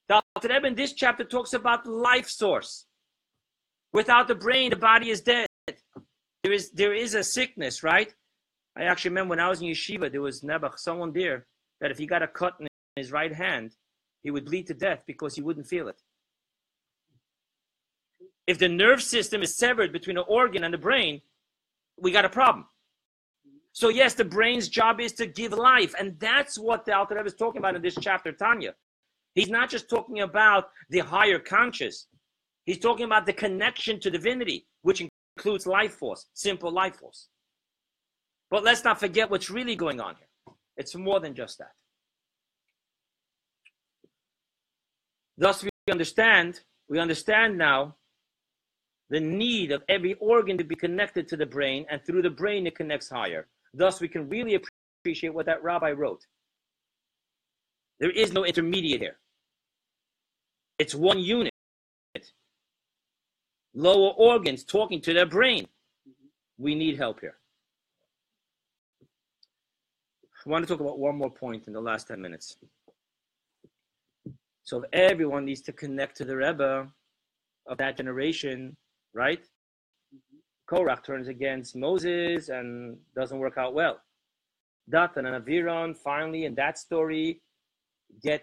The 0.08 0.22
Alter 0.34 0.66
in 0.66 0.74
this 0.74 0.92
chapter 0.92 1.24
talks 1.24 1.52
about 1.54 1.86
life 1.86 2.28
source. 2.28 2.86
Without 3.96 4.28
the 4.28 4.34
brain, 4.34 4.68
the 4.68 4.76
body 4.76 5.08
is 5.08 5.22
dead. 5.22 5.46
There 6.42 6.52
is 6.52 6.70
there 6.72 6.92
is 6.92 7.14
a 7.14 7.24
sickness, 7.24 7.82
right? 7.82 8.12
I 8.76 8.82
actually 8.82 9.12
remember 9.12 9.30
when 9.30 9.40
I 9.40 9.48
was 9.48 9.62
in 9.62 9.68
yeshiva, 9.68 10.12
there 10.12 10.20
was 10.20 10.42
never 10.42 10.70
someone 10.76 11.14
there 11.14 11.46
that 11.80 11.90
if 11.90 11.96
he 11.96 12.06
got 12.06 12.22
a 12.22 12.28
cut 12.28 12.56
in 12.60 12.66
his 12.94 13.10
right 13.10 13.34
hand, 13.34 13.74
he 14.22 14.30
would 14.30 14.44
bleed 14.44 14.66
to 14.66 14.74
death 14.74 15.02
because 15.06 15.34
he 15.34 15.40
wouldn't 15.40 15.66
feel 15.66 15.88
it. 15.88 16.02
If 18.46 18.58
the 18.58 18.68
nerve 18.68 19.02
system 19.02 19.40
is 19.40 19.56
severed 19.56 19.94
between 19.94 20.16
the 20.16 20.28
organ 20.40 20.62
and 20.64 20.74
the 20.74 20.84
brain, 20.88 21.22
we 21.98 22.10
got 22.12 22.26
a 22.26 22.34
problem. 22.40 22.66
So 23.72 23.88
yes, 23.88 24.12
the 24.12 24.26
brain's 24.26 24.68
job 24.68 25.00
is 25.00 25.14
to 25.14 25.26
give 25.26 25.52
life, 25.54 25.94
and 25.98 26.20
that's 26.20 26.58
what 26.58 26.84
the 26.84 26.94
Alter 26.94 27.14
Rebbe 27.14 27.28
is 27.28 27.34
talking 27.34 27.60
about 27.60 27.76
in 27.76 27.80
this 27.80 27.96
chapter, 27.98 28.30
Tanya. 28.32 28.74
He's 29.34 29.48
not 29.48 29.70
just 29.70 29.88
talking 29.88 30.20
about 30.20 30.64
the 30.90 30.98
higher 30.98 31.38
conscious. 31.38 32.08
He's 32.66 32.78
talking 32.78 33.06
about 33.06 33.26
the 33.26 33.32
connection 33.32 34.00
to 34.00 34.10
divinity, 34.10 34.66
which 34.82 35.00
includes 35.36 35.66
life 35.66 35.94
force, 35.94 36.26
simple 36.34 36.70
life 36.70 36.96
force. 36.96 37.28
But 38.50 38.64
let's 38.64 38.84
not 38.84 39.00
forget 39.00 39.30
what's 39.30 39.50
really 39.50 39.76
going 39.76 40.00
on 40.00 40.16
here. 40.16 40.54
It's 40.76 40.94
more 40.94 41.20
than 41.20 41.34
just 41.34 41.58
that. 41.58 41.72
Thus, 45.38 45.62
we 45.62 45.70
understand, 45.90 46.60
we 46.88 46.98
understand 46.98 47.56
now 47.56 47.96
the 49.10 49.20
need 49.20 49.70
of 49.70 49.82
every 49.88 50.14
organ 50.14 50.58
to 50.58 50.64
be 50.64 50.74
connected 50.74 51.28
to 51.28 51.36
the 51.36 51.46
brain, 51.46 51.86
and 51.88 52.04
through 52.04 52.22
the 52.22 52.30
brain 52.30 52.66
it 52.66 52.74
connects 52.74 53.08
higher. 53.08 53.46
Thus, 53.74 54.00
we 54.00 54.08
can 54.08 54.28
really 54.28 54.60
appreciate 55.04 55.34
what 55.34 55.46
that 55.46 55.62
rabbi 55.62 55.92
wrote. 55.92 56.26
There 58.00 58.10
is 58.10 58.32
no 58.32 58.44
intermediate 58.44 59.00
here. 59.00 59.18
It's 60.78 60.94
one 60.94 61.18
unit. 61.20 61.52
Lower 63.76 64.12
organs 64.16 64.64
talking 64.64 65.02
to 65.02 65.12
their 65.12 65.26
brain. 65.26 65.64
Mm-hmm. 65.64 66.64
We 66.64 66.74
need 66.74 66.96
help 66.96 67.20
here. 67.20 67.36
I 70.46 70.48
want 70.48 70.66
to 70.66 70.72
talk 70.72 70.80
about 70.80 70.98
one 70.98 71.16
more 71.16 71.30
point 71.30 71.66
in 71.66 71.74
the 71.74 71.80
last 71.80 72.08
10 72.08 72.18
minutes. 72.18 72.56
So 74.62 74.82
everyone 74.94 75.44
needs 75.44 75.60
to 75.62 75.72
connect 75.72 76.16
to 76.16 76.24
the 76.24 76.36
Rebbe 76.36 76.88
of 77.66 77.76
that 77.76 77.98
generation, 77.98 78.74
right? 79.12 79.40
Mm-hmm. 79.40 80.74
Korach 80.74 81.04
turns 81.04 81.28
against 81.28 81.76
Moses 81.76 82.48
and 82.48 82.96
doesn't 83.14 83.38
work 83.38 83.58
out 83.58 83.74
well. 83.74 84.00
Dathan 84.88 85.26
and 85.26 85.44
Aviram 85.44 85.94
finally 85.94 86.46
in 86.46 86.54
that 86.54 86.78
story 86.78 87.42
get 88.22 88.42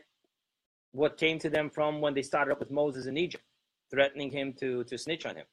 what 0.92 1.18
came 1.18 1.40
to 1.40 1.50
them 1.50 1.72
from 1.72 2.02
when 2.02 2.14
they 2.14 2.22
started 2.22 2.52
up 2.52 2.60
with 2.60 2.70
Moses 2.70 3.08
in 3.08 3.18
Egypt, 3.18 3.44
threatening 3.94 4.32
him 4.32 4.54
to, 4.54 4.84
to 4.86 4.98
snitch 4.98 5.26
on 5.26 5.36
him. 5.36 5.46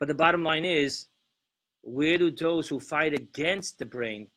But 0.00 0.08
the 0.08 0.14
bottom 0.14 0.42
line 0.42 0.64
is, 0.64 1.06
where 1.82 2.16
do 2.16 2.30
those 2.30 2.68
who 2.68 2.80
fight 2.80 3.12
against 3.12 3.78
the 3.78 3.84
brain, 3.84 4.28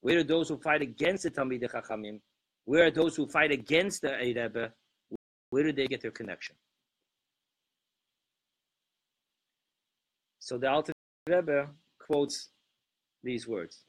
where 0.00 0.18
are 0.18 0.24
those 0.24 0.48
who 0.48 0.56
fight 0.56 0.80
against 0.80 1.24
the 1.24 1.30
Talmid 1.30 1.62
Chachamim, 1.70 2.20
where 2.64 2.86
are 2.86 2.90
those 2.90 3.14
who 3.16 3.26
fight 3.26 3.52
against 3.52 4.02
the 4.02 4.16
Rebbe, 4.18 4.72
where 5.50 5.62
do 5.62 5.72
they 5.72 5.86
get 5.86 6.00
their 6.00 6.10
connection? 6.10 6.56
So 10.38 10.56
the 10.56 10.70
Alter 10.70 10.92
Rebbe 11.28 11.68
quotes 11.98 12.48
these 13.22 13.46
words. 13.46 13.84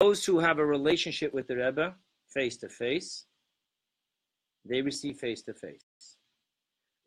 Those 0.00 0.24
who 0.24 0.38
have 0.38 0.58
a 0.58 0.64
relationship 0.64 1.34
with 1.34 1.48
the 1.48 1.56
Rebbe 1.56 1.94
face 2.28 2.56
to 2.58 2.68
face, 2.68 3.26
they 4.64 4.82
receive 4.82 5.18
face 5.18 5.42
to 5.42 5.54
face. 5.54 6.16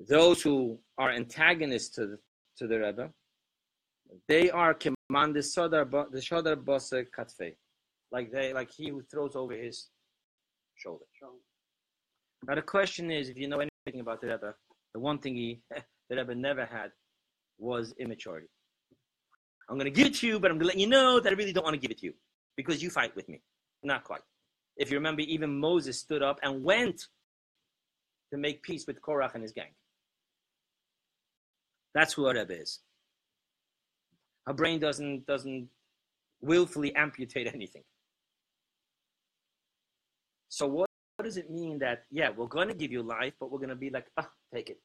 Those 0.08 0.42
who 0.42 0.80
are 0.98 1.12
antagonists 1.12 1.90
to 1.96 2.08
the, 2.08 2.20
to 2.58 2.68
the 2.68 2.80
Rebbe, 2.80 3.10
they 4.28 4.50
are 4.50 4.74
command 4.74 5.36
the 5.36 5.40
shodar 5.40 5.86
basa 5.86 7.06
katfe, 7.18 7.56
like 8.12 8.32
they 8.32 8.54
like 8.54 8.72
he 8.72 8.90
who 8.90 9.02
throws 9.12 9.36
over 9.36 9.54
his 9.54 9.90
shoulder. 10.76 11.06
Now 12.48 12.56
the 12.56 12.62
question 12.62 13.12
is, 13.12 13.30
if 13.30 13.38
you 13.38 13.48
know 13.48 13.60
anything 13.60 14.02
about 14.02 14.22
the 14.22 14.28
Rebbe, 14.28 14.54
the 14.94 15.00
one 15.00 15.18
thing 15.18 15.36
he 15.36 15.62
the 16.10 16.16
Rebbe 16.16 16.36
never 16.36 16.66
had 16.66 16.92
was 17.58 17.94
immaturity. 18.00 18.48
I'm 19.70 19.78
going 19.78 19.92
to 19.92 19.92
give 19.92 20.08
it 20.08 20.16
to 20.16 20.28
you, 20.28 20.40
but 20.40 20.50
I'm 20.50 20.58
going 20.58 20.70
to 20.70 20.74
let 20.76 20.78
you 20.78 20.88
know 20.88 21.20
that 21.20 21.30
I 21.30 21.36
really 21.36 21.52
don't 21.52 21.64
want 21.64 21.74
to 21.74 21.80
give 21.80 21.92
it 21.92 22.00
to 22.00 22.06
you 22.06 22.14
because 22.56 22.82
you 22.82 22.90
fight 22.90 23.14
with 23.16 23.28
me. 23.28 23.42
Not 23.84 24.04
quite. 24.04 24.22
If 24.78 24.90
you 24.92 24.98
remember, 24.98 25.22
even 25.22 25.60
Moses 25.60 26.00
stood 26.00 26.24
up 26.24 26.40
and 26.44 26.64
went 26.64 27.08
to 28.32 28.38
make 28.38 28.64
peace 28.64 28.86
with 28.88 29.02
Korach 29.02 29.34
and 29.34 29.44
his 29.44 29.52
gang. 29.52 29.72
That's 31.94 32.14
who 32.14 32.28
a 32.28 32.34
Rebbe 32.34 32.62
is. 32.62 32.80
Her 34.46 34.54
brain 34.54 34.80
doesn't 34.80 35.26
doesn't 35.26 35.70
willfully 36.42 36.96
amputate 36.96 37.48
anything. 37.54 37.84
So 40.50 40.68
what, 40.68 40.90
what 41.16 41.26
does 41.26 41.38
it 41.38 41.50
mean 41.50 41.80
that 41.80 42.04
yeah, 42.10 42.30
we're 42.36 42.48
going 42.48 42.68
to 42.68 42.74
give 42.74 42.92
you 42.92 43.04
life, 43.04 43.34
but 43.40 43.52
we're 43.52 43.60
going 43.60 43.70
to 43.70 43.76
be 43.76 43.90
like, 43.90 44.08
ah, 44.18 44.30
take 44.54 44.70
it. 44.70 44.80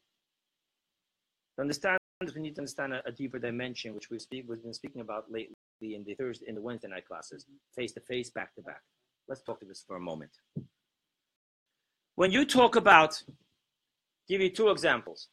To 1.56 1.62
understand, 1.62 1.98
we 2.34 2.40
need 2.40 2.54
to 2.56 2.60
understand 2.62 2.94
a, 2.94 3.02
a 3.06 3.12
deeper 3.12 3.38
dimension, 3.38 3.94
which 3.94 4.10
we've, 4.10 4.22
speak, 4.22 4.44
we've 4.48 4.62
been 4.62 4.74
speaking 4.74 5.02
about 5.02 5.30
lately 5.30 5.54
in 5.80 6.04
the 6.04 6.14
Thursday, 6.14 6.46
in 6.48 6.54
the 6.54 6.62
Wednesday 6.62 6.88
night 6.88 7.06
classes, 7.06 7.46
face 7.76 7.92
to 7.92 8.00
face, 8.00 8.30
back 8.30 8.54
to 8.54 8.62
back. 8.62 8.80
Let's 9.28 9.42
talk 9.42 9.60
to 9.60 9.66
this 9.66 9.84
for 9.86 9.96
a 9.96 10.00
moment. 10.00 10.30
When 12.14 12.30
you 12.30 12.44
talk 12.44 12.76
about, 12.76 13.22
give 14.28 14.40
you 14.42 14.50
two 14.50 14.68
examples. 14.68 15.28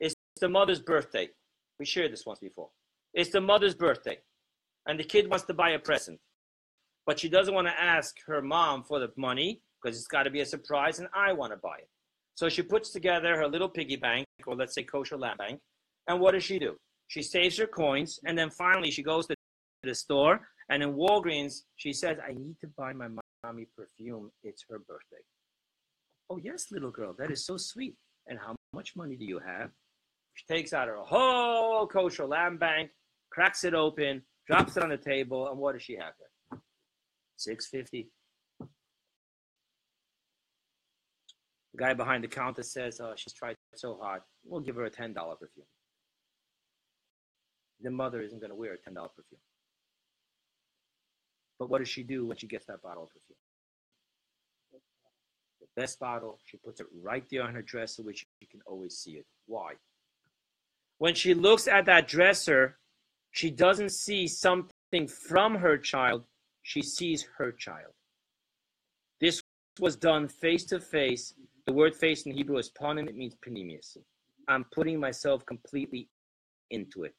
It's 0.00 0.14
the 0.40 0.48
mother's 0.48 0.80
birthday. 0.80 1.30
We 1.78 1.86
shared 1.86 2.12
this 2.12 2.26
once 2.26 2.40
before. 2.40 2.70
It's 3.14 3.30
the 3.30 3.40
mother's 3.40 3.74
birthday, 3.74 4.18
and 4.86 4.98
the 4.98 5.04
kid 5.04 5.30
wants 5.30 5.44
to 5.46 5.54
buy 5.54 5.70
a 5.70 5.78
present, 5.78 6.18
but 7.06 7.20
she 7.20 7.28
doesn't 7.28 7.54
want 7.54 7.68
to 7.68 7.80
ask 7.80 8.16
her 8.26 8.42
mom 8.42 8.82
for 8.82 8.98
the 8.98 9.12
money 9.16 9.60
because 9.80 9.96
it's 9.96 10.08
got 10.08 10.24
to 10.24 10.30
be 10.30 10.40
a 10.40 10.46
surprise, 10.46 10.98
and 10.98 11.08
I 11.14 11.32
want 11.32 11.52
to 11.52 11.58
buy 11.58 11.76
it. 11.78 11.88
So 12.34 12.48
she 12.48 12.62
puts 12.62 12.90
together 12.90 13.36
her 13.36 13.46
little 13.46 13.68
piggy 13.68 13.96
bank, 13.96 14.26
or 14.46 14.56
let's 14.56 14.74
say 14.74 14.82
kosher 14.82 15.16
land 15.16 15.38
bank, 15.38 15.60
and 16.08 16.20
what 16.20 16.32
does 16.32 16.42
she 16.42 16.58
do? 16.58 16.76
She 17.06 17.22
saves 17.22 17.56
her 17.58 17.66
coins, 17.66 18.18
and 18.24 18.36
then 18.36 18.50
finally 18.50 18.90
she 18.90 19.02
goes 19.02 19.26
to 19.26 19.34
the 19.82 19.94
store, 19.94 20.48
and 20.70 20.82
in 20.82 20.94
Walgreens 20.94 21.62
she 21.76 21.92
says, 21.92 22.18
"I 22.18 22.32
need 22.32 22.56
to 22.62 22.68
buy 22.76 22.92
my 22.92 23.08
mommy 23.44 23.66
perfume. 23.76 24.32
It's 24.42 24.64
her 24.68 24.80
birthday." 24.80 25.22
Oh 26.32 26.38
yes, 26.42 26.68
little 26.70 26.90
girl, 26.90 27.14
that 27.18 27.30
is 27.30 27.44
so 27.44 27.58
sweet. 27.58 27.94
And 28.26 28.38
how 28.38 28.54
much 28.72 28.96
money 28.96 29.16
do 29.16 29.24
you 29.26 29.38
have? 29.38 29.70
She 30.32 30.46
takes 30.46 30.72
out 30.72 30.88
her 30.88 30.96
whole 30.96 31.86
kosher 31.86 32.24
land 32.24 32.58
bank, 32.58 32.90
cracks 33.30 33.64
it 33.64 33.74
open, 33.74 34.22
drops 34.46 34.78
it 34.78 34.82
on 34.82 34.88
the 34.88 34.96
table, 34.96 35.48
and 35.50 35.58
what 35.58 35.74
does 35.74 35.82
she 35.82 35.94
have 35.96 36.14
there? 36.18 36.60
Six 37.36 37.68
fifty. 37.68 38.08
The 38.60 38.66
guy 41.76 41.92
behind 41.92 42.24
the 42.24 42.28
counter 42.28 42.62
says, 42.62 42.98
"Oh, 42.98 43.12
she's 43.14 43.34
tried 43.34 43.56
so 43.74 43.98
hard. 44.00 44.22
We'll 44.42 44.62
give 44.62 44.76
her 44.76 44.84
a 44.84 44.90
ten 44.90 45.12
dollar 45.12 45.36
perfume." 45.36 45.66
The 47.82 47.90
mother 47.90 48.22
isn't 48.22 48.38
going 48.38 48.50
to 48.50 48.56
wear 48.56 48.72
a 48.72 48.78
ten 48.78 48.94
dollar 48.94 49.08
perfume. 49.08 49.40
But 51.58 51.68
what 51.68 51.80
does 51.80 51.88
she 51.88 52.02
do 52.02 52.24
when 52.24 52.38
she 52.38 52.46
gets 52.46 52.64
that 52.66 52.80
bottle 52.80 53.02
of 53.04 53.10
perfume? 53.10 53.36
Best 55.74 55.98
bottle, 55.98 56.38
she 56.44 56.58
puts 56.58 56.80
it 56.80 56.86
right 57.02 57.24
there 57.30 57.42
on 57.42 57.54
her 57.54 57.62
dresser, 57.62 58.02
which 58.02 58.26
you 58.40 58.46
can 58.46 58.60
always 58.66 58.96
see 58.98 59.12
it. 59.12 59.26
Why? 59.46 59.72
When 60.98 61.14
she 61.14 61.34
looks 61.34 61.66
at 61.66 61.86
that 61.86 62.06
dresser, 62.06 62.78
she 63.30 63.50
doesn't 63.50 63.90
see 63.90 64.28
something 64.28 65.08
from 65.08 65.54
her 65.56 65.78
child, 65.78 66.24
she 66.62 66.82
sees 66.82 67.26
her 67.38 67.50
child. 67.50 67.92
This 69.20 69.42
was 69.80 69.96
done 69.96 70.28
face 70.28 70.64
to 70.66 70.78
face. 70.78 71.34
The 71.66 71.72
word 71.72 71.94
face 71.94 72.26
in 72.26 72.32
Hebrew 72.32 72.58
is 72.58 72.70
panim, 72.70 73.08
it 73.08 73.16
means 73.16 73.34
penimiyus. 73.36 73.96
I'm 74.48 74.64
putting 74.72 75.00
myself 75.00 75.46
completely 75.46 76.08
into 76.70 77.04
it. 77.04 77.14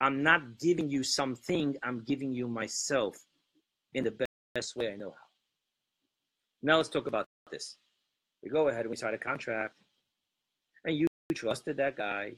I'm 0.00 0.22
not 0.22 0.58
giving 0.58 0.88
you 0.88 1.04
something, 1.04 1.76
I'm 1.82 2.02
giving 2.04 2.32
you 2.32 2.48
myself 2.48 3.16
in 3.94 4.04
the 4.04 4.26
best 4.54 4.74
way 4.76 4.92
I 4.92 4.96
know 4.96 5.10
how. 5.10 5.23
Now 6.64 6.78
let's 6.78 6.88
talk 6.88 7.06
about 7.06 7.26
this. 7.52 7.76
We 8.42 8.48
go 8.48 8.68
ahead 8.68 8.80
and 8.80 8.90
we 8.90 8.96
sign 8.96 9.12
a 9.12 9.18
contract, 9.18 9.74
and 10.86 10.96
you 10.96 11.06
trusted 11.34 11.76
that 11.76 11.94
guy, 11.94 12.32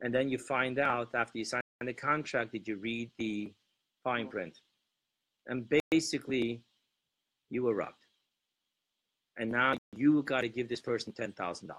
and 0.00 0.12
then 0.12 0.28
you 0.28 0.36
find 0.36 0.80
out 0.80 1.10
after 1.14 1.38
you 1.38 1.44
sign 1.44 1.60
the 1.80 1.92
contract, 1.92 2.50
did 2.50 2.66
you 2.66 2.76
read 2.76 3.08
the 3.18 3.52
fine 4.02 4.26
print? 4.26 4.58
And 5.46 5.64
basically, 5.92 6.60
you 7.50 7.62
were 7.62 7.74
robbed. 7.76 7.94
And 9.38 9.52
now 9.52 9.76
you 9.96 10.24
got 10.24 10.40
to 10.40 10.48
give 10.48 10.68
this 10.68 10.80
person 10.80 11.12
$10,000. 11.12 11.70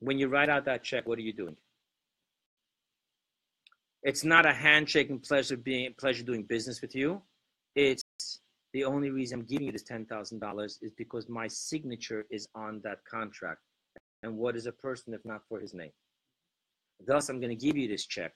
When 0.00 0.18
you 0.18 0.28
write 0.28 0.50
out 0.50 0.66
that 0.66 0.84
check, 0.84 1.08
what 1.08 1.18
are 1.18 1.22
you 1.22 1.32
doing? 1.32 1.56
It's 4.02 4.24
not 4.24 4.44
a 4.44 4.52
handshake 4.52 5.08
and 5.08 5.22
pleasure 5.22 5.56
being 5.56 5.94
pleasure 5.98 6.22
doing 6.22 6.42
business 6.42 6.82
with 6.82 6.94
you. 6.94 7.22
It's 7.74 8.02
the 8.78 8.84
only 8.84 9.10
reason 9.10 9.40
I'm 9.40 9.44
giving 9.44 9.66
you 9.66 9.72
this 9.72 9.82
ten 9.82 10.06
thousand 10.06 10.38
dollars 10.38 10.78
is 10.82 10.92
because 10.92 11.28
my 11.28 11.48
signature 11.48 12.24
is 12.30 12.46
on 12.54 12.80
that 12.84 12.98
contract. 13.10 13.58
And 14.22 14.36
what 14.36 14.54
is 14.54 14.66
a 14.66 14.72
person 14.86 15.14
if 15.14 15.20
not 15.24 15.40
for 15.48 15.58
his 15.58 15.74
name? 15.74 15.90
Thus, 17.04 17.28
I'm 17.28 17.40
going 17.40 17.56
to 17.58 17.66
give 17.66 17.76
you 17.76 17.88
this 17.88 18.06
check. 18.06 18.32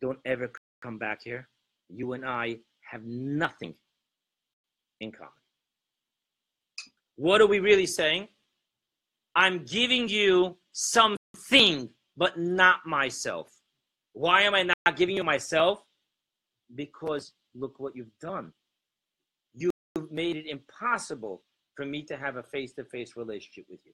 Don't 0.00 0.20
ever 0.24 0.52
come 0.84 0.98
back 0.98 1.18
here. 1.24 1.48
You 1.88 2.12
and 2.12 2.24
I 2.24 2.58
have 2.92 3.02
nothing 3.02 3.74
in 5.00 5.10
common. 5.10 5.32
What 7.16 7.40
are 7.40 7.48
we 7.48 7.58
really 7.58 7.86
saying? 7.86 8.28
I'm 9.34 9.64
giving 9.64 10.08
you 10.08 10.58
something, 10.70 11.88
but 12.16 12.38
not 12.38 12.86
myself. 12.86 13.50
Why 14.12 14.42
am 14.42 14.54
I 14.54 14.62
not 14.62 14.96
giving 14.96 15.16
you 15.16 15.24
myself? 15.24 15.82
Because 16.72 17.32
look 17.56 17.80
what 17.80 17.96
you've 17.96 18.16
done. 18.20 18.52
Made 20.12 20.36
it 20.36 20.46
impossible 20.46 21.42
for 21.74 21.86
me 21.86 22.02
to 22.02 22.18
have 22.18 22.36
a 22.36 22.42
face 22.42 22.74
to 22.74 22.84
face 22.84 23.16
relationship 23.16 23.64
with 23.70 23.80
you. 23.86 23.92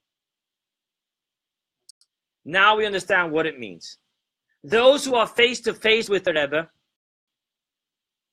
Now 2.44 2.76
we 2.76 2.86
understand 2.86 3.30
what 3.30 3.46
it 3.46 3.60
means. 3.60 3.98
Those 4.64 5.04
who 5.04 5.14
are 5.14 5.28
face 5.28 5.60
to 5.60 5.72
face 5.72 6.08
with 6.08 6.24
the 6.24 6.32
Rebbe, 6.32 6.68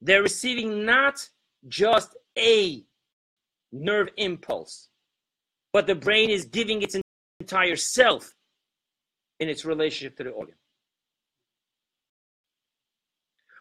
they're 0.02 0.24
receiving 0.24 0.84
not 0.84 1.30
just 1.68 2.16
a 2.36 2.84
nerve 3.72 4.10
impulse, 4.18 4.90
but 5.72 5.86
the 5.86 5.94
brain 5.94 6.32
is 6.32 6.46
giving 6.46 6.82
its 6.82 6.96
entire 7.40 7.76
self 7.76 8.34
in 9.40 9.48
its 9.48 9.64
relationship 9.64 10.18
to 10.18 10.24
the 10.24 10.32
organ. 10.32 10.56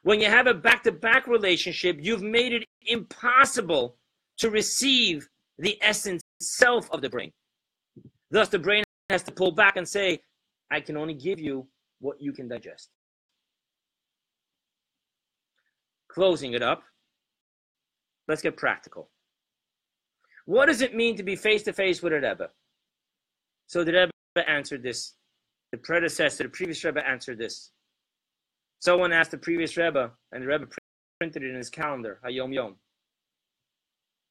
When 0.03 0.19
you 0.19 0.29
have 0.29 0.47
a 0.47 0.55
back 0.55 0.83
to 0.85 0.93
back 0.93 1.27
relationship, 1.27 1.99
you've 2.01 2.23
made 2.23 2.55
it 2.55 2.65
impossible 2.87 3.97
to 4.39 4.51
receive 4.51 5.29
the 5.59 5.79
essence 5.83 6.23
self 6.41 6.91
of 6.91 7.01
the 7.01 7.09
brain. 7.09 7.33
Thus, 8.31 8.49
the 8.49 8.59
brain 8.59 8.83
has 9.11 9.23
to 9.25 9.33
pull 9.33 9.53
back 9.53 9.77
and 9.77 9.87
say, 9.87 10.21
I 10.71 10.81
can 10.81 10.97
only 10.97 11.15
give 11.15 11.39
you 11.39 11.67
what 12.01 12.21
you 12.21 12.33
can 12.33 12.49
digest. 12.49 12.91
Closing 16.09 16.53
it 16.53 16.63
up, 16.63 16.83
let's 18.29 18.43
get 18.43 18.57
practical. 18.57 19.11
What 20.47 20.67
does 20.67 20.83
it 20.83 20.95
mean 20.95 21.17
to 21.17 21.23
be 21.23 21.37
face 21.37 21.63
to 21.65 21.73
face 21.73 22.03
with 22.03 22.13
a 22.13 22.17
Rebbe? 22.17 22.51
So 23.67 23.83
the 23.83 23.93
Rebbe 23.93 24.49
answered 24.49 24.83
this. 24.83 25.15
The 25.73 25.79
predecessor, 25.79 26.45
the 26.45 26.51
previous 26.51 26.85
Rebbe 26.85 27.07
answered 27.07 27.39
this. 27.39 27.71
Someone 28.81 29.13
asked 29.13 29.31
the 29.31 29.39
previous 29.39 29.77
Rebbe, 29.77 30.13
and 30.33 30.43
the 30.43 30.47
Rebbe 30.47 30.67
printed 31.19 31.43
it 31.43 31.51
in 31.51 31.57
his 31.57 31.71
calendar, 31.71 32.21
Hayom 32.25 32.53
Yom. 32.53 32.77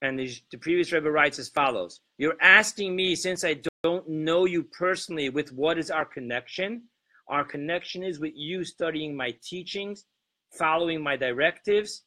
And 0.03 0.19
the, 0.19 0.29
the 0.51 0.57
previous 0.57 0.91
Rebbe 0.91 1.09
writes 1.09 1.39
as 1.39 1.47
follows 1.47 2.01
You're 2.17 2.37
asking 2.41 2.95
me, 2.95 3.15
since 3.15 3.45
I 3.45 3.61
don't 3.83 4.07
know 4.07 4.45
you 4.45 4.63
personally, 4.63 5.29
with 5.29 5.51
what 5.53 5.79
is 5.79 5.89
our 5.89 6.05
connection? 6.05 6.83
Our 7.29 7.45
connection 7.45 8.03
is 8.03 8.19
with 8.19 8.33
you 8.35 8.65
studying 8.65 9.15
my 9.15 9.33
teachings, 9.41 10.05
following 10.51 11.01
my 11.01 11.15
directives, 11.15 12.03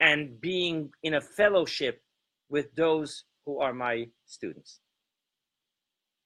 and 0.00 0.40
being 0.40 0.90
in 1.02 1.14
a 1.14 1.20
fellowship 1.20 2.02
with 2.48 2.74
those 2.74 3.24
who 3.44 3.60
are 3.60 3.74
my 3.74 4.08
students. 4.24 4.80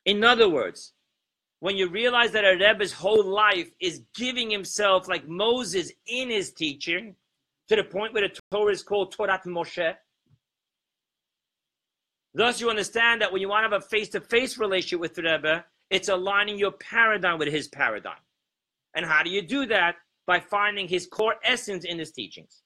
In 0.05 0.23
other 0.23 0.49
words, 0.49 0.93
when 1.59 1.77
you 1.77 1.89
realize 1.89 2.31
that 2.31 2.45
a 2.45 2.57
Rebbe's 2.57 2.93
whole 2.93 3.25
life 3.25 3.69
is 3.81 4.03
giving 4.15 4.51
himself 4.51 5.09
like 5.09 5.27
Moses 5.29 5.91
in 6.07 6.31
his 6.31 6.53
teaching, 6.53 7.17
to 7.69 7.77
the 7.77 7.85
point 7.85 8.15
where 8.15 8.27
the 8.27 8.41
Torah 8.51 8.73
is 8.73 8.83
called 8.83 9.13
Torah 9.13 9.41
Moshe. 9.45 9.95
Thus, 12.39 12.61
you 12.61 12.71
understand 12.71 13.21
that 13.21 13.33
when 13.33 13.43
you 13.43 13.49
want 13.49 13.65
to 13.65 13.69
have 13.69 13.83
a 13.83 13.85
face-to-face 13.85 14.59
relationship 14.59 15.01
with 15.01 15.13
the 15.13 15.25
Rebbe, 15.25 15.65
it's 15.91 16.09
aligning 16.09 16.57
your 16.57 16.71
paradigm 16.71 17.37
with 17.37 17.49
his 17.49 17.67
paradigm. 17.67 18.23
And 18.95 19.05
how 19.05 19.25
do 19.25 19.31
you 19.31 19.43
do 19.43 19.67
that? 19.67 19.97
By 20.25 20.39
finding 20.39 20.87
his 20.87 21.05
core 21.09 21.35
essence 21.43 21.85
in 21.85 21.99
his 21.99 22.13
teachings. 22.13 22.63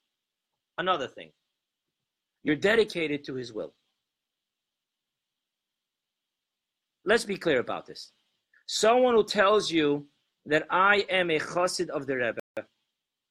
Another 0.77 1.09
thing, 1.09 1.31
you're 2.43 2.55
dedicated 2.55 3.25
to 3.25 3.35
his 3.35 3.55
will. 3.55 3.73
Let's 7.07 7.25
be 7.25 7.39
clear 7.39 7.61
about 7.61 7.87
this. 7.87 8.13
Someone 8.67 9.15
who 9.15 9.25
tells 9.25 9.71
you 9.71 10.07
that 10.45 10.67
I 10.69 11.07
am 11.09 11.31
a 11.31 11.39
chassid 11.39 11.89
of 11.89 12.07
the 12.07 12.17
Rebbe, 12.17 12.67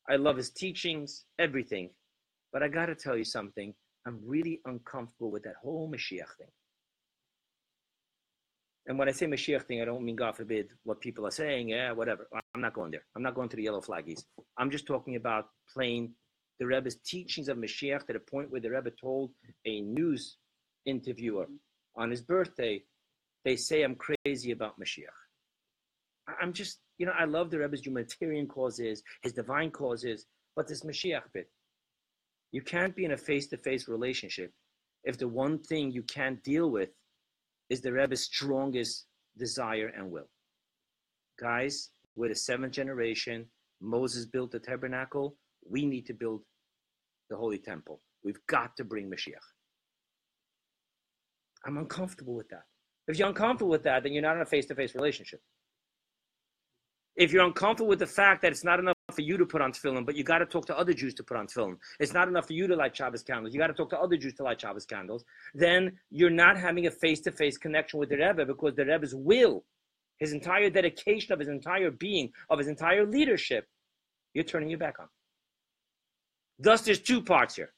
I 0.09 0.15
love 0.15 0.37
his 0.37 0.49
teachings, 0.49 1.25
everything, 1.37 1.91
but 2.51 2.63
I 2.63 2.67
got 2.67 2.87
to 2.87 2.95
tell 2.95 3.15
you 3.15 3.25
something. 3.25 3.75
I'm 4.05 4.19
really 4.25 4.61
uncomfortable 4.65 5.31
with 5.31 5.43
that 5.43 5.55
whole 5.61 5.89
Mashiach 5.89 6.35
thing. 6.37 6.47
And 8.87 8.97
when 8.97 9.07
I 9.07 9.11
say 9.11 9.27
Mashiach 9.27 9.63
thing, 9.63 9.81
I 9.81 9.85
don't 9.85 10.03
mean, 10.03 10.15
God 10.15 10.35
forbid, 10.35 10.69
what 10.83 11.01
people 11.01 11.27
are 11.27 11.31
saying. 11.31 11.69
Yeah, 11.69 11.91
whatever. 11.91 12.27
I'm 12.55 12.61
not 12.61 12.73
going 12.73 12.91
there. 12.91 13.05
I'm 13.15 13.21
not 13.21 13.35
going 13.35 13.49
to 13.49 13.55
the 13.55 13.63
yellow 13.63 13.81
flaggies. 13.81 14.23
I'm 14.57 14.71
just 14.71 14.87
talking 14.87 15.15
about 15.15 15.49
plain 15.71 16.13
the 16.59 16.67
Rebbe's 16.67 16.97
teachings 16.97 17.47
of 17.47 17.57
Mashiach 17.57 18.05
to 18.05 18.13
the 18.13 18.19
point 18.19 18.51
where 18.51 18.61
the 18.61 18.69
Rebbe 18.69 18.91
told 18.91 19.31
a 19.65 19.81
news 19.81 20.37
interviewer 20.85 21.47
on 21.95 22.09
his 22.11 22.21
birthday, 22.21 22.83
they 23.43 23.55
say 23.55 23.81
I'm 23.81 23.95
crazy 23.95 24.51
about 24.51 24.79
Mashiach. 24.79 25.07
I'm 26.39 26.53
just, 26.53 26.79
you 26.97 27.05
know, 27.05 27.13
I 27.17 27.25
love 27.25 27.49
the 27.49 27.59
Rebbe's 27.59 27.85
humanitarian 27.85 28.47
causes, 28.47 29.01
his 29.23 29.33
divine 29.33 29.71
causes, 29.71 30.25
but 30.55 30.67
this 30.67 30.83
Mashiach 30.83 31.23
bit. 31.33 31.49
You 32.51 32.61
can't 32.61 32.95
be 32.95 33.05
in 33.05 33.11
a 33.11 33.17
face 33.17 33.47
to 33.47 33.57
face 33.57 33.87
relationship 33.87 34.51
if 35.03 35.17
the 35.17 35.27
one 35.27 35.59
thing 35.59 35.91
you 35.91 36.03
can't 36.03 36.43
deal 36.43 36.69
with 36.69 36.89
is 37.69 37.81
the 37.81 37.93
Rebbe's 37.93 38.23
strongest 38.23 39.05
desire 39.37 39.91
and 39.97 40.11
will. 40.11 40.29
Guys, 41.39 41.89
we're 42.15 42.29
the 42.29 42.35
seventh 42.35 42.73
generation. 42.73 43.45
Moses 43.81 44.25
built 44.25 44.51
the 44.51 44.59
tabernacle. 44.59 45.37
We 45.69 45.85
need 45.85 46.05
to 46.07 46.13
build 46.13 46.41
the 47.29 47.37
Holy 47.37 47.57
Temple. 47.57 48.01
We've 48.23 48.39
got 48.47 48.75
to 48.77 48.83
bring 48.83 49.09
Mashiach. 49.09 49.47
I'm 51.65 51.77
uncomfortable 51.77 52.35
with 52.35 52.49
that. 52.49 52.63
If 53.07 53.17
you're 53.17 53.27
uncomfortable 53.27 53.71
with 53.71 53.83
that, 53.83 54.03
then 54.03 54.13
you're 54.13 54.21
not 54.21 54.35
in 54.35 54.41
a 54.41 54.45
face 54.45 54.65
to 54.67 54.75
face 54.75 54.93
relationship. 54.93 55.41
If 57.15 57.31
you're 57.31 57.45
uncomfortable 57.45 57.89
with 57.89 57.99
the 57.99 58.07
fact 58.07 58.41
that 58.41 58.51
it's 58.51 58.63
not 58.63 58.79
enough 58.79 58.97
for 59.11 59.21
you 59.21 59.37
to 59.37 59.45
put 59.45 59.61
on 59.61 59.71
tefillin, 59.71 60.05
but 60.05 60.15
you 60.15 60.23
got 60.23 60.39
to 60.39 60.45
talk 60.45 60.65
to 60.67 60.77
other 60.77 60.93
Jews 60.93 61.13
to 61.15 61.23
put 61.23 61.37
on 61.37 61.47
tefillin. 61.47 61.77
It's 61.99 62.13
not 62.13 62.27
enough 62.27 62.47
for 62.47 62.53
you 62.53 62.67
to 62.67 62.75
light 62.75 62.95
Shabbos 62.95 63.23
candles. 63.23 63.53
You 63.53 63.59
got 63.59 63.67
to 63.67 63.73
talk 63.73 63.89
to 63.91 63.99
other 63.99 64.17
Jews 64.17 64.33
to 64.35 64.43
light 64.43 64.61
Shabbos 64.61 64.85
candles. 64.85 65.23
Then 65.53 65.99
you're 66.09 66.29
not 66.29 66.57
having 66.57 66.87
a 66.87 66.91
face-to-face 66.91 67.57
connection 67.57 67.99
with 67.99 68.09
the 68.09 68.17
Rebbe 68.17 68.45
because 68.45 68.75
the 68.75 68.85
Rebbe's 68.85 69.13
will, 69.13 69.63
his 70.17 70.33
entire 70.33 70.69
dedication 70.69 71.33
of 71.33 71.39
his 71.39 71.49
entire 71.49 71.91
being, 71.91 72.31
of 72.49 72.59
his 72.59 72.67
entire 72.67 73.05
leadership, 73.05 73.67
you're 74.33 74.43
turning 74.43 74.69
your 74.69 74.79
back 74.79 74.99
on. 74.99 75.07
Thus, 76.59 76.81
there's 76.81 77.01
two 77.01 77.21
parts 77.21 77.55
here. 77.55 77.73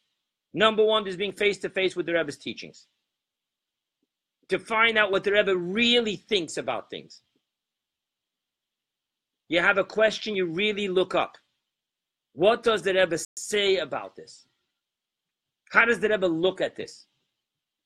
Number 0.54 0.84
one, 0.84 1.04
there's 1.04 1.18
being 1.18 1.32
face-to-face 1.32 1.96
with 1.96 2.06
the 2.06 2.14
Rebbe's 2.14 2.38
teachings 2.38 2.88
to 4.50 4.60
find 4.60 4.98
out 4.98 5.12
what 5.12 5.24
the 5.24 5.32
Rebbe 5.32 5.56
really 5.56 6.16
thinks 6.16 6.58
about 6.58 6.90
things. 6.90 7.22
You 9.50 9.60
have 9.60 9.78
a 9.78 9.84
question, 9.84 10.36
you 10.36 10.46
really 10.46 10.88
look 10.88 11.16
up. 11.16 11.38
What 12.34 12.64
does 12.64 12.82
the 12.82 12.94
Rebbe 12.94 13.18
say 13.38 13.78
about 13.78 14.16
this? 14.16 14.48
How 15.72 15.86
does 15.86 16.00
the 16.00 16.10
Rebbe 16.10 16.26
look 16.26 16.62
at 16.62 16.76
this? 16.76 17.08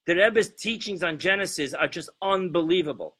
The 0.05 0.16
Rebbe's 0.16 0.53
teachings 0.53 1.03
on 1.03 1.20
Genesis 1.20 1.74
are 1.74 1.88
just 1.88 2.10
unbelievable. 2.22 3.18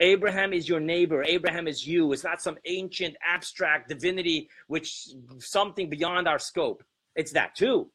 Abraham 0.00 0.52
is 0.52 0.68
your 0.68 0.80
neighbor. 0.80 1.22
Abraham 1.24 1.68
is 1.68 1.86
you. 1.86 2.12
It's 2.12 2.24
not 2.24 2.40
some 2.40 2.56
ancient 2.64 3.16
abstract 3.26 3.88
divinity, 3.88 4.48
which 4.68 5.08
something 5.38 5.90
beyond 5.90 6.26
our 6.26 6.38
scope. 6.38 6.82
It's 7.16 7.32
that 7.32 7.54
too. 7.54 7.90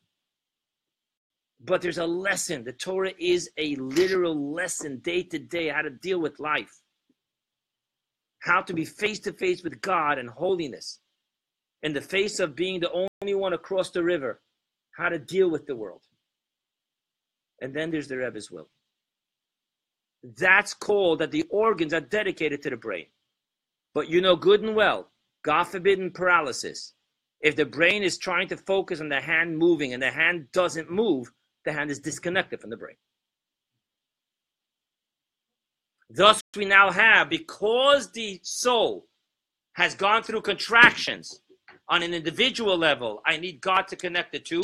But 1.64 1.82
there's 1.82 1.98
a 1.98 2.06
lesson. 2.06 2.64
The 2.64 2.74
Torah 2.74 3.14
is 3.18 3.50
a 3.58 3.76
literal 3.76 4.54
lesson 4.54 5.00
day 5.00 5.24
to 5.24 5.40
day 5.40 5.70
how 5.70 5.82
to 5.82 5.90
deal 5.90 6.20
with 6.20 6.40
life, 6.40 6.82
how 8.40 8.62
to 8.62 8.74
be 8.74 8.86
face 8.86 9.20
to 9.22 9.34
face 9.34 9.64
with 9.64 9.82
God 9.82 10.18
and 10.18 10.30
holiness 10.30 11.00
in 11.84 11.94
the 11.94 12.02
face 12.02 12.40
of 12.40 12.56
being 12.56 12.80
the 12.80 12.92
only 12.92 13.36
one 13.36 13.54
across 13.54 13.92
the 13.92 14.04
river, 14.04 14.42
how 14.98 15.10
to 15.10 15.20
deal 15.20 15.50
with 15.50 15.66
the 15.68 15.76
world. 15.76 16.02
And 17.62 17.74
then 17.74 17.92
there's 17.92 18.08
the 18.08 18.18
Rebbe's 18.18 18.52
will. 18.52 18.70
That's 20.38 20.74
called 20.74 21.20
that 21.20 21.32
the 21.32 21.46
organs 21.50 21.94
are 21.94 22.02
dedicated 22.02 22.62
to 22.64 22.72
the 22.72 22.78
brain. 22.78 23.06
But 23.94 24.10
you 24.10 24.20
know 24.20 24.36
good 24.36 24.62
and 24.62 24.76
well, 24.76 25.12
God 25.44 25.66
forbid 25.66 26.14
paralysis. 26.14 26.94
If 27.42 27.56
the 27.56 27.66
brain 27.66 28.02
is 28.02 28.18
trying 28.18 28.48
to 28.48 28.58
focus 28.58 29.00
on 29.00 29.10
the 29.10 29.22
hand 29.22 29.58
moving 29.58 29.94
and 29.94 30.02
the 30.02 30.10
hand 30.10 30.48
doesn't 30.52 30.90
move, 30.90 31.32
the 31.66 31.74
hand 31.74 31.92
is 31.92 32.00
disconnected 32.00 32.60
from 32.60 32.72
the 32.72 32.78
brain. 32.78 32.96
Thus, 36.10 36.42
we 36.56 36.66
now 36.66 36.92
have, 36.92 37.30
because 37.30 38.12
the 38.12 38.40
soul 38.44 39.08
has 39.74 39.96
gone 39.96 40.24
through 40.24 40.42
contractions 40.42 41.42
on 41.90 42.04
an 42.04 42.14
individual 42.14 42.78
level, 42.78 43.22
I 43.26 43.38
need 43.38 43.62
God 43.62 43.88
to 43.90 43.96
connect 43.96 44.32
the 44.32 44.40
two, 44.40 44.62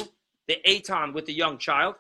the 0.48 0.58
Eitan 0.68 1.14
with 1.14 1.26
the 1.26 1.34
young 1.34 1.58
child. 1.58 1.96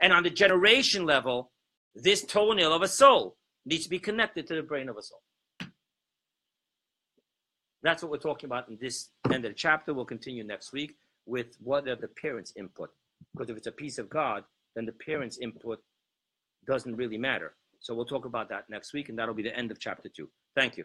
And 0.00 0.12
on 0.12 0.22
the 0.22 0.30
generation 0.30 1.04
level, 1.04 1.50
this 1.94 2.24
toenail 2.24 2.72
of 2.72 2.82
a 2.82 2.88
soul 2.88 3.36
needs 3.66 3.84
to 3.84 3.90
be 3.90 3.98
connected 3.98 4.46
to 4.46 4.54
the 4.54 4.62
brain 4.62 4.88
of 4.88 4.96
a 4.96 5.02
soul. 5.02 5.20
That's 7.82 8.02
what 8.02 8.10
we're 8.10 8.18
talking 8.18 8.48
about 8.48 8.68
in 8.68 8.78
this 8.80 9.08
end 9.32 9.44
of 9.44 9.50
the 9.50 9.54
chapter. 9.54 9.92
We'll 9.92 10.04
continue 10.04 10.44
next 10.44 10.72
week 10.72 10.96
with 11.26 11.56
what 11.62 11.88
are 11.88 11.96
the 11.96 12.08
parents' 12.08 12.52
input. 12.56 12.90
Because 13.32 13.50
if 13.50 13.56
it's 13.56 13.66
a 13.66 13.72
piece 13.72 13.98
of 13.98 14.08
God, 14.08 14.44
then 14.74 14.86
the 14.86 14.92
parents' 14.92 15.38
input 15.38 15.82
doesn't 16.66 16.96
really 16.96 17.18
matter. 17.18 17.54
So 17.80 17.94
we'll 17.94 18.04
talk 18.04 18.24
about 18.24 18.48
that 18.50 18.64
next 18.68 18.92
week, 18.92 19.08
and 19.08 19.18
that'll 19.18 19.34
be 19.34 19.42
the 19.42 19.56
end 19.56 19.70
of 19.70 19.78
chapter 19.78 20.08
two. 20.08 20.30
Thank 20.54 20.76
you. 20.76 20.84